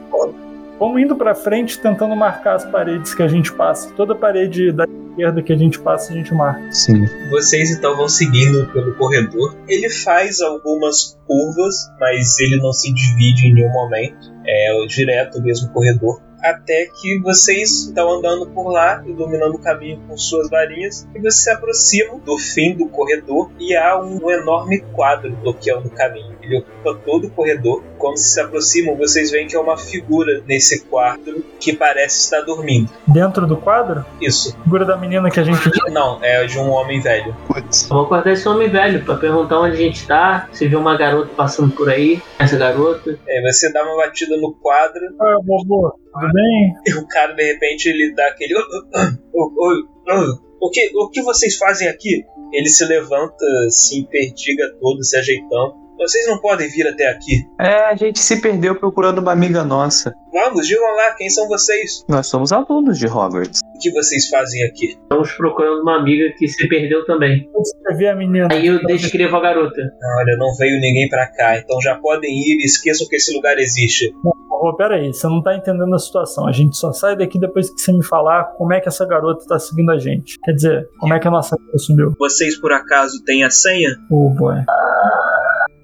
Vamos 0.78 1.01
indo 1.01 1.15
pra 1.15 1.34
frente 1.34 1.80
tentando 1.80 2.15
marcar 2.15 2.55
as 2.55 2.65
paredes 2.65 3.13
que 3.13 3.23
a 3.23 3.28
gente 3.28 3.51
passa. 3.53 3.91
Toda 3.93 4.13
parede 4.13 4.73
da 4.73 4.86
esquerda 5.09 5.41
que 5.41 5.53
a 5.53 5.55
gente 5.55 5.80
passa, 5.80 6.11
a 6.11 6.15
gente 6.15 6.34
marca. 6.34 6.69
Sim. 6.71 7.05
Vocês 7.30 7.71
então 7.71 7.95
vão 7.95 8.09
seguindo 8.09 8.67
pelo 8.73 8.93
corredor. 8.95 9.55
Ele 9.69 9.89
faz 9.89 10.41
algumas 10.41 11.17
curvas, 11.26 11.89
mas 11.97 12.38
ele 12.39 12.57
não 12.57 12.73
se 12.73 12.93
divide 12.93 13.47
em 13.47 13.53
nenhum 13.53 13.71
momento. 13.71 14.34
É 14.45 14.73
o 14.73 14.86
direto 14.86 15.39
o 15.39 15.41
mesmo 15.41 15.69
corredor. 15.69 16.21
Até 16.43 16.88
que 17.01 17.19
vocês 17.21 17.88
estão 17.88 18.19
andando 18.19 18.45
por 18.51 18.69
lá, 18.69 19.01
iluminando 19.07 19.55
o 19.55 19.59
caminho 19.59 19.99
com 20.07 20.15
suas 20.15 20.47
varinhas, 20.47 21.07
e 21.15 21.19
vocês 21.19 21.43
se 21.43 21.49
aproximam 21.49 22.19
do 22.19 22.38
fim 22.38 22.76
do 22.76 22.88
corredor 22.88 23.49
e 23.59 23.76
há 23.76 23.99
um 23.99 24.30
enorme 24.30 24.80
quadro 24.93 25.36
bloqueando 25.38 25.88
o 25.88 25.91
caminho. 25.91 26.36
Ele 26.43 26.59
ocupa 26.59 27.01
todo 27.03 27.28
o 27.28 27.32
corredor. 27.32 27.82
Quando 28.06 28.18
se 28.18 28.39
aproximam, 28.39 28.95
vocês 28.95 29.32
veem 29.32 29.47
que 29.47 29.56
é 29.56 29.60
uma 29.60 29.76
figura 29.78 30.43
nesse 30.47 30.86
quadro 30.86 31.43
que 31.60 31.76
parece 31.76 32.20
estar 32.20 32.41
dormindo. 32.41 32.88
Dentro 33.08 33.47
do 33.47 33.58
quadro, 33.58 34.06
Isso. 34.22 34.56
figura 34.62 34.86
da 34.86 34.95
menina 34.95 35.32
que 35.32 35.39
a 35.39 35.43
gente 35.43 35.72
Não, 35.89 36.24
é 36.24 36.45
de 36.45 36.60
um 36.60 36.70
homem 36.70 37.01
velho. 37.01 37.36
Putz. 37.47 37.88
Vou 37.89 38.01
acordar 38.06 38.32
esse 38.32 38.47
homem 38.47 38.70
velho 38.70 39.03
pra 39.03 39.16
perguntar 39.16 39.60
onde 39.60 39.74
a 39.74 39.80
gente 39.80 40.06
tá. 40.06 40.47
Se 40.51 40.68
viu 40.68 40.78
uma 40.78 40.95
garota 40.95 41.32
passando 41.36 41.76
por 41.76 41.89
aí. 41.89 42.22
Essa 42.38 42.56
garota. 42.58 43.18
É, 43.28 43.41
você 43.51 43.74
dá 43.74 43.84
uma 43.84 43.97
batida 43.97 44.38
no 44.38 44.53
quadro 44.53 45.01
Ah, 45.20 45.38
vovô, 45.43 45.91
tudo 46.14 46.32
bem? 46.32 46.74
E 46.86 46.93
o 46.93 47.08
cara, 47.08 47.34
de 47.34 47.43
repente, 47.43 47.89
ele 47.89 48.14
dá 48.14 48.28
aquele. 48.28 48.53
"Oh, 48.53 49.01
oh, 49.34 49.84
oh, 50.12 50.68
O 50.68 50.70
que, 50.70 50.91
o 50.95 51.10
que 51.10 51.24
vocês 51.24 51.58
fazem 51.58 51.88
aqui? 51.88 52.24
Ele 52.53 52.70
se 52.70 52.86
levanta, 52.86 53.43
se 53.70 53.99
emperdiga 53.99 54.64
todo, 54.80 55.03
se 55.03 55.18
ajeitando. 55.18 55.84
Vocês 55.97 56.27
não 56.27 56.39
podem 56.39 56.69
vir 56.69 56.87
até 56.87 57.07
aqui. 57.07 57.45
É, 57.59 57.85
a 57.85 57.95
gente 57.95 58.19
se 58.19 58.41
perdeu 58.41 58.75
procurando 58.75 59.19
uma 59.19 59.31
amiga 59.31 59.63
nossa. 59.63 60.13
Vamos, 60.31 60.67
digam 60.67 60.93
lá, 60.95 61.15
quem 61.17 61.29
são 61.29 61.47
vocês? 61.47 62.03
Nós 62.09 62.27
somos 62.27 62.51
alunos 62.51 62.99
de 62.99 63.07
Hogwarts. 63.07 63.61
O 63.75 63.79
que 63.79 63.91
vocês 63.91 64.27
fazem 64.27 64.63
aqui? 64.63 64.97
Estamos 65.01 65.31
procurando 65.33 65.81
uma 65.81 65.97
amiga 65.97 66.33
que 66.37 66.47
se 66.47 66.67
perdeu 66.67 67.05
também. 67.05 67.49
Vou 67.53 67.61
escrever 67.61 68.09
a 68.09 68.15
menina. 68.15 68.47
Aí 68.51 68.67
eu 68.67 68.85
descrevo 68.85 69.37
a 69.37 69.41
garota. 69.41 69.81
Olha, 69.81 70.37
não 70.37 70.53
veio 70.57 70.79
ninguém 70.81 71.07
pra 71.07 71.27
cá, 71.27 71.57
então 71.57 71.79
já 71.81 71.95
podem 71.95 72.29
ir 72.29 72.57
e 72.61 72.65
esqueçam 72.65 73.07
que 73.07 73.15
esse 73.15 73.33
lugar 73.33 73.57
existe. 73.57 74.13
Pô, 74.21 74.75
peraí, 74.75 75.13
você 75.13 75.27
não 75.27 75.41
tá 75.41 75.55
entendendo 75.55 75.93
a 75.93 75.99
situação. 75.99 76.47
A 76.47 76.51
gente 76.51 76.75
só 76.75 76.91
sai 76.91 77.15
daqui 77.15 77.39
depois 77.39 77.69
que 77.69 77.79
você 77.79 77.93
me 77.93 78.03
falar 78.03 78.43
como 78.57 78.73
é 78.73 78.81
que 78.81 78.89
essa 78.89 79.05
garota 79.05 79.45
tá 79.47 79.57
seguindo 79.59 79.91
a 79.91 79.97
gente. 79.97 80.37
Quer 80.43 80.51
dizer, 80.51 80.89
como 80.99 81.13
é 81.13 81.19
que 81.19 81.27
a 81.27 81.31
nossa 81.31 81.55
amiga 81.55 81.77
sumiu. 81.77 82.13
Vocês 82.19 82.59
por 82.59 82.73
acaso 82.73 83.23
têm 83.23 83.43
a 83.43 83.49
senha? 83.49 83.89
Oh, 84.09 84.29
boy. 84.31 84.55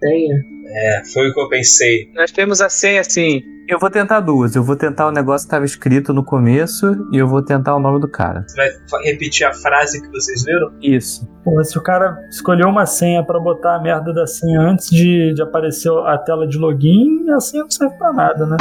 Tenha. 0.02 0.45
É, 0.74 1.02
foi 1.14 1.30
o 1.30 1.34
que 1.34 1.42
eu 1.42 1.50
pensei. 1.50 2.10
Nós 2.14 2.32
temos 2.32 2.62
a 2.62 2.70
senha, 2.70 3.04
sim. 3.04 3.42
Eu 3.68 3.80
vou 3.80 3.90
tentar 3.90 4.20
duas. 4.20 4.54
Eu 4.56 4.64
vou 4.64 4.76
tentar 4.76 5.08
o 5.08 5.12
negócio 5.12 5.48
que 5.48 5.50
estava 5.50 5.64
escrito 5.64 6.14
no 6.14 6.26
começo 6.26 7.08
e 7.14 7.18
eu 7.18 7.28
vou 7.28 7.42
tentar 7.42 7.74
o 7.76 7.80
nome 7.80 8.02
do 8.02 8.08
cara. 8.08 8.44
Você 8.46 8.58
vai 8.90 9.04
repetir 9.04 9.48
a 9.48 9.54
frase 9.54 10.02
que 10.02 10.10
vocês 10.10 10.44
viram? 10.44 10.74
Isso. 10.82 11.26
Pô, 11.44 11.64
se 11.64 11.78
o 11.78 11.82
cara 11.82 12.18
escolheu 12.30 12.68
uma 12.68 12.86
senha 12.86 13.24
pra 13.24 13.40
botar 13.40 13.76
a 13.76 13.82
merda 13.82 14.14
da 14.14 14.28
senha 14.28 14.60
antes 14.60 14.90
de, 14.90 15.34
de 15.34 15.42
aparecer 15.42 15.90
a 15.90 16.18
tela 16.18 16.48
de 16.48 16.58
login, 16.58 17.30
a 17.32 17.40
senha 17.40 17.64
não 17.64 17.72
serve 17.72 17.96
pra 17.98 18.12
nada, 18.14 18.46
né? 18.46 18.58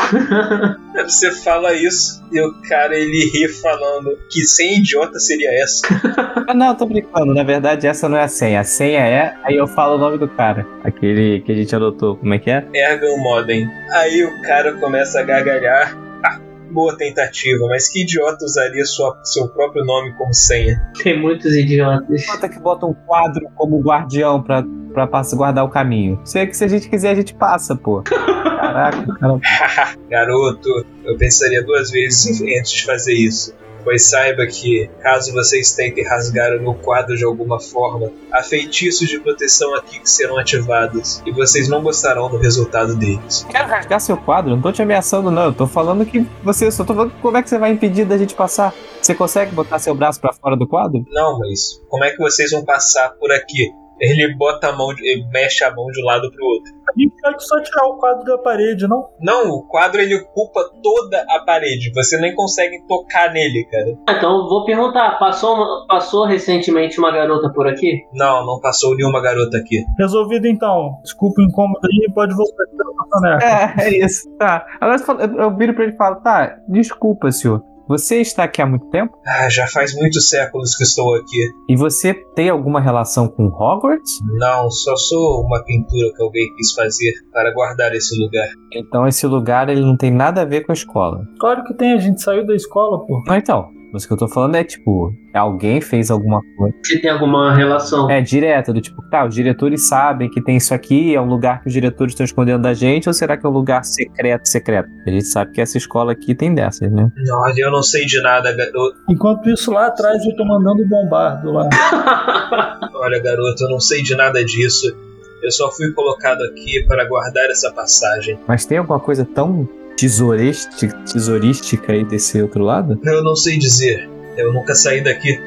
Aí 0.94 1.02
você 1.04 1.30
fala 1.30 1.74
isso 1.74 2.22
e 2.32 2.40
o 2.40 2.62
cara 2.68 2.94
ele 2.94 3.30
ri 3.30 3.48
falando 3.48 4.16
que 4.30 4.44
sem 4.44 4.78
idiota 4.78 5.18
seria 5.18 5.50
essa. 5.62 5.88
Ah, 6.50 6.54
não, 6.54 6.68
eu 6.68 6.74
tô 6.74 6.84
brincando. 6.84 7.32
Na 7.32 7.44
verdade, 7.44 7.86
essa 7.86 8.08
não 8.08 8.18
é 8.18 8.24
a 8.24 8.28
senha. 8.28 8.58
A 8.58 8.64
senha 8.64 9.06
é. 9.06 9.36
Aí 9.44 9.54
eu 9.54 9.68
falo 9.68 9.94
o 9.94 9.98
nome 9.98 10.18
do 10.18 10.26
cara. 10.26 10.66
Aquele 10.82 11.42
que 11.42 11.52
a 11.52 11.54
gente 11.54 11.76
adotou. 11.76 11.99
Como 12.00 12.34
é 12.34 12.38
que 12.38 12.50
é? 12.50 12.66
Ergan 12.74 13.16
Modem. 13.18 13.68
Aí 13.92 14.24
o 14.24 14.42
cara 14.42 14.72
começa 14.74 15.20
a 15.20 15.22
gargalhar. 15.22 15.96
Ah, 16.24 16.40
boa 16.70 16.96
tentativa, 16.96 17.66
mas 17.66 17.88
que 17.88 18.02
idiota 18.02 18.44
usaria 18.44 18.84
sua, 18.84 19.18
seu 19.24 19.48
próprio 19.48 19.84
nome 19.84 20.12
como 20.14 20.32
senha? 20.32 20.80
Tem 21.02 21.18
muitos 21.18 21.54
idiotas. 21.54 22.26
Bota 22.26 22.48
que 22.48 22.58
bota 22.58 22.86
um 22.86 22.94
quadro 22.94 23.46
como 23.54 23.80
guardião 23.80 24.42
pra, 24.42 24.64
pra 24.92 25.06
passar, 25.06 25.36
guardar 25.36 25.64
o 25.64 25.68
caminho. 25.68 26.20
Se, 26.24 26.52
se 26.52 26.64
a 26.64 26.68
gente 26.68 26.88
quiser, 26.88 27.10
a 27.10 27.14
gente 27.14 27.34
passa, 27.34 27.76
pô. 27.76 28.02
Caraca, 28.02 29.06
cara. 29.18 29.40
Garoto, 30.08 30.86
eu 31.04 31.16
pensaria 31.16 31.62
duas 31.62 31.90
vezes 31.90 32.40
antes 32.40 32.70
de 32.72 32.84
fazer 32.84 33.14
isso. 33.14 33.54
Pois 33.82 34.08
saiba 34.08 34.46
que, 34.46 34.88
caso 35.02 35.32
vocês 35.32 35.72
tentem 35.72 36.04
rasgar 36.04 36.56
o 36.56 36.60
meu 36.60 36.74
quadro 36.74 37.16
de 37.16 37.24
alguma 37.24 37.58
forma, 37.60 38.10
há 38.32 38.42
feitiços 38.42 39.08
de 39.08 39.18
proteção 39.20 39.74
aqui 39.74 40.00
que 40.00 40.10
serão 40.10 40.38
ativados, 40.38 41.22
e 41.26 41.32
vocês 41.32 41.68
não 41.68 41.82
gostarão 41.82 42.28
do 42.28 42.36
resultado 42.36 42.94
deles. 42.96 43.46
Quero 43.50 43.68
rasgar 43.68 44.00
seu 44.00 44.16
quadro, 44.16 44.54
não 44.54 44.62
tô 44.62 44.72
te 44.72 44.82
ameaçando, 44.82 45.30
não. 45.30 45.46
Eu 45.46 45.54
tô 45.54 45.66
falando 45.66 46.04
que 46.04 46.26
você. 46.42 46.70
Só 46.70 46.84
tô 46.84 46.94
falando 46.94 47.12
como 47.20 47.36
é 47.36 47.42
que 47.42 47.48
você 47.48 47.58
vai 47.58 47.72
impedir 47.72 48.04
da 48.04 48.16
gente 48.16 48.34
passar. 48.34 48.72
Você 49.00 49.14
consegue 49.14 49.54
botar 49.54 49.78
seu 49.78 49.94
braço 49.94 50.20
pra 50.20 50.32
fora 50.32 50.56
do 50.56 50.68
quadro? 50.68 51.04
Não, 51.10 51.38
mas 51.38 51.80
como 51.88 52.04
é 52.04 52.10
que 52.10 52.18
vocês 52.18 52.50
vão 52.50 52.64
passar 52.64 53.10
por 53.18 53.32
aqui? 53.32 53.72
Ele 54.00 54.34
bota 54.36 54.68
a 54.68 54.72
mão, 54.72 54.94
de- 54.94 55.06
ele 55.06 55.26
mexe 55.30 55.62
a 55.64 55.74
mão 55.74 55.86
de 55.86 56.00
um 56.02 56.06
lado 56.06 56.30
pro 56.30 56.44
outro. 56.46 56.72
A 56.88 56.92
gente 56.98 57.14
pode 57.22 57.46
só 57.46 57.60
tirar 57.62 57.86
o 57.86 57.98
quadro 57.98 58.24
da 58.24 58.38
parede, 58.38 58.88
não? 58.88 59.08
Não, 59.20 59.50
o 59.50 59.62
quadro 59.68 60.00
ele 60.00 60.14
ocupa 60.16 60.60
toda 60.82 61.24
a 61.28 61.40
parede. 61.44 61.92
Você 61.94 62.18
nem 62.18 62.34
consegue 62.34 62.84
tocar 62.88 63.32
nele, 63.32 63.64
cara. 63.70 63.96
Ah, 64.08 64.12
Então 64.14 64.38
eu 64.42 64.48
vou 64.48 64.64
perguntar, 64.64 65.18
passou, 65.18 65.86
passou 65.86 66.24
recentemente 66.26 66.98
uma 66.98 67.12
garota 67.12 67.52
por 67.52 67.68
aqui? 67.68 68.02
Não, 68.14 68.44
não 68.44 68.58
passou 68.60 68.96
nenhuma 68.96 69.20
garota 69.20 69.58
aqui. 69.58 69.84
Resolvido 69.98 70.46
então. 70.46 70.98
Desculpa 71.02 71.40
o 71.40 71.44
incômodo 71.44 71.80
aí, 71.84 72.12
pode 72.14 72.34
voltar 72.34 72.62
aqui 72.64 72.76
pra 72.76 72.86
caneca. 73.20 73.82
É, 73.82 73.84
é 73.88 74.04
isso. 74.04 74.28
Tá. 74.36 74.66
Agora 74.80 74.98
eu 75.38 75.56
viro 75.56 75.74
pra 75.74 75.84
ele 75.84 75.92
e 75.92 75.96
falo: 75.96 76.16
tá, 76.16 76.56
desculpa, 76.68 77.30
senhor. 77.30 77.62
Você 77.90 78.20
está 78.20 78.44
aqui 78.44 78.62
há 78.62 78.66
muito 78.66 78.86
tempo? 78.86 79.18
Ah, 79.26 79.50
já 79.50 79.66
faz 79.66 79.92
muitos 79.96 80.28
séculos 80.28 80.76
que 80.76 80.84
estou 80.84 81.12
aqui. 81.16 81.50
E 81.68 81.74
você 81.74 82.14
tem 82.14 82.48
alguma 82.48 82.80
relação 82.80 83.26
com 83.26 83.46
Hogwarts? 83.46 84.20
Não, 84.38 84.70
só 84.70 84.94
sou 84.94 85.44
uma 85.44 85.60
pintura 85.64 86.12
que 86.14 86.22
alguém 86.22 86.54
quis 86.54 86.72
fazer 86.72 87.12
para 87.32 87.52
guardar 87.52 87.92
esse 87.92 88.16
lugar. 88.16 88.46
Então 88.72 89.08
esse 89.08 89.26
lugar 89.26 89.68
ele 89.68 89.80
não 89.80 89.96
tem 89.96 90.12
nada 90.12 90.42
a 90.42 90.44
ver 90.44 90.60
com 90.60 90.70
a 90.70 90.72
escola. 90.72 91.26
Claro 91.40 91.64
que 91.64 91.74
tem, 91.74 91.92
a 91.92 91.98
gente 91.98 92.22
saiu 92.22 92.46
da 92.46 92.54
escola, 92.54 93.04
pô. 93.04 93.24
Não, 93.26 93.36
então. 93.36 93.79
Mas 93.92 94.04
o 94.04 94.08
que 94.08 94.14
eu 94.14 94.18
tô 94.18 94.28
falando 94.28 94.54
é 94.54 94.64
tipo, 94.64 95.14
alguém 95.34 95.80
fez 95.80 96.10
alguma 96.10 96.40
coisa. 96.56 96.74
Se 96.84 97.00
tem 97.00 97.10
alguma 97.10 97.54
relação. 97.54 98.10
É 98.10 98.20
direto, 98.20 98.72
do 98.72 98.80
tipo, 98.80 99.02
tá, 99.10 99.26
os 99.26 99.34
diretores 99.34 99.88
sabem 99.88 100.30
que 100.30 100.40
tem 100.40 100.56
isso 100.56 100.72
aqui, 100.72 101.14
é 101.14 101.20
um 101.20 101.26
lugar 101.26 101.60
que 101.60 101.68
os 101.68 101.72
diretores 101.72 102.12
estão 102.12 102.24
escondendo 102.24 102.62
da 102.62 102.74
gente, 102.74 103.08
ou 103.08 103.14
será 103.14 103.36
que 103.36 103.44
é 103.44 103.48
um 103.48 103.52
lugar 103.52 103.84
secreto, 103.84 104.48
secreto? 104.48 104.88
A 105.06 105.10
gente 105.10 105.26
sabe 105.26 105.52
que 105.52 105.60
essa 105.60 105.76
escola 105.76 106.12
aqui 106.12 106.34
tem 106.34 106.54
dessas, 106.54 106.90
né? 106.90 107.10
Olha, 107.32 107.60
eu 107.60 107.70
não 107.70 107.82
sei 107.82 108.04
de 108.06 108.20
nada, 108.22 108.52
garoto. 108.52 108.96
Enquanto 109.08 109.48
isso, 109.50 109.72
lá 109.72 109.86
atrás 109.86 110.24
eu 110.24 110.34
tô 110.36 110.44
mandando 110.44 110.82
o 110.82 110.88
bombardo 110.88 111.52
lá. 111.52 111.68
Olha, 112.94 113.18
garoto, 113.20 113.64
eu 113.64 113.70
não 113.70 113.80
sei 113.80 114.02
de 114.02 114.14
nada 114.14 114.44
disso. 114.44 114.94
Eu 115.42 115.50
só 115.50 115.70
fui 115.70 115.90
colocado 115.92 116.42
aqui 116.42 116.84
para 116.86 117.06
guardar 117.08 117.46
essa 117.46 117.72
passagem. 117.72 118.38
Mas 118.46 118.66
tem 118.66 118.78
alguma 118.78 119.00
coisa 119.00 119.24
tão 119.24 119.66
tesourística, 120.00 121.92
aí 121.92 122.04
desse 122.04 122.40
outro 122.40 122.64
lado? 122.64 123.00
Eu 123.04 123.22
não 123.22 123.36
sei 123.36 123.58
dizer. 123.58 124.08
Eu 124.36 124.52
nunca 124.52 124.74
saí 124.74 125.02
daqui. 125.02 125.38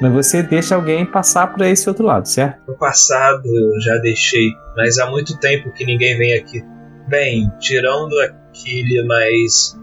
Mas 0.00 0.12
você 0.12 0.42
deixa 0.42 0.74
alguém 0.74 1.04
passar 1.04 1.52
pra 1.52 1.68
esse 1.68 1.88
outro 1.88 2.06
lado, 2.06 2.26
certo? 2.26 2.60
No 2.66 2.74
passado 2.74 3.42
eu 3.46 3.80
já 3.82 3.96
deixei, 3.98 4.50
mas 4.76 4.98
há 4.98 5.10
muito 5.10 5.38
tempo 5.38 5.70
que 5.72 5.84
ninguém 5.84 6.16
vem 6.16 6.34
aqui. 6.34 6.64
Bem, 7.08 7.50
tirando 7.58 8.18
aquele, 8.20 9.04
mas. 9.06 9.78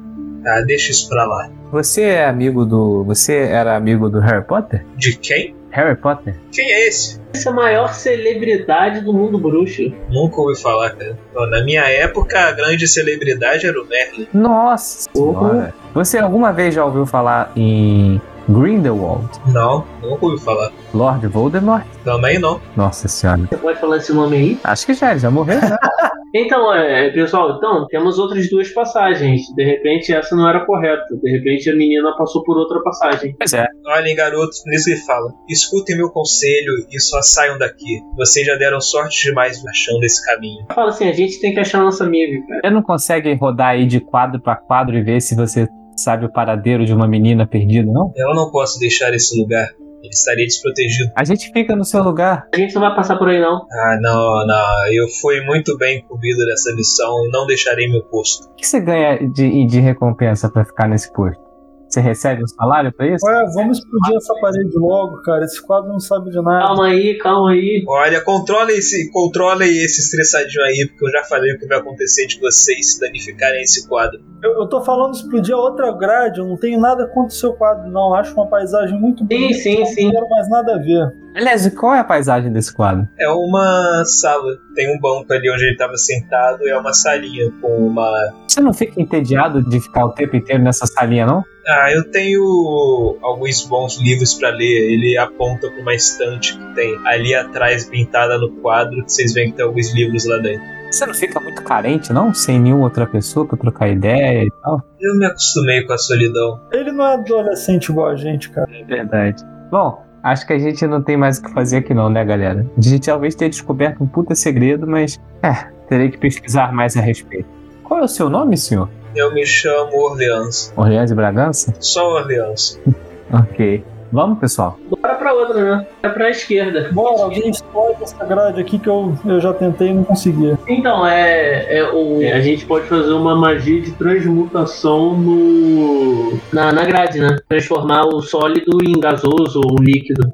Ah, 0.45 0.61
deixa 0.61 0.91
isso 0.91 1.07
pra 1.09 1.25
lá. 1.25 1.51
Você 1.71 2.01
é 2.01 2.25
amigo 2.25 2.65
do. 2.65 3.03
Você 3.03 3.35
era 3.35 3.75
amigo 3.75 4.09
do 4.09 4.19
Harry 4.19 4.45
Potter? 4.45 4.83
De 4.95 5.17
quem? 5.17 5.55
Harry 5.71 5.95
Potter? 5.95 6.35
Quem 6.51 6.71
é 6.71 6.87
esse? 6.87 7.19
Essa 7.37 7.49
é 7.49 7.51
a 7.51 7.55
maior 7.55 7.93
celebridade 7.93 9.01
do 9.01 9.13
mundo 9.13 9.37
bruxo. 9.37 9.93
Nunca 10.09 10.41
ouvi 10.41 10.59
falar, 10.59 10.89
cara. 10.89 11.15
Na 11.51 11.63
minha 11.63 11.83
época, 11.83 12.39
a 12.39 12.51
grande 12.51 12.87
celebridade 12.87 13.67
era 13.67 13.79
o 13.79 13.85
Merlin. 13.85 14.27
Nossa 14.33 15.07
senhora. 15.13 15.71
Você 15.93 16.17
alguma 16.17 16.51
vez 16.51 16.73
já 16.73 16.83
ouviu 16.83 17.05
falar 17.05 17.51
em 17.55 18.19
Grindelwald? 18.49 19.29
Não, 19.45 19.85
nunca 20.01 20.25
ouvi 20.25 20.43
falar. 20.43 20.71
Lord 20.95 21.27
Voldemort? 21.27 21.85
Também 22.03 22.39
não. 22.39 22.59
Nossa 22.75 23.07
senhora. 23.07 23.41
Você 23.47 23.57
pode 23.57 23.79
falar 23.79 23.97
esse 23.97 24.11
nome 24.11 24.35
aí? 24.35 24.59
Acho 24.63 24.87
que 24.87 24.95
já, 24.95 25.11
ele 25.11 25.19
já 25.19 25.29
morreu, 25.29 25.61
né? 25.61 25.77
Então, 26.39 26.73
é, 26.73 27.09
pessoal, 27.09 27.57
então, 27.57 27.87
temos 27.87 28.19
outras 28.19 28.47
duas 28.49 28.69
passagens. 28.69 29.41
De 29.55 29.63
repente 29.63 30.13
essa 30.13 30.35
não 30.35 30.47
era 30.47 30.65
correta. 30.65 31.03
De 31.21 31.31
repente 31.31 31.69
a 31.69 31.75
menina 31.75 32.15
passou 32.15 32.43
por 32.43 32.57
outra 32.57 32.81
passagem. 32.83 33.35
pois 33.37 33.53
é. 33.53 33.65
Olhem, 33.87 34.15
garotos, 34.15 34.61
nisso 34.67 34.89
ele 34.91 34.99
fala. 34.99 35.33
Escutem 35.49 35.97
meu 35.97 36.09
conselho 36.09 36.73
e 36.91 36.99
só 36.99 37.21
saiam 37.21 37.57
daqui. 37.57 38.01
Vocês 38.15 38.45
já 38.45 38.55
deram 38.55 38.79
sorte 38.79 39.23
demais 39.23 39.63
achando 39.65 40.03
esse 40.03 40.23
caminho. 40.25 40.65
Fala 40.73 40.89
assim, 40.89 41.09
a 41.09 41.13
gente 41.13 41.39
tem 41.41 41.53
que 41.53 41.59
achar 41.59 41.81
nossa 41.81 42.03
amiga, 42.03 42.39
cara. 42.47 42.61
Você 42.63 42.69
não 42.69 42.83
consegue 42.83 43.33
rodar 43.33 43.69
aí 43.69 43.85
de 43.87 43.99
quadro 43.99 44.39
pra 44.39 44.55
quadro 44.55 44.95
e 44.95 45.01
ver 45.01 45.19
se 45.21 45.35
você 45.35 45.67
sabe 45.95 46.25
o 46.25 46.31
paradeiro 46.31 46.85
de 46.85 46.93
uma 46.93 47.07
menina 47.07 47.47
perdida, 47.47 47.91
não? 47.91 48.11
Eu 48.15 48.35
não 48.35 48.51
posso 48.51 48.79
deixar 48.79 49.11
esse 49.13 49.39
lugar. 49.39 49.67
Ele 50.01 50.09
estaria 50.09 50.45
desprotegido. 50.45 51.11
A 51.15 51.23
gente 51.23 51.51
fica 51.51 51.75
no 51.75 51.83
seu 51.83 52.03
lugar. 52.03 52.47
A 52.53 52.57
gente 52.57 52.73
não 52.75 52.81
vai 52.81 52.95
passar 52.95 53.17
por 53.17 53.29
aí, 53.29 53.39
não. 53.39 53.65
Ah, 53.71 53.99
não, 54.01 54.45
não. 54.45 54.93
Eu 54.93 55.07
fui 55.07 55.41
muito 55.41 55.77
bem 55.77 55.99
incumbido 55.99 56.45
nessa 56.45 56.73
missão 56.75 57.25
e 57.25 57.31
não 57.31 57.45
deixarei 57.47 57.87
meu 57.89 58.03
posto. 58.03 58.47
O 58.47 58.55
que 58.55 58.65
você 58.65 58.79
ganha 58.79 59.17
de, 59.27 59.65
de 59.65 59.79
recompensa 59.79 60.49
pra 60.49 60.63
ficar 60.63 60.87
nesse 60.87 61.11
posto? 61.11 61.47
Você 61.89 62.01
recebe 62.01 62.43
um 62.43 62.47
salário 62.47 62.91
pra 62.91 63.07
isso? 63.07 63.25
Ué, 63.25 63.45
vamos 63.53 63.77
explodir 63.77 64.17
essa 64.17 64.33
parede 64.41 64.77
logo, 64.77 65.21
cara. 65.21 65.45
Esse 65.45 65.65
quadro 65.65 65.89
não 65.89 65.99
sabe 65.99 66.29
de 66.29 66.41
nada. 66.41 66.67
Calma 66.67 66.87
aí, 66.87 67.17
calma 67.17 67.51
aí. 67.51 67.83
Olha, 67.87 68.21
controle 68.21 68.73
esse, 68.73 69.09
controle 69.09 69.65
esse 69.65 70.01
estressadinho 70.01 70.65
aí, 70.65 70.85
porque 70.85 71.05
eu 71.05 71.11
já 71.11 71.23
falei 71.23 71.53
o 71.53 71.57
que 71.57 71.65
vai 71.65 71.79
acontecer 71.79 72.27
de 72.27 72.39
vocês 72.41 72.93
se 72.93 72.99
danificarem 72.99 73.61
esse 73.61 73.87
quadro. 73.87 74.19
Eu, 74.41 74.59
eu 74.59 74.67
tô 74.67 74.81
falando 74.81 75.15
explodir 75.15 75.55
a 75.55 75.57
outra 75.57 75.91
grade, 75.91 76.39
eu 76.39 76.45
não 76.45 76.55
tenho 76.55 76.79
nada 76.79 77.07
contra 77.07 77.29
o 77.29 77.37
seu 77.37 77.53
quadro, 77.53 77.89
não. 77.89 78.13
Acho 78.13 78.33
uma 78.33 78.45
paisagem 78.45 78.99
muito 78.99 79.23
bonita. 79.23 79.53
sim, 79.55 79.79
não 79.79 79.85
sim. 79.85 80.11
quero 80.11 80.29
mais 80.29 80.49
nada 80.49 80.75
a 80.75 80.77
ver. 80.77 81.13
Aliás, 81.35 81.65
e 81.65 81.71
qual 81.71 81.93
é 81.93 81.99
a 81.99 82.03
paisagem 82.03 82.51
desse 82.51 82.73
quadro? 82.73 83.07
É 83.19 83.29
uma 83.29 84.03
sala. 84.05 84.57
Tem 84.75 84.95
um 84.95 84.99
banco 84.99 85.31
ali 85.31 85.51
onde 85.51 85.63
ele 85.63 85.73
estava 85.73 85.95
sentado 85.95 86.63
e 86.63 86.69
é 86.69 86.77
uma 86.77 86.93
salinha 86.93 87.51
com 87.61 87.87
uma. 87.87 88.33
Você 88.47 88.59
não 88.59 88.73
fica 88.73 89.01
entediado 89.01 89.67
de 89.67 89.79
ficar 89.79 90.05
o 90.05 90.13
tempo 90.13 90.35
inteiro 90.35 90.63
nessa 90.63 90.85
salinha, 90.85 91.25
não? 91.25 91.43
Ah, 91.67 91.91
eu 91.91 92.09
tenho 92.09 93.17
alguns 93.21 93.65
bons 93.65 93.99
livros 93.99 94.33
para 94.33 94.49
ler. 94.49 94.93
Ele 94.93 95.17
aponta 95.17 95.69
para 95.69 95.81
uma 95.81 95.93
estante 95.93 96.57
que 96.57 96.75
tem 96.75 96.95
ali 97.05 97.35
atrás 97.35 97.85
pintada 97.85 98.37
no 98.37 98.51
quadro, 98.61 99.03
que 99.03 99.11
vocês 99.11 99.33
veem 99.33 99.51
que 99.51 99.57
tem 99.57 99.65
alguns 99.65 99.93
livros 99.93 100.25
lá 100.25 100.37
dentro. 100.37 100.76
Você 100.97 101.05
não 101.05 101.13
fica 101.13 101.39
muito 101.39 101.63
carente, 101.63 102.11
não? 102.11 102.33
Sem 102.33 102.59
nenhuma 102.59 102.85
outra 102.85 103.05
pessoa 103.05 103.45
pra 103.45 103.55
trocar 103.55 103.87
ideia 103.87 104.45
e 104.45 104.51
tal? 104.63 104.81
Eu 104.99 105.15
me 105.15 105.27
acostumei 105.27 105.83
com 105.83 105.93
a 105.93 105.97
solidão. 105.97 106.59
Ele 106.71 106.91
não 106.91 107.05
é 107.05 107.13
adolescente 107.13 107.89
igual 107.89 108.07
a 108.07 108.15
gente, 108.15 108.49
cara. 108.49 108.67
É 108.73 108.83
verdade. 108.83 109.45
Bom, 109.69 110.03
acho 110.23 110.47
que 110.47 110.53
a 110.53 110.57
gente 110.57 110.87
não 110.87 111.03
tem 111.03 111.15
mais 111.15 111.37
o 111.37 111.43
que 111.43 111.53
fazer 111.53 111.77
aqui 111.77 111.93
não, 111.93 112.09
né, 112.09 112.25
galera? 112.25 112.65
A 112.75 112.81
gente 112.81 113.05
talvez 113.05 113.35
tenha 113.35 113.47
descoberto 113.47 114.03
um 114.03 114.07
puta 114.07 114.33
segredo, 114.33 114.87
mas... 114.87 115.19
É, 115.43 115.71
terei 115.87 116.09
que 116.09 116.17
pesquisar 116.17 116.73
mais 116.73 116.97
a 116.97 117.01
respeito. 117.01 117.47
Qual 117.83 117.99
é 117.99 118.03
o 118.03 118.07
seu 118.07 118.27
nome, 118.27 118.57
senhor? 118.57 118.89
Eu 119.15 119.31
me 119.35 119.45
chamo 119.45 119.95
Orleans. 119.95 120.73
Orleans 120.75 121.11
de 121.11 121.15
Bragança? 121.15 121.75
Só 121.79 122.15
Orleans. 122.15 122.81
Ok. 123.29 123.83
Vamos, 124.11 124.39
pessoal? 124.39 124.79
Bora 124.89 125.15
pra 125.15 125.33
outra, 125.33 125.77
né? 125.77 125.87
É 126.01 126.09
pra 126.09 126.29
esquerda. 126.29 126.89
Bora, 126.91 127.23
alguém 127.23 127.49
explode 127.49 128.03
essa 128.03 128.23
grade 128.25 128.61
aqui 128.61 128.79
que 128.79 128.87
eu, 128.87 129.17
eu 129.25 129.39
já 129.41 129.53
tentei 129.53 129.89
e 129.89 129.93
não 129.93 130.03
consegui. 130.03 130.57
Então, 130.67 131.05
é, 131.05 131.79
é 131.79 131.91
o, 131.91 132.19
a 132.19 132.39
gente 132.39 132.65
pode 132.65 132.87
fazer 132.87 133.11
uma 133.11 133.35
magia 133.35 133.81
de 133.81 133.91
transmutação 133.91 135.17
no 135.17 136.37
na, 136.51 136.71
na 136.71 136.85
grade, 136.85 137.19
né? 137.19 137.37
Transformar 137.47 138.05
o 138.05 138.21
sólido 138.21 138.77
em 138.83 138.99
gasoso 138.99 139.61
ou 139.63 139.77
líquido. 139.79 140.31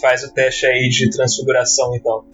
Faz 0.00 0.24
o 0.24 0.32
teste 0.32 0.66
aí 0.66 0.88
de 0.88 1.10
transfiguração 1.10 1.94
então. 1.94 2.24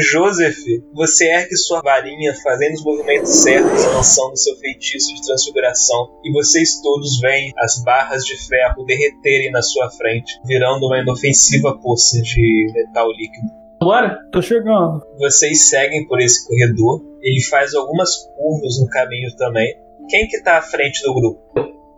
Joseph, 0.00 0.58
você 0.94 1.26
ergue 1.26 1.56
sua 1.56 1.80
varinha 1.80 2.34
fazendo 2.42 2.74
os 2.74 2.84
movimentos 2.84 3.42
certos, 3.42 3.84
lançando 3.86 4.36
seu 4.36 4.56
feitiço 4.56 5.14
de 5.14 5.26
transfiguração, 5.26 6.10
e 6.24 6.32
vocês 6.32 6.80
todos 6.80 7.18
veem 7.20 7.52
as 7.58 7.82
barras 7.82 8.24
de 8.24 8.36
ferro 8.46 8.84
derreterem 8.84 9.50
na 9.50 9.62
sua 9.62 9.90
frente, 9.90 10.40
virando 10.44 10.86
uma 10.86 11.00
inofensiva 11.00 11.76
poça 11.78 12.20
de 12.22 12.72
metal 12.74 13.10
líquido. 13.12 13.46
Bora? 13.80 14.18
Tô 14.32 14.42
chegando. 14.42 15.02
Vocês 15.18 15.68
seguem 15.68 16.06
por 16.06 16.20
esse 16.20 16.46
corredor, 16.46 17.02
ele 17.22 17.42
faz 17.44 17.74
algumas 17.74 18.16
curvas 18.36 18.80
no 18.80 18.88
caminho 18.88 19.34
também, 19.36 19.74
Quem 20.08 20.26
que 20.26 20.42
tá 20.42 20.58
à 20.58 20.62
frente 20.62 21.02
do 21.02 21.12
grupo? 21.12 21.40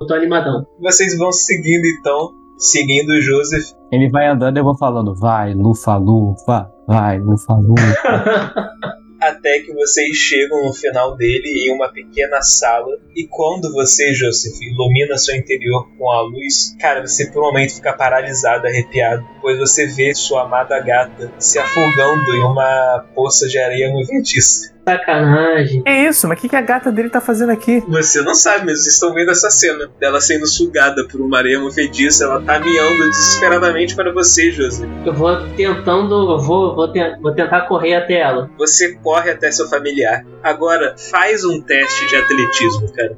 Eu 0.00 0.06
tô 0.06 0.14
animadão. 0.14 0.66
Vocês 0.80 1.16
vão 1.16 1.30
seguindo 1.30 1.84
então, 1.98 2.30
seguindo 2.58 3.10
o 3.10 3.20
Joseph. 3.20 3.79
Ele 3.92 4.08
vai 4.08 4.26
andando 4.28 4.56
e 4.56 4.60
eu 4.60 4.64
vou 4.64 4.76
falando, 4.76 5.14
vai, 5.14 5.52
lufa, 5.52 5.96
lufa, 5.96 6.70
vai, 6.86 7.18
lufa, 7.18 7.54
lufa. 7.54 8.70
até 9.20 9.60
que 9.60 9.72
vocês 9.74 10.16
chegam 10.16 10.64
no 10.64 10.72
final 10.72 11.16
dele 11.16 11.66
em 11.66 11.74
uma 11.74 11.88
pequena 11.92 12.40
sala. 12.40 12.96
E 13.14 13.26
quando 13.26 13.70
você, 13.72 14.14
Joseph, 14.14 14.60
ilumina 14.62 15.16
seu 15.18 15.36
interior 15.36 15.86
com 15.98 16.10
a 16.10 16.22
luz, 16.22 16.74
cara, 16.80 17.06
você 17.06 17.30
por 17.30 17.42
um 17.42 17.46
momento 17.46 17.74
fica 17.74 17.92
paralisado, 17.92 18.66
arrepiado, 18.66 19.24
pois 19.40 19.58
você 19.58 19.86
vê 19.86 20.14
sua 20.14 20.44
amada 20.44 20.80
gata 20.80 21.30
se 21.38 21.58
afogando 21.58 22.34
em 22.34 22.44
uma 22.44 23.04
poça 23.14 23.46
de 23.46 23.58
areia 23.58 23.90
movediça. 23.90 24.74
Sacanagem. 24.96 25.82
é 25.84 26.08
isso, 26.08 26.26
mas 26.28 26.38
o 26.38 26.40
que, 26.40 26.48
que 26.48 26.56
a 26.56 26.60
gata 26.60 26.90
dele 26.90 27.08
tá 27.10 27.20
fazendo 27.20 27.50
aqui? 27.50 27.82
Você 27.88 28.22
não 28.22 28.34
sabe, 28.34 28.66
mas 28.66 28.82
vocês 28.82 28.94
estão 28.94 29.12
vendo 29.14 29.30
essa 29.30 29.50
cena 29.50 29.88
dela 29.98 30.20
sendo 30.20 30.46
sugada 30.46 31.06
por 31.06 31.20
uma 31.20 31.38
areia 31.38 31.58
movediça. 31.60 32.24
Ela 32.24 32.40
tá 32.40 32.58
miando 32.58 33.08
desesperadamente 33.10 33.94
para 33.94 34.12
você, 34.12 34.50
Joseph. 34.50 34.88
Eu 35.04 35.12
vou 35.14 35.36
tentando. 35.56 36.32
Eu 36.32 36.38
vou, 36.38 36.74
vou, 36.74 36.92
te- 36.92 37.16
vou 37.20 37.32
tentar 37.34 37.62
correr 37.62 37.94
até 37.94 38.14
ela. 38.20 38.50
Você 38.58 38.94
corre 38.96 39.30
até 39.30 39.50
seu 39.50 39.68
familiar. 39.68 40.24
Agora, 40.42 40.94
faz 41.10 41.44
um 41.44 41.60
teste 41.60 42.08
de 42.08 42.16
atletismo, 42.16 42.92
cara. 42.92 43.16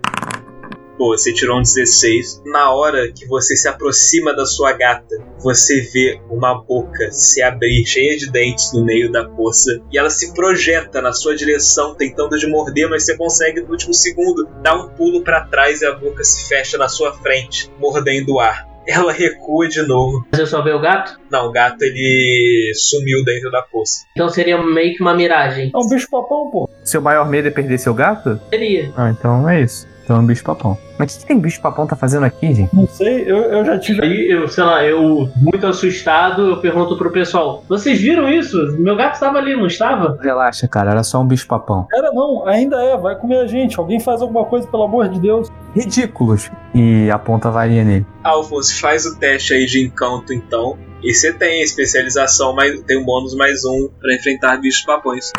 Pô, 1.02 1.18
você 1.18 1.32
tirou 1.32 1.58
um 1.58 1.62
16. 1.62 2.42
Na 2.46 2.72
hora 2.72 3.10
que 3.10 3.26
você 3.26 3.56
se 3.56 3.66
aproxima 3.66 4.32
da 4.36 4.46
sua 4.46 4.70
gata, 4.70 5.16
você 5.40 5.80
vê 5.80 6.20
uma 6.30 6.62
boca 6.62 7.10
se 7.10 7.42
abrir, 7.42 7.84
cheia 7.84 8.16
de 8.16 8.30
dentes 8.30 8.72
no 8.72 8.84
meio 8.84 9.10
da 9.10 9.24
poça, 9.24 9.82
e 9.90 9.98
ela 9.98 10.08
se 10.08 10.32
projeta 10.32 11.02
na 11.02 11.12
sua 11.12 11.34
direção, 11.34 11.96
tentando 11.96 12.38
de 12.38 12.46
morder, 12.46 12.88
mas 12.88 13.04
você 13.04 13.16
consegue 13.16 13.62
no 13.62 13.70
último 13.70 13.92
segundo 13.92 14.48
dar 14.62 14.76
um 14.76 14.90
pulo 14.90 15.24
pra 15.24 15.40
trás 15.40 15.82
e 15.82 15.86
a 15.86 15.92
boca 15.92 16.22
se 16.22 16.48
fecha 16.48 16.78
na 16.78 16.88
sua 16.88 17.12
frente, 17.14 17.68
mordendo 17.80 18.34
o 18.34 18.38
ar. 18.38 18.70
Ela 18.86 19.12
recua 19.12 19.68
de 19.68 19.82
novo. 19.82 20.24
Mas 20.30 20.38
eu 20.38 20.46
só 20.46 20.62
ver 20.62 20.76
o 20.76 20.80
gato? 20.80 21.18
Não, 21.28 21.48
o 21.48 21.52
gato 21.52 21.82
ele 21.82 22.72
sumiu 22.76 23.24
dentro 23.24 23.50
da 23.50 23.62
poça. 23.62 24.04
Então 24.12 24.28
seria 24.28 24.62
meio 24.62 24.94
que 24.94 25.02
uma 25.02 25.14
miragem. 25.14 25.72
É 25.74 25.78
um 25.78 25.88
bicho 25.88 26.08
papão, 26.08 26.48
pô. 26.48 26.70
Seu 26.84 27.00
maior 27.00 27.28
medo 27.28 27.48
é 27.48 27.50
perder 27.50 27.78
seu 27.78 27.92
gato? 27.92 28.40
Seria. 28.50 28.92
Ah, 28.96 29.10
então 29.10 29.48
é 29.48 29.62
isso. 29.62 29.90
Então 30.04 30.16
é 30.16 30.18
um 30.20 30.26
bicho 30.26 30.42
papão. 30.42 30.76
Mas 30.98 31.14
o 31.14 31.14
que, 31.14 31.22
que 31.22 31.28
tem 31.28 31.38
bicho 31.38 31.60
papão 31.60 31.86
tá 31.86 31.96
fazendo 31.96 32.24
aqui, 32.24 32.52
gente? 32.54 32.74
Não 32.74 32.86
sei, 32.86 33.22
eu, 33.22 33.38
eu 33.38 33.64
já 33.64 33.78
tive. 33.78 34.02
Aí 34.02 34.30
eu, 34.30 34.48
sei 34.48 34.64
lá, 34.64 34.84
eu, 34.84 35.28
muito 35.36 35.66
assustado, 35.66 36.50
eu 36.50 36.56
pergunto 36.58 36.96
pro 36.96 37.10
pessoal: 37.10 37.64
Vocês 37.68 38.00
viram 38.00 38.28
isso? 38.28 38.56
Meu 38.78 38.96
gato 38.96 39.14
estava 39.14 39.38
ali, 39.38 39.56
não 39.56 39.66
estava? 39.66 40.18
Relaxa, 40.20 40.68
cara, 40.68 40.90
era 40.90 41.02
só 41.02 41.20
um 41.20 41.26
bicho 41.26 41.46
papão. 41.46 41.86
Era 41.92 42.12
não, 42.12 42.46
ainda 42.46 42.76
é, 42.82 42.96
vai 42.96 43.16
comer 43.16 43.38
a 43.38 43.46
gente. 43.46 43.78
Alguém 43.78 44.00
faz 44.00 44.22
alguma 44.22 44.44
coisa, 44.44 44.66
pelo 44.66 44.84
amor 44.84 45.08
de 45.08 45.20
Deus. 45.20 45.48
Ridículos. 45.74 46.50
E 46.74 47.10
aponta 47.10 47.48
a 47.48 47.50
varinha 47.50 47.84
nele. 47.84 48.06
Alfonso, 48.22 48.78
faz 48.80 49.06
o 49.06 49.18
teste 49.18 49.54
aí 49.54 49.66
de 49.66 49.84
encanto 49.84 50.32
então. 50.32 50.76
E 51.02 51.12
você 51.12 51.32
tem 51.32 51.62
a 51.62 51.64
especialização, 51.64 52.54
mas 52.54 52.80
tem 52.82 52.98
um 52.98 53.04
bônus 53.04 53.34
mais 53.34 53.64
um 53.64 53.88
pra 54.00 54.14
enfrentar 54.14 54.56
bichos 54.58 54.84
papões. 54.84 55.32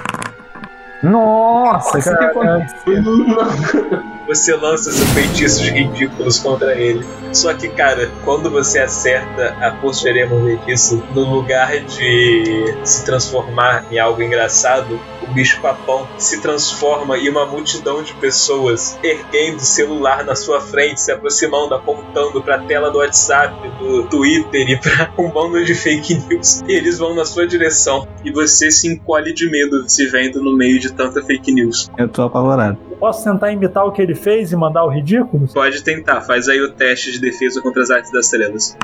Nossa, 1.01 1.97
o 1.97 2.01
que, 2.01 2.09
que 2.09 2.15
Cara, 2.15 2.57
aconteceu? 2.57 4.12
Você 4.27 4.55
lança 4.55 4.91
seus 4.91 5.09
feitiços 5.11 5.67
ridículos 5.67 6.39
contra 6.39 6.79
ele. 6.79 7.05
Só 7.33 7.53
que, 7.53 7.67
cara, 7.67 8.11
quando 8.23 8.49
você 8.49 8.79
acerta 8.79 9.55
a 9.59 9.71
posterior 9.71 10.29
movediça, 10.29 11.01
no 11.13 11.29
lugar 11.29 11.79
de 11.79 12.75
se 12.83 13.03
transformar 13.05 13.85
em 13.91 13.99
algo 13.99 14.21
engraçado, 14.21 14.99
o 15.21 15.33
bicho 15.33 15.59
papão 15.61 16.07
se 16.17 16.41
transforma 16.41 17.17
em 17.17 17.29
uma 17.29 17.45
multidão 17.45 18.03
de 18.03 18.13
pessoas 18.13 18.97
erguendo 19.03 19.57
o 19.57 19.65
celular 19.65 20.23
na 20.23 20.35
sua 20.35 20.61
frente, 20.61 21.01
se 21.01 21.11
aproximando, 21.11 21.73
apontando 21.73 22.41
pra 22.41 22.59
tela 22.59 22.91
do 22.91 22.99
WhatsApp, 22.99 23.55
do 23.79 24.03
Twitter 24.03 24.69
e 24.69 24.77
pra 24.77 25.11
um 25.17 25.29
bando 25.29 25.63
de 25.63 25.73
fake 25.73 26.15
news. 26.29 26.61
E 26.67 26.73
eles 26.73 26.99
vão 26.99 27.15
na 27.15 27.25
sua 27.25 27.47
direção 27.47 28.07
e 28.23 28.31
você 28.31 28.69
se 28.71 28.87
encolhe 28.87 29.33
de 29.33 29.49
medo 29.49 29.89
se 29.89 30.05
vendo 30.07 30.41
no 30.41 30.55
meio 30.55 30.79
de 30.79 30.91
tanta 30.93 31.21
fake 31.23 31.51
news. 31.51 31.89
Eu 31.97 32.07
tô 32.07 32.23
apavorado. 32.23 32.92
Posso 33.03 33.29
tentar 33.29 33.51
imitar 33.51 33.85
o 33.85 33.91
que 33.91 34.01
ele 34.01 34.15
fez 34.15 34.53
e 34.53 34.55
mandar 34.55 34.85
o 34.85 34.87
ridículo? 34.87 35.45
Pode 35.53 35.83
tentar, 35.83 36.21
faz 36.21 36.47
aí 36.47 36.61
o 36.61 36.71
teste 36.71 37.11
de 37.11 37.19
defesa 37.19 37.61
contra 37.61 37.83
as 37.83 37.91
artes 37.91 38.09
das 38.13 38.29
trevas. 38.29 38.77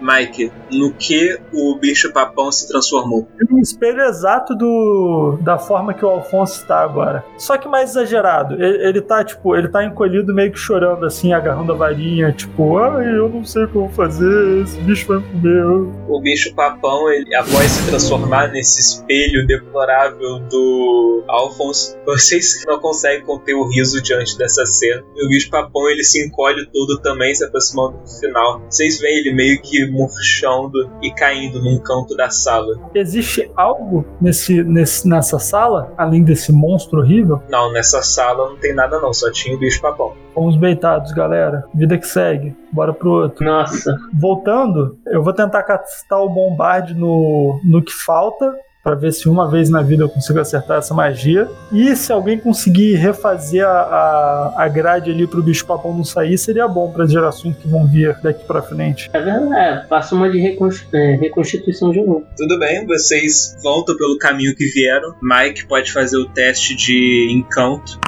Mike, 0.00 0.52
no 0.70 0.92
que 0.92 1.38
o 1.52 1.76
bicho 1.78 2.12
papão 2.12 2.50
se 2.52 2.68
transformou? 2.68 3.26
Um 3.50 3.58
espelho 3.60 4.02
exato 4.02 4.54
do 4.54 5.38
da 5.40 5.58
forma 5.58 5.94
que 5.94 6.04
o 6.04 6.08
Alfonso 6.08 6.60
está 6.60 6.80
agora. 6.80 7.24
Só 7.38 7.56
que 7.56 7.68
mais 7.68 7.90
exagerado. 7.90 8.54
Ele, 8.54 8.88
ele 8.88 9.00
tá, 9.00 9.24
tipo, 9.24 9.56
ele 9.56 9.68
tá 9.68 9.84
encolhido, 9.84 10.34
meio 10.34 10.52
que 10.52 10.58
chorando, 10.58 11.04
assim, 11.04 11.32
agarrando 11.32 11.72
a 11.72 11.76
varinha, 11.76 12.32
tipo, 12.32 12.78
ai, 12.78 13.16
eu 13.16 13.28
não 13.28 13.44
sei 13.44 13.64
o 13.64 13.68
que 13.68 13.76
eu 13.76 13.82
vou 13.82 13.90
fazer, 13.90 14.62
esse 14.62 14.78
bicho 14.80 15.06
vai 15.06 15.18
me 15.18 15.24
comer. 15.24 15.64
O 16.08 16.20
bicho 16.20 16.54
papão, 16.54 17.10
ele, 17.10 17.34
após 17.34 17.70
se 17.70 17.88
transformar 17.88 18.48
nesse 18.48 18.80
espelho 18.80 19.46
deplorável 19.46 20.38
do 20.40 21.24
Alphonse, 21.28 21.96
vocês 22.04 22.64
não 22.66 22.78
conseguem 22.78 23.24
conter 23.24 23.54
o 23.54 23.68
riso 23.68 24.02
diante 24.02 24.36
dessa 24.36 24.64
cena. 24.66 25.02
E 25.14 25.24
o 25.24 25.28
bicho 25.28 25.50
papão 25.50 25.88
ele 25.90 26.04
se 26.04 26.24
encolhe 26.24 26.66
todo 26.72 26.98
também, 27.00 27.34
se 27.34 27.44
aproximando 27.44 27.98
do 27.98 28.08
final. 28.20 28.62
Vocês 28.68 28.98
veem 28.98 29.18
ele 29.18 29.34
meio 29.34 29.60
que 29.60 29.85
murchando 29.90 30.90
e 31.02 31.10
caindo 31.12 31.62
num 31.62 31.78
canto 31.78 32.16
da 32.16 32.30
sala. 32.30 32.76
Existe 32.94 33.50
algo 33.56 34.04
nesse, 34.20 34.62
nesse, 34.62 35.08
nessa 35.08 35.38
sala, 35.38 35.92
além 35.96 36.22
desse 36.22 36.52
monstro 36.52 37.00
horrível? 37.00 37.42
Não, 37.48 37.72
nessa 37.72 38.02
sala 38.02 38.50
não 38.50 38.56
tem 38.56 38.74
nada 38.74 39.00
não, 39.00 39.12
só 39.12 39.30
tinha 39.30 39.56
o 39.56 39.58
bicho 39.58 39.80
papão. 39.80 40.14
Fomos 40.34 40.56
beitados, 40.56 41.12
galera. 41.12 41.64
Vida 41.74 41.96
que 41.96 42.06
segue. 42.06 42.54
Bora 42.70 42.92
pro 42.92 43.10
outro. 43.10 43.42
Nossa. 43.42 43.96
Voltando, 44.12 44.98
eu 45.06 45.22
vou 45.22 45.32
tentar 45.32 45.62
castar 45.62 46.20
o 46.20 46.28
bombarde 46.28 46.94
no, 46.94 47.58
no 47.64 47.82
que 47.82 47.92
falta. 47.92 48.54
Pra 48.86 48.94
ver 48.94 49.12
se 49.12 49.28
uma 49.28 49.50
vez 49.50 49.68
na 49.68 49.82
vida 49.82 50.04
eu 50.04 50.08
consigo 50.08 50.38
acertar 50.38 50.78
essa 50.78 50.94
magia. 50.94 51.48
E 51.72 51.96
se 51.96 52.12
alguém 52.12 52.38
conseguir 52.38 52.94
refazer 52.94 53.66
a, 53.66 53.68
a, 53.68 54.54
a 54.58 54.68
grade 54.68 55.10
ali 55.10 55.26
pro 55.26 55.42
bicho 55.42 55.66
papão 55.66 55.92
não 55.92 56.04
sair, 56.04 56.38
seria 56.38 56.68
bom 56.68 56.92
para 56.92 57.02
as 57.02 57.10
gerações 57.10 57.56
que 57.56 57.66
vão 57.66 57.84
vir 57.84 58.16
daqui 58.22 58.44
pra 58.44 58.62
frente. 58.62 59.10
É 59.12 59.20
verdade. 59.20 59.88
Passa 59.88 60.14
uma 60.14 60.30
de 60.30 60.38
é, 60.38 61.16
reconstituição 61.16 61.90
de 61.90 62.00
novo. 62.00 62.22
Tudo 62.36 62.60
bem, 62.60 62.86
vocês 62.86 63.56
voltam 63.60 63.96
pelo 63.96 64.18
caminho 64.18 64.54
que 64.54 64.66
vieram. 64.66 65.16
Mike 65.20 65.66
pode 65.66 65.92
fazer 65.92 66.18
o 66.18 66.28
teste 66.28 66.76
de 66.76 67.26
encanto. 67.32 67.98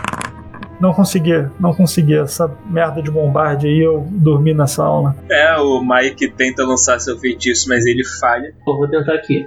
Não 0.81 0.95
consegui, 0.95 1.45
não 1.59 1.75
consegui. 1.75 2.15
Essa 2.15 2.49
merda 2.71 3.03
de 3.03 3.11
bombarde 3.11 3.67
aí, 3.67 3.81
eu 3.81 4.07
dormi 4.09 4.55
nessa 4.55 4.85
aula. 4.85 5.17
É, 5.29 5.57
o 5.57 5.83
Mike 5.83 6.29
tenta 6.37 6.63
lançar 6.63 7.01
seu 7.01 7.19
feitiço, 7.19 7.69
mas 7.69 7.85
ele 7.85 8.05
falha. 8.21 8.55
Pô, 8.65 8.77
vou 8.77 8.87
tentar 8.87 9.15
aqui. 9.15 9.45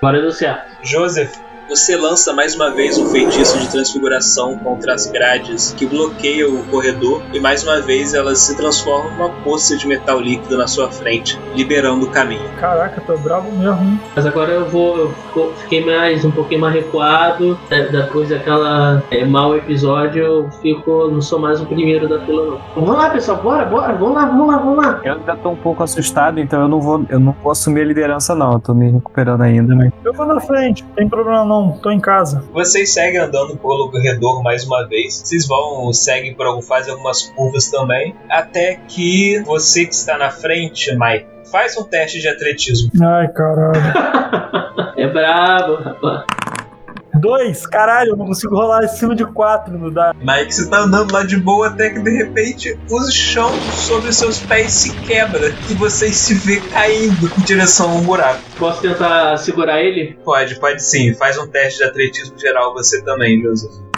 Agora 0.00 0.22
deu 0.22 0.32
certo. 0.32 0.74
Joseph, 0.82 1.34
você 1.70 1.96
lança 1.96 2.32
mais 2.32 2.56
uma 2.56 2.68
vez 2.72 2.98
um 2.98 3.06
feitiço 3.06 3.56
de 3.60 3.70
transfiguração 3.70 4.58
contra 4.58 4.92
as 4.92 5.06
grades 5.06 5.72
que 5.72 5.86
bloqueiam 5.86 6.56
o 6.56 6.64
corredor 6.64 7.22
e 7.32 7.38
mais 7.38 7.62
uma 7.62 7.80
vez 7.80 8.12
elas 8.12 8.40
se 8.40 8.56
transformam 8.56 9.12
numa 9.12 9.28
poça 9.44 9.76
de 9.76 9.86
metal 9.86 10.18
líquido 10.18 10.58
na 10.58 10.66
sua 10.66 10.90
frente, 10.90 11.38
liberando 11.54 12.06
o 12.06 12.10
caminho. 12.10 12.42
Caraca, 12.58 13.00
tô 13.00 13.16
bravo 13.16 13.52
mesmo, 13.52 13.80
hein? 13.84 14.00
Mas 14.16 14.26
agora 14.26 14.50
eu 14.50 14.68
vou. 14.68 15.12
Eu 15.36 15.52
fiquei 15.58 15.84
mais 15.84 16.24
um 16.24 16.32
pouquinho 16.32 16.60
mais 16.60 16.74
recuado. 16.74 17.56
É, 17.70 17.84
Depois 17.86 18.28
daquela 18.28 19.00
é, 19.08 19.24
mau 19.24 19.54
episódio, 19.56 20.24
eu 20.24 20.50
fico. 20.60 21.08
Não 21.08 21.22
sou 21.22 21.38
mais 21.38 21.60
o 21.60 21.66
primeiro 21.66 22.08
da 22.08 22.18
fila, 22.26 22.46
não. 22.46 22.60
Vamos 22.74 22.96
lá, 22.96 23.10
pessoal, 23.10 23.40
bora, 23.40 23.64
bora, 23.64 23.92
vamos 23.94 24.14
lá, 24.16 24.26
vamos 24.26 24.48
lá, 24.48 24.56
vamos 24.58 24.84
lá. 24.84 25.00
Eu 25.04 25.14
ainda 25.14 25.36
tô 25.36 25.50
um 25.50 25.56
pouco 25.56 25.84
assustado, 25.84 26.40
então 26.40 26.62
eu 26.62 26.68
não 26.68 26.80
vou, 26.80 27.04
eu 27.08 27.20
não 27.20 27.32
vou 27.40 27.52
assumir 27.52 27.82
a 27.82 27.84
liderança, 27.84 28.34
não. 28.34 28.54
Eu 28.54 28.58
tô 28.58 28.74
me 28.74 28.90
recuperando 28.90 29.42
ainda, 29.42 29.72
mas. 29.76 29.92
Eu 30.04 30.12
vou 30.12 30.26
na 30.26 30.40
frente, 30.40 30.82
não 30.82 30.94
tem 30.94 31.08
problema 31.08 31.44
não, 31.44 31.59
tô 31.82 31.90
em 31.90 32.00
casa. 32.00 32.44
Vocês 32.52 32.92
seguem 32.92 33.20
andando 33.20 33.56
pelo 33.56 33.90
corredor 33.90 34.42
mais 34.42 34.64
uma 34.64 34.86
vez. 34.86 35.14
Vocês 35.14 35.46
vão, 35.46 35.92
seguem 35.92 36.34
por 36.34 36.46
algum, 36.46 36.62
fazem 36.62 36.92
algumas 36.92 37.22
curvas 37.22 37.70
também, 37.70 38.14
até 38.28 38.80
que 38.88 39.42
você 39.44 39.84
que 39.84 39.94
está 39.94 40.16
na 40.16 40.30
frente, 40.30 40.96
Mike, 40.96 41.26
faz 41.50 41.76
um 41.76 41.84
teste 41.84 42.20
de 42.20 42.28
atletismo. 42.28 42.90
Ai, 43.02 43.28
caralho. 43.28 43.80
É 44.96 45.06
brabo, 45.06 45.76
rapaz. 45.76 46.39
Dois? 47.20 47.66
Caralho, 47.66 48.10
eu 48.10 48.16
não 48.16 48.26
consigo 48.26 48.54
rolar 48.54 48.84
acima 48.84 49.14
de 49.14 49.24
quatro 49.24 49.76
no 49.76 49.90
dado. 49.90 50.18
Mike, 50.18 50.54
você 50.54 50.68
tá 50.68 50.80
andando 50.80 51.12
lá 51.12 51.22
de 51.22 51.36
boa 51.36 51.68
até 51.68 51.90
que 51.90 52.00
de 52.00 52.10
repente 52.10 52.78
o 52.90 53.10
chão 53.10 53.50
sobre 53.72 54.12
seus 54.12 54.38
pés 54.38 54.72
se 54.72 54.94
quebra 55.00 55.54
e 55.70 55.74
você 55.74 56.10
se 56.12 56.34
vê 56.34 56.60
caindo 56.60 57.30
em 57.38 57.42
direção 57.42 57.90
ao 57.90 58.00
buraco. 58.00 58.40
Posso 58.58 58.80
tentar 58.80 59.36
segurar 59.36 59.82
ele? 59.82 60.18
Pode, 60.24 60.58
pode 60.58 60.82
sim. 60.82 61.14
Faz 61.14 61.38
um 61.38 61.46
teste 61.46 61.78
de 61.78 61.84
atletismo 61.84 62.38
geral 62.38 62.72
você 62.72 63.02
também, 63.02 63.40
Joseph. 63.42 63.89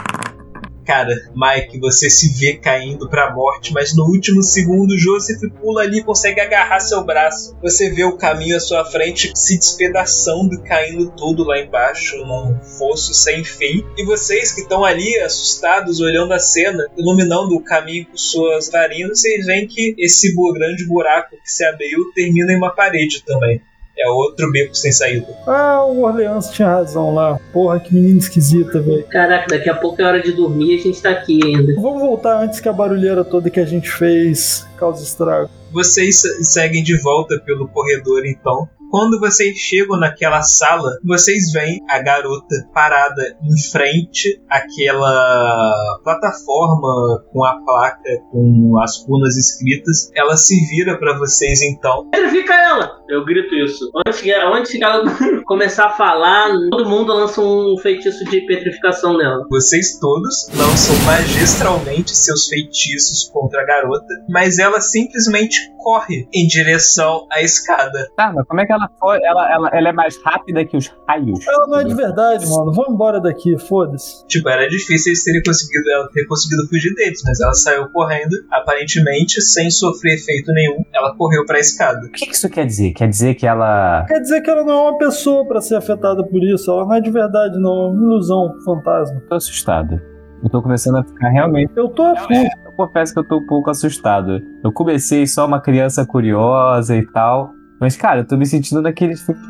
Cara, 0.84 1.14
Mike, 1.34 1.78
você 1.78 2.10
se 2.10 2.28
vê 2.38 2.54
caindo 2.54 3.08
pra 3.08 3.32
morte, 3.32 3.72
mas 3.72 3.94
no 3.94 4.04
último 4.04 4.42
segundo, 4.42 4.98
Joseph 4.98 5.40
pula 5.60 5.82
ali 5.82 5.98
e 5.98 6.04
consegue 6.04 6.40
agarrar 6.40 6.80
seu 6.80 7.04
braço. 7.04 7.56
Você 7.62 7.90
vê 7.90 8.04
o 8.04 8.16
caminho 8.16 8.56
à 8.56 8.60
sua 8.60 8.84
frente 8.84 9.32
se 9.34 9.56
despedaçando, 9.56 10.60
caindo 10.62 11.10
tudo 11.12 11.44
lá 11.44 11.58
embaixo, 11.60 12.16
num 12.18 12.58
fosso 12.78 13.14
sem 13.14 13.44
fim. 13.44 13.84
E 13.96 14.04
vocês 14.04 14.52
que 14.52 14.62
estão 14.62 14.84
ali 14.84 15.18
assustados, 15.20 16.00
olhando 16.00 16.32
a 16.32 16.38
cena, 16.38 16.84
iluminando 16.96 17.54
o 17.54 17.62
caminho 17.62 18.06
com 18.06 18.16
suas 18.16 18.70
narinas, 18.70 19.20
vocês 19.20 19.46
veem 19.46 19.68
que 19.68 19.94
esse 19.98 20.34
grande 20.52 20.84
buraco 20.86 21.36
que 21.36 21.50
se 21.50 21.64
abriu 21.64 22.12
termina 22.14 22.52
em 22.52 22.56
uma 22.56 22.74
parede 22.74 23.22
também. 23.24 23.60
É 23.98 24.08
outro 24.10 24.50
beco 24.50 24.74
sem 24.74 24.90
saída. 24.90 25.26
Ah, 25.46 25.84
o 25.84 26.02
Orleans 26.02 26.50
tinha 26.50 26.68
razão 26.68 27.14
lá. 27.14 27.38
Porra, 27.52 27.78
que 27.78 27.94
menina 27.94 28.18
esquisita, 28.18 28.80
velho. 28.80 29.04
Caraca, 29.08 29.46
daqui 29.48 29.68
a 29.68 29.74
pouco 29.74 30.00
é 30.00 30.04
hora 30.04 30.22
de 30.22 30.32
dormir 30.32 30.74
e 30.74 30.78
a 30.78 30.82
gente 30.82 31.00
tá 31.00 31.10
aqui 31.10 31.40
ainda. 31.44 31.74
Vamos 31.74 32.00
voltar 32.00 32.42
antes 32.42 32.58
que 32.58 32.68
a 32.68 32.72
barulheira 32.72 33.22
toda 33.24 33.50
que 33.50 33.60
a 33.60 33.66
gente 33.66 33.90
fez 33.90 34.66
cause 34.78 35.04
estrago. 35.04 35.50
Vocês 35.70 36.22
seguem 36.40 36.82
de 36.82 37.00
volta 37.00 37.38
pelo 37.44 37.68
corredor 37.68 38.24
então. 38.26 38.68
Quando 38.92 39.18
vocês 39.18 39.56
chegam 39.56 39.98
naquela 39.98 40.42
sala, 40.42 40.98
vocês 41.02 41.50
veem 41.50 41.80
a 41.88 42.02
garota 42.02 42.54
parada 42.74 43.22
em 43.42 43.58
frente 43.70 44.38
àquela 44.50 45.98
plataforma 46.04 47.24
com 47.32 47.42
a 47.42 47.58
placa 47.64 48.10
com 48.30 48.78
as 48.82 49.02
runas 49.08 49.34
escritas. 49.38 50.12
Ela 50.14 50.36
se 50.36 50.66
vira 50.68 50.98
para 50.98 51.16
vocês 51.16 51.62
então. 51.62 52.10
Petrifica 52.10 52.52
ela! 52.52 53.02
Eu 53.08 53.24
grito 53.24 53.54
isso. 53.54 53.90
Antes 54.06 54.20
que, 54.20 54.32
antes 54.32 54.72
que 54.72 54.84
ela 54.84 55.04
começar 55.46 55.86
a 55.86 55.90
falar, 55.90 56.50
todo 56.70 56.88
mundo 56.88 57.14
lança 57.14 57.40
um 57.40 57.76
feitiço 57.78 58.24
de 58.24 58.40
petrificação 58.42 59.16
nela. 59.16 59.46
Vocês 59.50 59.98
todos 59.98 60.48
lançam 60.54 60.96
magistralmente 61.06 62.14
seus 62.16 62.46
feitiços 62.46 63.30
contra 63.32 63.62
a 63.62 63.66
garota, 63.66 64.06
mas 64.28 64.58
ela 64.58 64.80
simplesmente 64.80 65.72
corre 65.82 66.26
em 66.32 66.46
direção 66.46 67.26
à 67.30 67.42
escada. 67.42 68.08
Tá, 68.16 68.32
mas 68.34 68.46
como 68.46 68.60
é 68.60 68.66
que 68.66 68.72
ela 68.72 68.81
foi? 68.98 69.18
Ela, 69.22 69.52
ela, 69.52 69.68
ela 69.72 69.88
é 69.88 69.92
mais 69.92 70.20
rápida 70.22 70.64
que 70.64 70.76
os 70.76 70.92
raios. 71.08 71.46
Ela 71.46 71.66
não 71.66 71.80
é 71.80 71.84
de 71.84 71.94
verdade, 71.94 72.46
mano. 72.46 72.72
Vamos 72.72 72.94
embora 72.94 73.20
daqui, 73.20 73.58
foda-se. 73.58 74.26
Tipo, 74.26 74.48
era 74.48 74.68
difícil 74.68 75.10
eles 75.10 75.24
terem 75.24 75.42
conseguido, 75.42 75.90
ela 75.90 76.08
ter 76.12 76.26
conseguido 76.26 76.68
fugir 76.68 76.94
deles, 76.94 77.20
mas 77.24 77.40
ela 77.40 77.54
saiu 77.54 77.88
correndo, 77.90 78.36
aparentemente 78.50 79.40
sem 79.40 79.70
sofrer 79.70 80.14
efeito 80.14 80.52
nenhum. 80.52 80.84
Ela 80.94 81.14
correu 81.16 81.44
pra 81.44 81.58
escada. 81.58 82.06
O 82.06 82.10
que 82.10 82.26
que 82.26 82.34
isso 82.34 82.48
quer 82.48 82.66
dizer? 82.66 82.92
Quer 82.92 83.08
dizer 83.08 83.34
que 83.34 83.46
ela. 83.46 84.04
Quer 84.06 84.20
dizer 84.20 84.40
que 84.40 84.50
ela 84.50 84.64
não 84.64 84.72
é 84.72 84.90
uma 84.90 84.98
pessoa 84.98 85.46
pra 85.46 85.60
ser 85.60 85.76
afetada 85.76 86.24
por 86.24 86.42
isso. 86.42 86.70
Ela 86.70 86.84
não 86.84 86.94
é 86.94 87.00
de 87.00 87.10
verdade, 87.10 87.58
não. 87.58 87.86
É 87.86 87.90
uma 87.90 88.02
ilusão, 88.04 88.54
fantasma. 88.64 89.22
Tô 89.28 89.34
assustado. 89.34 90.00
Eu 90.42 90.50
tô 90.50 90.60
começando 90.60 90.96
a 90.96 91.04
ficar 91.04 91.28
realmente. 91.28 91.72
Eu 91.76 91.88
tô 91.88 92.02
aflito. 92.02 92.50
Eu 92.64 92.72
confesso 92.72 93.12
que 93.12 93.20
eu 93.20 93.24
tô 93.24 93.36
um 93.38 93.46
pouco 93.46 93.70
assustado. 93.70 94.40
Eu 94.64 94.72
comecei 94.72 95.26
só 95.26 95.46
uma 95.46 95.60
criança 95.60 96.04
curiosa 96.04 96.96
e 96.96 97.06
tal. 97.06 97.52
Mas, 97.82 97.96
cara, 97.96 98.20
eu 98.20 98.24
tô 98.24 98.36
me 98.36 98.46
sentindo 98.46 98.80
naquele 98.80 99.16
filme 99.16 99.40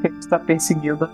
que 0.00 0.06
a 0.06 0.10
gente 0.10 0.26
tá 0.26 0.38
perseguindo 0.38 1.06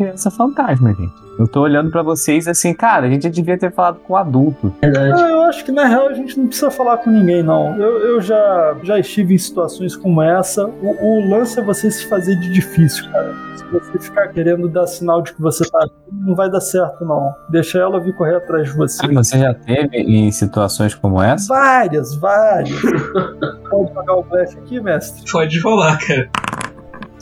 criança 0.00 0.30
fantasma, 0.30 0.94
gente. 0.94 1.12
Eu 1.38 1.46
tô 1.46 1.60
olhando 1.60 1.90
pra 1.90 2.02
vocês 2.02 2.48
assim, 2.48 2.72
cara, 2.72 3.06
a 3.06 3.10
gente 3.10 3.22
já 3.24 3.28
devia 3.28 3.56
ter 3.58 3.70
falado 3.70 3.98
com 4.00 4.14
o 4.14 4.16
adulto. 4.16 4.72
Verdade. 4.80 5.20
Eu 5.22 5.42
acho 5.42 5.62
que 5.64 5.70
na 5.72 5.86
real 5.86 6.08
a 6.08 6.14
gente 6.14 6.38
não 6.38 6.46
precisa 6.46 6.70
falar 6.70 6.98
com 6.98 7.10
ninguém, 7.10 7.42
não. 7.42 7.76
Eu, 7.78 7.98
eu 7.98 8.20
já, 8.20 8.76
já 8.82 8.98
estive 8.98 9.34
em 9.34 9.38
situações 9.38 9.94
como 9.94 10.22
essa. 10.22 10.66
O, 10.66 11.04
o 11.04 11.28
lance 11.30 11.58
é 11.58 11.62
você 11.62 11.90
se 11.90 12.06
fazer 12.06 12.36
de 12.36 12.50
difícil, 12.50 13.10
cara. 13.10 13.34
Se 13.56 13.64
você 13.64 13.98
ficar 13.98 14.28
querendo 14.28 14.68
dar 14.68 14.86
sinal 14.86 15.22
de 15.22 15.32
que 15.34 15.40
você 15.40 15.68
tá 15.70 15.78
aqui, 15.84 15.94
não 16.12 16.34
vai 16.34 16.50
dar 16.50 16.60
certo, 16.60 17.04
não. 17.04 17.32
Deixa 17.50 17.78
ela 17.78 18.00
vir 18.00 18.14
correr 18.14 18.36
atrás 18.36 18.68
de 18.68 18.76
você. 18.76 19.04
Ah, 19.04 19.08
Você 19.14 19.38
já 19.38 19.54
teve 19.54 19.96
em 19.98 20.30
situações 20.32 20.94
como 20.94 21.22
essa? 21.22 21.46
Várias, 21.48 22.14
várias. 22.16 22.80
Pode 23.70 23.92
pagar 23.92 24.14
o 24.14 24.22
blefe 24.22 24.58
aqui, 24.58 24.80
mestre? 24.80 25.30
Pode 25.30 25.58
rolar, 25.60 25.98
cara. 26.06 26.28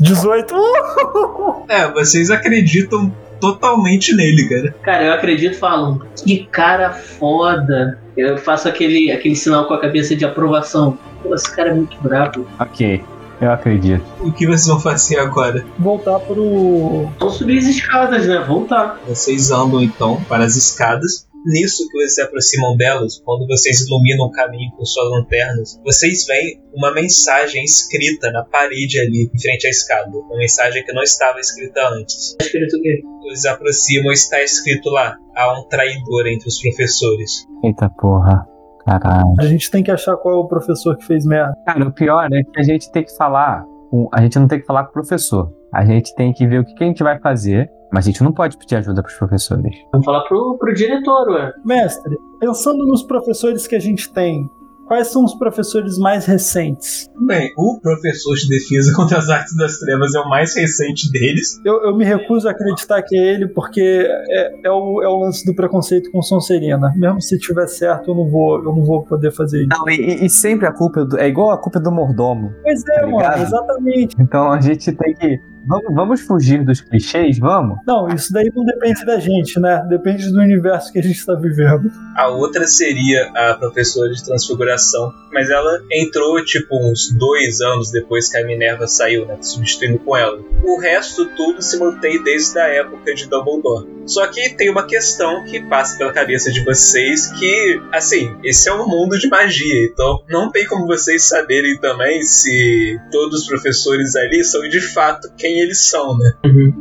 18. 0.01 0.55
É, 1.69 1.87
vocês 1.93 2.31
acreditam 2.31 3.13
totalmente 3.41 4.15
nele, 4.15 4.49
cara. 4.49 4.75
Cara, 4.83 5.05
eu 5.05 5.13
acredito 5.13 5.59
falando. 5.59 6.07
Que 6.25 6.47
cara 6.47 6.91
foda. 6.91 7.99
Eu 8.17 8.39
faço 8.39 8.69
aquele, 8.69 9.13
aquele 9.13 9.37
sinal 9.37 9.67
com 9.67 9.75
a 9.75 9.81
cabeça 9.81 10.17
de 10.17 10.25
aprovação. 10.25 10.99
Pô, 11.23 11.35
esse 11.35 11.55
cara 11.55 11.71
é 11.71 11.75
muito 11.75 11.97
brabo. 12.01 12.47
Ok, 12.59 13.03
eu 13.41 13.53
acredito. 13.53 14.03
O 14.21 14.33
que 14.33 14.47
vocês 14.47 14.67
vão 14.67 14.81
fazer 14.81 15.19
agora? 15.19 15.65
Voltar 15.79 16.19
pro. 16.21 17.09
Vamos 17.19 17.35
subir 17.35 17.59
as 17.59 17.65
escadas, 17.65 18.27
né? 18.27 18.41
Voltar. 18.41 18.99
Vocês 19.07 19.51
andam 19.51 19.83
então 19.83 20.21
para 20.29 20.45
as 20.45 20.57
escadas. 20.57 21.28
Nisso 21.47 21.89
que 21.89 21.99
vocês 21.99 22.15
se 22.15 22.23
aproximam 22.23 22.77
delas, 22.77 23.21
quando 23.25 23.47
vocês 23.47 23.87
iluminam 23.87 24.27
o 24.27 24.31
caminho 24.31 24.71
com 24.77 24.85
suas 24.85 25.11
lanternas, 25.11 25.81
vocês 25.85 26.27
veem 26.27 26.61
uma 26.75 26.93
mensagem 26.93 27.63
escrita 27.65 28.31
na 28.33 28.45
parede 28.45 28.99
ali, 29.01 29.31
em 29.33 29.41
frente 29.41 29.67
à 29.67 29.71
escada. 29.71 30.11
Uma 30.11 30.37
mensagem 30.37 30.85
que 30.85 30.93
não 30.93 31.03
estava 31.03 31.39
escrita 31.39 31.81
antes. 31.91 32.37
Tá 32.39 32.45
escrito 32.45 32.77
o 32.77 32.83
quê? 32.83 33.03
Eles 33.25 33.43
se 33.43 33.49
aproximam 33.49 34.11
e 34.11 34.15
está 34.15 34.43
escrito 34.43 34.91
lá: 34.91 35.17
há 35.35 35.59
um 35.59 35.69
traidor 35.69 36.27
entre 36.27 36.49
os 36.49 36.61
professores. 36.61 37.47
Eita 37.65 37.89
porra. 37.91 38.47
Caralho. 38.85 39.35
A 39.39 39.45
gente 39.45 39.71
tem 39.71 39.83
que 39.83 39.91
achar 39.91 40.17
qual 40.17 40.35
é 40.35 40.39
o 40.39 40.49
professor 40.49 40.97
que 40.97 41.05
fez 41.05 41.27
merda. 41.27 41.53
Cara, 41.67 41.87
o 41.87 41.93
pior 41.93 42.27
é 42.33 42.43
que 42.43 42.59
a 42.59 42.63
gente 42.63 42.91
tem 42.91 43.05
que 43.05 43.15
falar. 43.17 43.65
A 44.13 44.23
gente 44.23 44.39
não 44.39 44.49
tem 44.49 44.61
que 44.61 44.67
falar 44.67 44.85
com 44.85 44.91
o 44.91 44.93
professor. 44.95 45.58
A 45.73 45.85
gente 45.85 46.15
tem 46.15 46.33
que 46.33 46.47
ver 46.47 46.61
o 46.61 46.65
que, 46.65 46.75
que 46.75 46.85
a 46.85 46.87
gente 46.87 47.03
vai 47.03 47.19
fazer. 47.21 47.69
Mas 47.93 48.05
a 48.07 48.11
gente 48.11 48.23
não 48.23 48.33
pode 48.33 48.59
pedir 48.59 48.77
ajuda 48.77 49.03
pros 49.03 49.15
professores. 49.17 49.75
Vamos 49.93 50.05
falar 50.05 50.21
pro, 50.29 50.59
pro 50.59 50.75
diretor, 50.75 51.27
ué. 51.31 51.53
Mestre, 51.65 52.17
pensando 52.39 52.85
nos 52.87 53.03
professores 53.03 53.67
que 53.67 53.75
a 53.75 53.79
gente 53.79 54.13
tem, 54.13 54.47
quais 54.87 55.07
são 55.09 55.25
os 55.25 55.35
professores 55.35 55.97
mais 55.97 56.27
recentes? 56.27 57.07
Bem, 57.27 57.51
o 57.57 57.81
professor 57.81 58.35
de 58.35 58.47
defesa 58.49 58.93
contra 58.97 59.17
as 59.17 59.31
artes 59.31 59.57
das 59.57 59.79
trevas 59.79 60.15
é 60.15 60.21
o 60.21 60.29
mais 60.29 60.55
recente 60.55 61.11
deles. 61.11 61.59
Eu, 61.65 61.83
eu 61.85 61.97
me 61.97 62.05
recuso 62.05 62.47
a 62.47 62.51
acreditar 62.51 63.01
que 63.01 63.17
é 63.17 63.35
ele, 63.35 63.49
porque 63.49 63.81
é, 64.07 64.67
é 64.67 64.71
o, 64.71 65.03
é 65.03 65.09
o 65.09 65.21
lance 65.21 65.47
do 65.47 65.55
preconceito 65.55 66.11
com 66.11 66.21
Sonserina. 66.21 66.93
Mesmo 66.95 67.23
se 67.23 67.39
tiver 67.39 67.67
certo, 67.69 68.11
eu 68.11 68.15
não 68.15 68.29
vou, 68.29 68.59
eu 68.59 68.65
não 68.65 68.85
vou 68.85 69.03
poder 69.05 69.31
fazer 69.33 69.61
isso. 69.61 69.69
Não, 69.71 69.89
e, 69.89 70.27
e 70.27 70.29
sempre 70.29 70.67
a 70.67 70.73
culpa 70.73 71.01
é, 71.01 71.05
do- 71.07 71.19
é 71.19 71.27
igual 71.27 71.51
a 71.53 71.57
culpa 71.59 71.81
do 71.81 71.91
mordomo. 71.91 72.51
Pois 72.63 72.83
é, 72.87 73.01
Tá 73.01 73.07
mano, 73.07 73.43
exatamente. 73.43 74.15
Então 74.21 74.53
a 74.53 74.61
gente 74.61 74.93
tem 74.93 75.15
que. 75.15 75.41
Vamos, 75.69 75.95
vamos 75.95 76.21
fugir 76.23 76.65
dos 76.65 76.81
clichês, 76.81 77.39
vamos? 77.39 77.79
Não, 77.87 78.09
isso 78.09 78.33
daí 78.33 78.51
não 78.57 78.65
depende 78.65 79.05
da 79.05 79.21
gente, 79.21 79.61
né? 79.61 79.85
Depende 79.87 80.31
do 80.33 80.41
universo 80.41 80.91
que 80.91 80.99
a 80.99 81.03
gente 81.03 81.25
tá 81.27 81.35
vivendo. 81.35 81.93
A 82.17 82.29
outra 82.29 82.67
seria 82.67 83.31
a 83.35 83.55
professora 83.55 84.11
de 84.11 84.25
transfiguração, 84.25 85.13
mas 85.31 85.51
ela 85.51 85.83
entrou 85.93 86.43
tipo 86.43 86.75
uns 86.75 87.13
dois 87.13 87.61
anos 87.61 87.91
depois 87.91 88.31
que 88.31 88.39
a 88.39 88.47
Minerva 88.47 88.87
saiu, 88.87 89.27
né? 89.27 89.37
Substituindo 89.43 89.99
com 89.99 90.17
ela. 90.17 90.41
O 90.65 90.81
resto 90.81 91.27
tudo 91.37 91.61
se 91.61 91.79
mantém 91.79 92.23
desde 92.23 92.59
a 92.59 92.69
época 92.69 93.15
de 93.15 93.29
Dumbledore. 93.29 93.99
Só 94.07 94.27
que 94.27 94.55
tem 94.55 94.71
uma 94.71 94.87
questão 94.87 95.45
que 95.45 95.61
passa 95.69 95.99
pela 95.99 96.13
cabeça 96.13 96.51
de 96.51 96.65
vocês 96.65 97.27
que, 97.33 97.79
assim, 97.93 98.35
esse 98.43 98.67
é 98.67 98.73
um 98.73 98.89
mundo 98.89 99.19
de 99.19 99.29
magia, 99.29 99.85
então 99.85 100.25
não 100.31 100.51
tem 100.51 100.67
como 100.67 100.87
vocês 100.87 101.29
saberem 101.29 101.79
também 101.79 102.23
se 102.23 102.99
todos 103.13 103.43
os 103.43 103.47
professores 103.47 104.17
ali 104.17 104.43
são 104.43 104.67
de 104.67 104.81
fato 104.81 105.31
quem 105.37 105.58
eles 105.59 105.89
são, 105.89 106.17
né? 106.17 106.33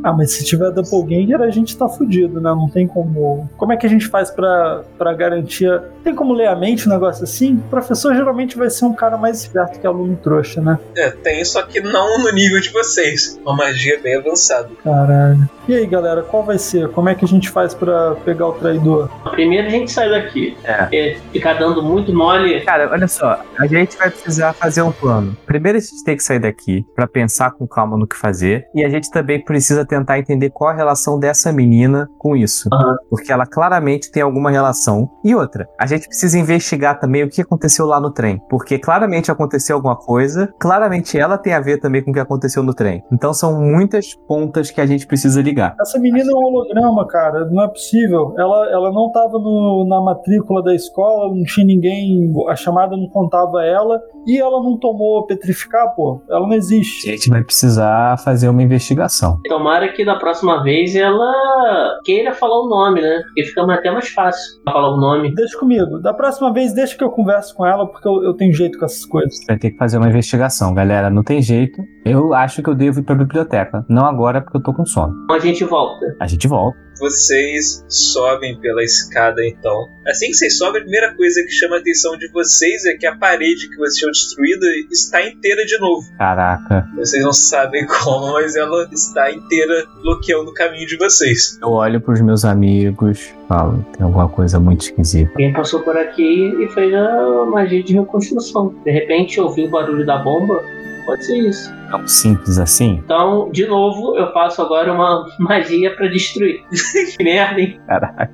Ah, 0.02 0.12
mas 0.12 0.32
se 0.32 0.44
tiver 0.44 0.70
doppelganger, 0.70 1.40
a 1.40 1.50
gente 1.50 1.76
tá 1.76 1.88
fudido, 1.88 2.40
né? 2.40 2.50
Não 2.50 2.68
tem 2.68 2.86
como. 2.86 3.48
Como 3.56 3.72
é 3.72 3.76
que 3.76 3.86
a 3.86 3.88
gente 3.88 4.06
faz 4.08 4.30
pra, 4.30 4.82
pra 4.96 5.12
garantir. 5.12 5.68
Tem 6.02 6.14
como 6.14 6.32
ler 6.32 6.48
a 6.48 6.56
mente 6.56 6.88
um 6.88 6.92
negócio 6.92 7.24
assim? 7.24 7.54
O 7.54 7.70
professor 7.70 8.14
geralmente 8.14 8.56
vai 8.56 8.70
ser 8.70 8.84
um 8.84 8.94
cara 8.94 9.16
mais 9.16 9.40
esperto 9.42 9.78
que 9.78 9.86
aluno 9.86 10.16
trouxa, 10.16 10.60
né? 10.60 10.78
É, 10.96 11.10
tem, 11.10 11.44
só 11.44 11.62
que 11.62 11.80
não 11.80 12.18
no 12.22 12.30
nível 12.32 12.60
de 12.60 12.70
vocês. 12.70 13.38
Uma 13.44 13.56
magia 13.56 13.98
bem 14.02 14.16
avançada. 14.16 14.68
Caralho. 14.82 15.48
E 15.68 15.74
aí, 15.74 15.86
galera, 15.86 16.22
qual 16.22 16.42
vai 16.42 16.58
ser? 16.58 16.88
Como 16.88 17.08
é 17.08 17.14
que 17.14 17.24
a 17.24 17.28
gente 17.28 17.50
faz 17.50 17.74
pra 17.74 18.14
pegar 18.24 18.48
o 18.48 18.52
traidor? 18.52 19.10
Primeiro 19.30 19.66
a 19.66 19.70
gente 19.70 19.92
sai 19.92 20.08
daqui. 20.08 20.56
É. 20.64 21.18
ficar 21.30 21.54
dando 21.54 21.82
muito 21.82 22.12
mole. 22.12 22.60
Cara, 22.62 22.90
olha 22.90 23.06
só, 23.06 23.42
a 23.58 23.66
gente 23.66 23.96
vai 23.96 24.10
precisar 24.10 24.52
fazer 24.54 24.82
um 24.82 24.92
plano. 24.92 25.36
Primeiro 25.44 25.78
a 25.78 25.80
gente 25.80 26.02
tem 26.04 26.16
que 26.16 26.22
sair 26.22 26.38
daqui 26.38 26.86
pra 26.94 27.06
pensar 27.06 27.50
com 27.50 27.66
calma 27.66 27.98
no 27.98 28.06
que 28.06 28.16
fazer. 28.16 28.57
E 28.74 28.84
a 28.84 28.88
gente 28.88 29.10
também 29.10 29.42
precisa 29.42 29.84
tentar 29.84 30.18
entender 30.18 30.50
qual 30.50 30.70
a 30.70 30.74
relação 30.74 31.18
dessa 31.18 31.52
menina 31.52 32.08
com 32.18 32.36
isso. 32.36 32.68
Aham. 32.72 32.96
Porque 33.10 33.32
ela 33.32 33.46
claramente 33.46 34.10
tem 34.10 34.22
alguma 34.22 34.50
relação. 34.50 35.08
E 35.24 35.34
outra, 35.34 35.68
a 35.80 35.86
gente 35.86 36.06
precisa 36.08 36.38
investigar 36.38 36.98
também 36.98 37.24
o 37.24 37.28
que 37.28 37.40
aconteceu 37.42 37.86
lá 37.86 38.00
no 38.00 38.10
trem. 38.10 38.40
Porque 38.48 38.78
claramente 38.78 39.30
aconteceu 39.30 39.76
alguma 39.76 39.96
coisa, 39.96 40.52
claramente 40.58 41.18
ela 41.18 41.36
tem 41.38 41.52
a 41.54 41.60
ver 41.60 41.78
também 41.78 42.02
com 42.02 42.10
o 42.10 42.14
que 42.14 42.20
aconteceu 42.20 42.62
no 42.62 42.74
trem. 42.74 43.02
Então 43.12 43.32
são 43.32 43.60
muitas 43.60 44.14
pontas 44.26 44.70
que 44.70 44.80
a 44.80 44.86
gente 44.86 45.06
precisa 45.06 45.40
ligar. 45.42 45.74
Essa 45.80 45.98
menina 45.98 46.30
é 46.30 46.34
um 46.34 46.38
holograma, 46.44 47.06
cara. 47.06 47.44
Não 47.50 47.62
é 47.64 47.68
possível. 47.68 48.34
Ela, 48.38 48.70
ela 48.70 48.92
não 48.92 49.10
tava 49.12 49.38
no- 49.38 49.86
na 49.88 50.00
matrícula 50.00 50.62
da 50.62 50.74
escola, 50.74 51.34
não 51.34 51.42
tinha 51.44 51.66
ninguém. 51.66 52.32
A 52.48 52.56
chamada 52.56 52.96
não 52.96 53.08
contava 53.08 53.62
ela. 53.64 54.00
E 54.26 54.38
ela 54.38 54.62
não 54.62 54.78
tomou 54.78 55.26
petrificar, 55.26 55.94
pô. 55.94 56.20
Ela 56.28 56.40
não 56.40 56.52
A 56.52 56.56
existe. 56.56 57.08
gente 57.10 57.28
vai 57.30 57.42
precisar 57.42 58.18
fazer 58.18 58.47
fazer 58.48 58.50
uma 58.50 58.62
investigação. 58.62 59.40
Tomara 59.48 59.92
que 59.92 60.04
da 60.04 60.16
próxima 60.16 60.62
vez 60.62 60.94
ela 60.96 62.00
queira 62.04 62.34
falar 62.34 62.60
o 62.60 62.68
nome, 62.68 63.00
né? 63.00 63.22
Porque 63.26 63.44
fica 63.44 63.62
até 63.72 63.90
mais 63.90 64.08
fácil 64.08 64.60
falar 64.64 64.94
o 64.94 64.96
nome. 64.96 65.34
Deixa 65.34 65.58
comigo. 65.58 65.98
Da 66.00 66.14
próxima 66.14 66.52
vez, 66.52 66.72
deixa 66.72 66.96
que 66.96 67.04
eu 67.04 67.10
converso 67.10 67.54
com 67.54 67.66
ela, 67.66 67.86
porque 67.86 68.08
eu, 68.08 68.22
eu 68.24 68.34
tenho 68.34 68.52
jeito 68.52 68.78
com 68.78 68.84
essas 68.84 69.04
coisas. 69.04 69.38
Vai 69.46 69.58
ter 69.58 69.70
que 69.70 69.76
fazer 69.76 69.98
uma 69.98 70.08
investigação, 70.08 70.74
galera. 70.74 71.10
Não 71.10 71.22
tem 71.22 71.42
jeito. 71.42 71.82
Eu 72.04 72.32
acho 72.32 72.62
que 72.62 72.70
eu 72.70 72.74
devo 72.74 73.00
ir 73.00 73.02
pra 73.02 73.14
biblioteca. 73.14 73.84
Não 73.88 74.06
agora, 74.06 74.40
porque 74.40 74.56
eu 74.56 74.62
tô 74.62 74.72
com 74.72 74.84
sono. 74.86 75.12
Então 75.24 75.36
a 75.36 75.40
gente 75.40 75.64
volta. 75.64 76.06
A 76.20 76.26
gente 76.26 76.48
volta. 76.48 76.87
Vocês 76.98 77.84
sobem 77.88 78.58
pela 78.60 78.82
escada 78.82 79.44
então. 79.46 79.88
Assim 80.06 80.28
que 80.28 80.34
vocês 80.34 80.56
sobem, 80.56 80.80
a 80.80 80.84
primeira 80.84 81.14
coisa 81.14 81.42
que 81.42 81.50
chama 81.50 81.76
a 81.76 81.78
atenção 81.80 82.16
de 82.16 82.28
vocês 82.32 82.84
é 82.86 82.94
que 82.94 83.06
a 83.06 83.16
parede 83.16 83.68
que 83.68 83.76
vocês 83.76 83.96
tinham 83.96 84.10
destruída 84.10 84.66
está 84.90 85.22
inteira 85.26 85.64
de 85.64 85.78
novo. 85.78 86.06
Caraca. 86.16 86.88
Vocês 86.96 87.22
não 87.22 87.32
sabem 87.32 87.86
como, 87.86 88.32
mas 88.32 88.56
ela 88.56 88.88
está 88.92 89.30
inteira 89.30 89.86
bloqueando 90.02 90.50
o 90.50 90.54
caminho 90.54 90.86
de 90.86 90.96
vocês. 90.96 91.58
Eu 91.60 91.70
olho 91.70 92.00
pros 92.00 92.20
meus 92.20 92.44
amigos, 92.44 93.32
falo, 93.48 93.84
tem 93.96 94.04
alguma 94.04 94.28
coisa 94.28 94.58
muito 94.58 94.82
esquisita. 94.82 95.30
Alguém 95.32 95.52
passou 95.52 95.80
por 95.80 95.96
aqui 95.96 96.54
e 96.62 96.68
fez 96.68 96.94
a 96.94 97.44
magia 97.46 97.82
de 97.82 97.94
reconstrução. 97.94 98.74
De 98.84 98.90
repente 98.90 99.40
ouviu 99.40 99.66
o 99.66 99.70
barulho 99.70 100.04
da 100.06 100.18
bomba. 100.18 100.62
Pode 101.08 101.24
ser 101.24 101.38
isso. 101.38 101.72
Tão 101.90 102.06
simples 102.06 102.58
assim? 102.58 103.00
Então, 103.02 103.50
de 103.50 103.66
novo, 103.66 104.14
eu 104.18 104.30
faço 104.30 104.60
agora 104.60 104.92
uma 104.92 105.24
magia 105.40 105.96
pra 105.96 106.06
destruir. 106.06 106.60
que 107.16 107.24
merda, 107.24 107.58
hein? 107.58 107.80
Caraca. 107.86 108.30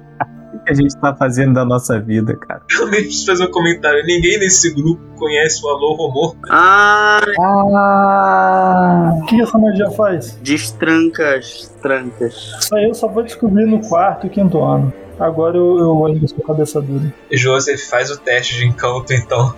O 0.52 0.58
que 0.64 0.72
a 0.72 0.74
gente 0.74 0.96
tá 0.98 1.14
fazendo 1.14 1.54
da 1.54 1.64
nossa 1.64 2.00
vida, 2.00 2.36
cara? 2.36 2.62
Eu 2.80 2.88
nem 2.88 3.02
preciso 3.02 3.26
fazer 3.26 3.44
um 3.44 3.50
comentário. 3.52 4.04
Ninguém 4.04 4.40
nesse 4.40 4.74
grupo 4.74 5.00
conhece 5.16 5.64
o 5.64 5.68
Alô 5.68 5.94
Romô. 5.94 6.34
Ah, 6.50 7.20
Ah! 7.40 9.12
O 9.22 9.26
que 9.26 9.40
essa 9.40 9.56
magia 9.56 9.90
faz? 9.92 10.36
destranca 10.42 11.36
as 11.36 11.68
trancas. 11.80 12.34
Isso 12.58 12.74
aí 12.74 12.84
eu 12.88 12.94
só 12.94 13.06
vou 13.06 13.22
descobrir 13.22 13.66
no 13.66 13.80
quarto 13.88 14.26
e 14.26 14.30
quinto 14.30 14.60
ano. 14.64 14.92
Agora 15.20 15.56
eu, 15.56 15.78
eu 15.78 15.96
olho 15.96 16.26
sua 16.26 16.44
cabeça 16.44 16.80
dura. 16.80 17.12
Joseph 17.30 17.80
faz 17.88 18.10
o 18.10 18.18
teste 18.18 18.56
de 18.56 18.66
encanto 18.66 19.12
então. 19.12 19.54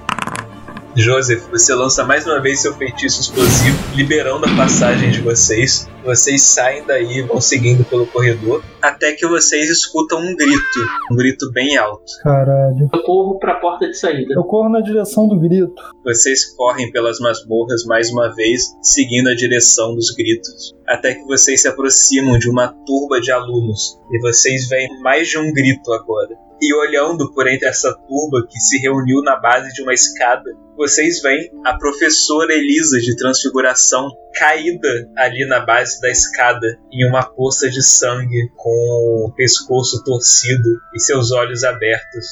Joseph, 0.98 1.50
você 1.50 1.74
lança 1.74 2.04
mais 2.04 2.26
uma 2.26 2.40
vez 2.40 2.60
seu 2.60 2.72
feitiço 2.72 3.20
explosivo, 3.20 3.76
liberando 3.94 4.46
a 4.46 4.56
passagem 4.56 5.10
de 5.10 5.20
vocês. 5.20 5.86
Vocês 6.02 6.40
saem 6.40 6.86
daí 6.86 7.18
e 7.18 7.22
vão 7.22 7.38
seguindo 7.38 7.84
pelo 7.84 8.06
corredor, 8.06 8.64
até 8.80 9.12
que 9.12 9.26
vocês 9.26 9.68
escutam 9.68 10.20
um 10.20 10.34
grito, 10.34 10.78
um 11.12 11.14
grito 11.14 11.52
bem 11.52 11.76
alto. 11.76 12.02
Caralho. 12.22 12.88
Eu 12.90 13.02
corro 13.02 13.38
pra 13.38 13.56
porta 13.56 13.86
de 13.86 13.98
saída. 13.98 14.32
Eu 14.32 14.44
corro 14.44 14.70
na 14.70 14.80
direção 14.80 15.28
do 15.28 15.38
grito. 15.38 15.74
Vocês 16.02 16.46
correm 16.56 16.90
pelas 16.90 17.20
masmorras 17.20 17.84
mais 17.84 18.10
uma 18.10 18.34
vez, 18.34 18.74
seguindo 18.80 19.28
a 19.28 19.34
direção 19.34 19.94
dos 19.94 20.12
gritos, 20.12 20.74
até 20.88 21.14
que 21.14 21.26
vocês 21.26 21.60
se 21.60 21.68
aproximam 21.68 22.38
de 22.38 22.48
uma 22.48 22.68
turba 22.86 23.20
de 23.20 23.30
alunos, 23.30 24.00
e 24.10 24.18
vocês 24.20 24.66
veem 24.66 24.88
mais 25.02 25.28
de 25.28 25.36
um 25.36 25.52
grito 25.52 25.92
agora. 25.92 26.34
E 26.58 26.74
olhando 26.74 27.30
por 27.34 27.46
entre 27.46 27.68
essa 27.68 27.92
turba 27.92 28.46
que 28.48 28.58
se 28.58 28.78
reuniu 28.78 29.20
na 29.22 29.36
base 29.36 29.74
de 29.74 29.82
uma 29.82 29.92
escada, 29.92 30.50
vocês 30.76 31.22
veem 31.22 31.50
a 31.64 31.76
professora 31.76 32.52
Elisa 32.52 33.00
de 33.00 33.16
Transfiguração 33.16 34.10
caída 34.34 35.08
ali 35.16 35.46
na 35.46 35.60
base 35.64 36.00
da 36.00 36.10
escada, 36.10 36.66
em 36.92 37.08
uma 37.08 37.24
poça 37.24 37.70
de 37.70 37.82
sangue, 37.82 38.50
com 38.56 39.24
o 39.26 39.32
pescoço 39.34 40.04
torcido 40.04 40.78
e 40.94 41.00
seus 41.00 41.32
olhos 41.32 41.64
abertos. 41.64 42.26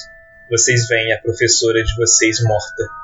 Vocês 0.51 0.87
veem 0.87 1.13
a 1.15 1.21
professora 1.21 1.83
de 1.83 1.97
vocês 1.97 2.43
morta. 2.43 3.04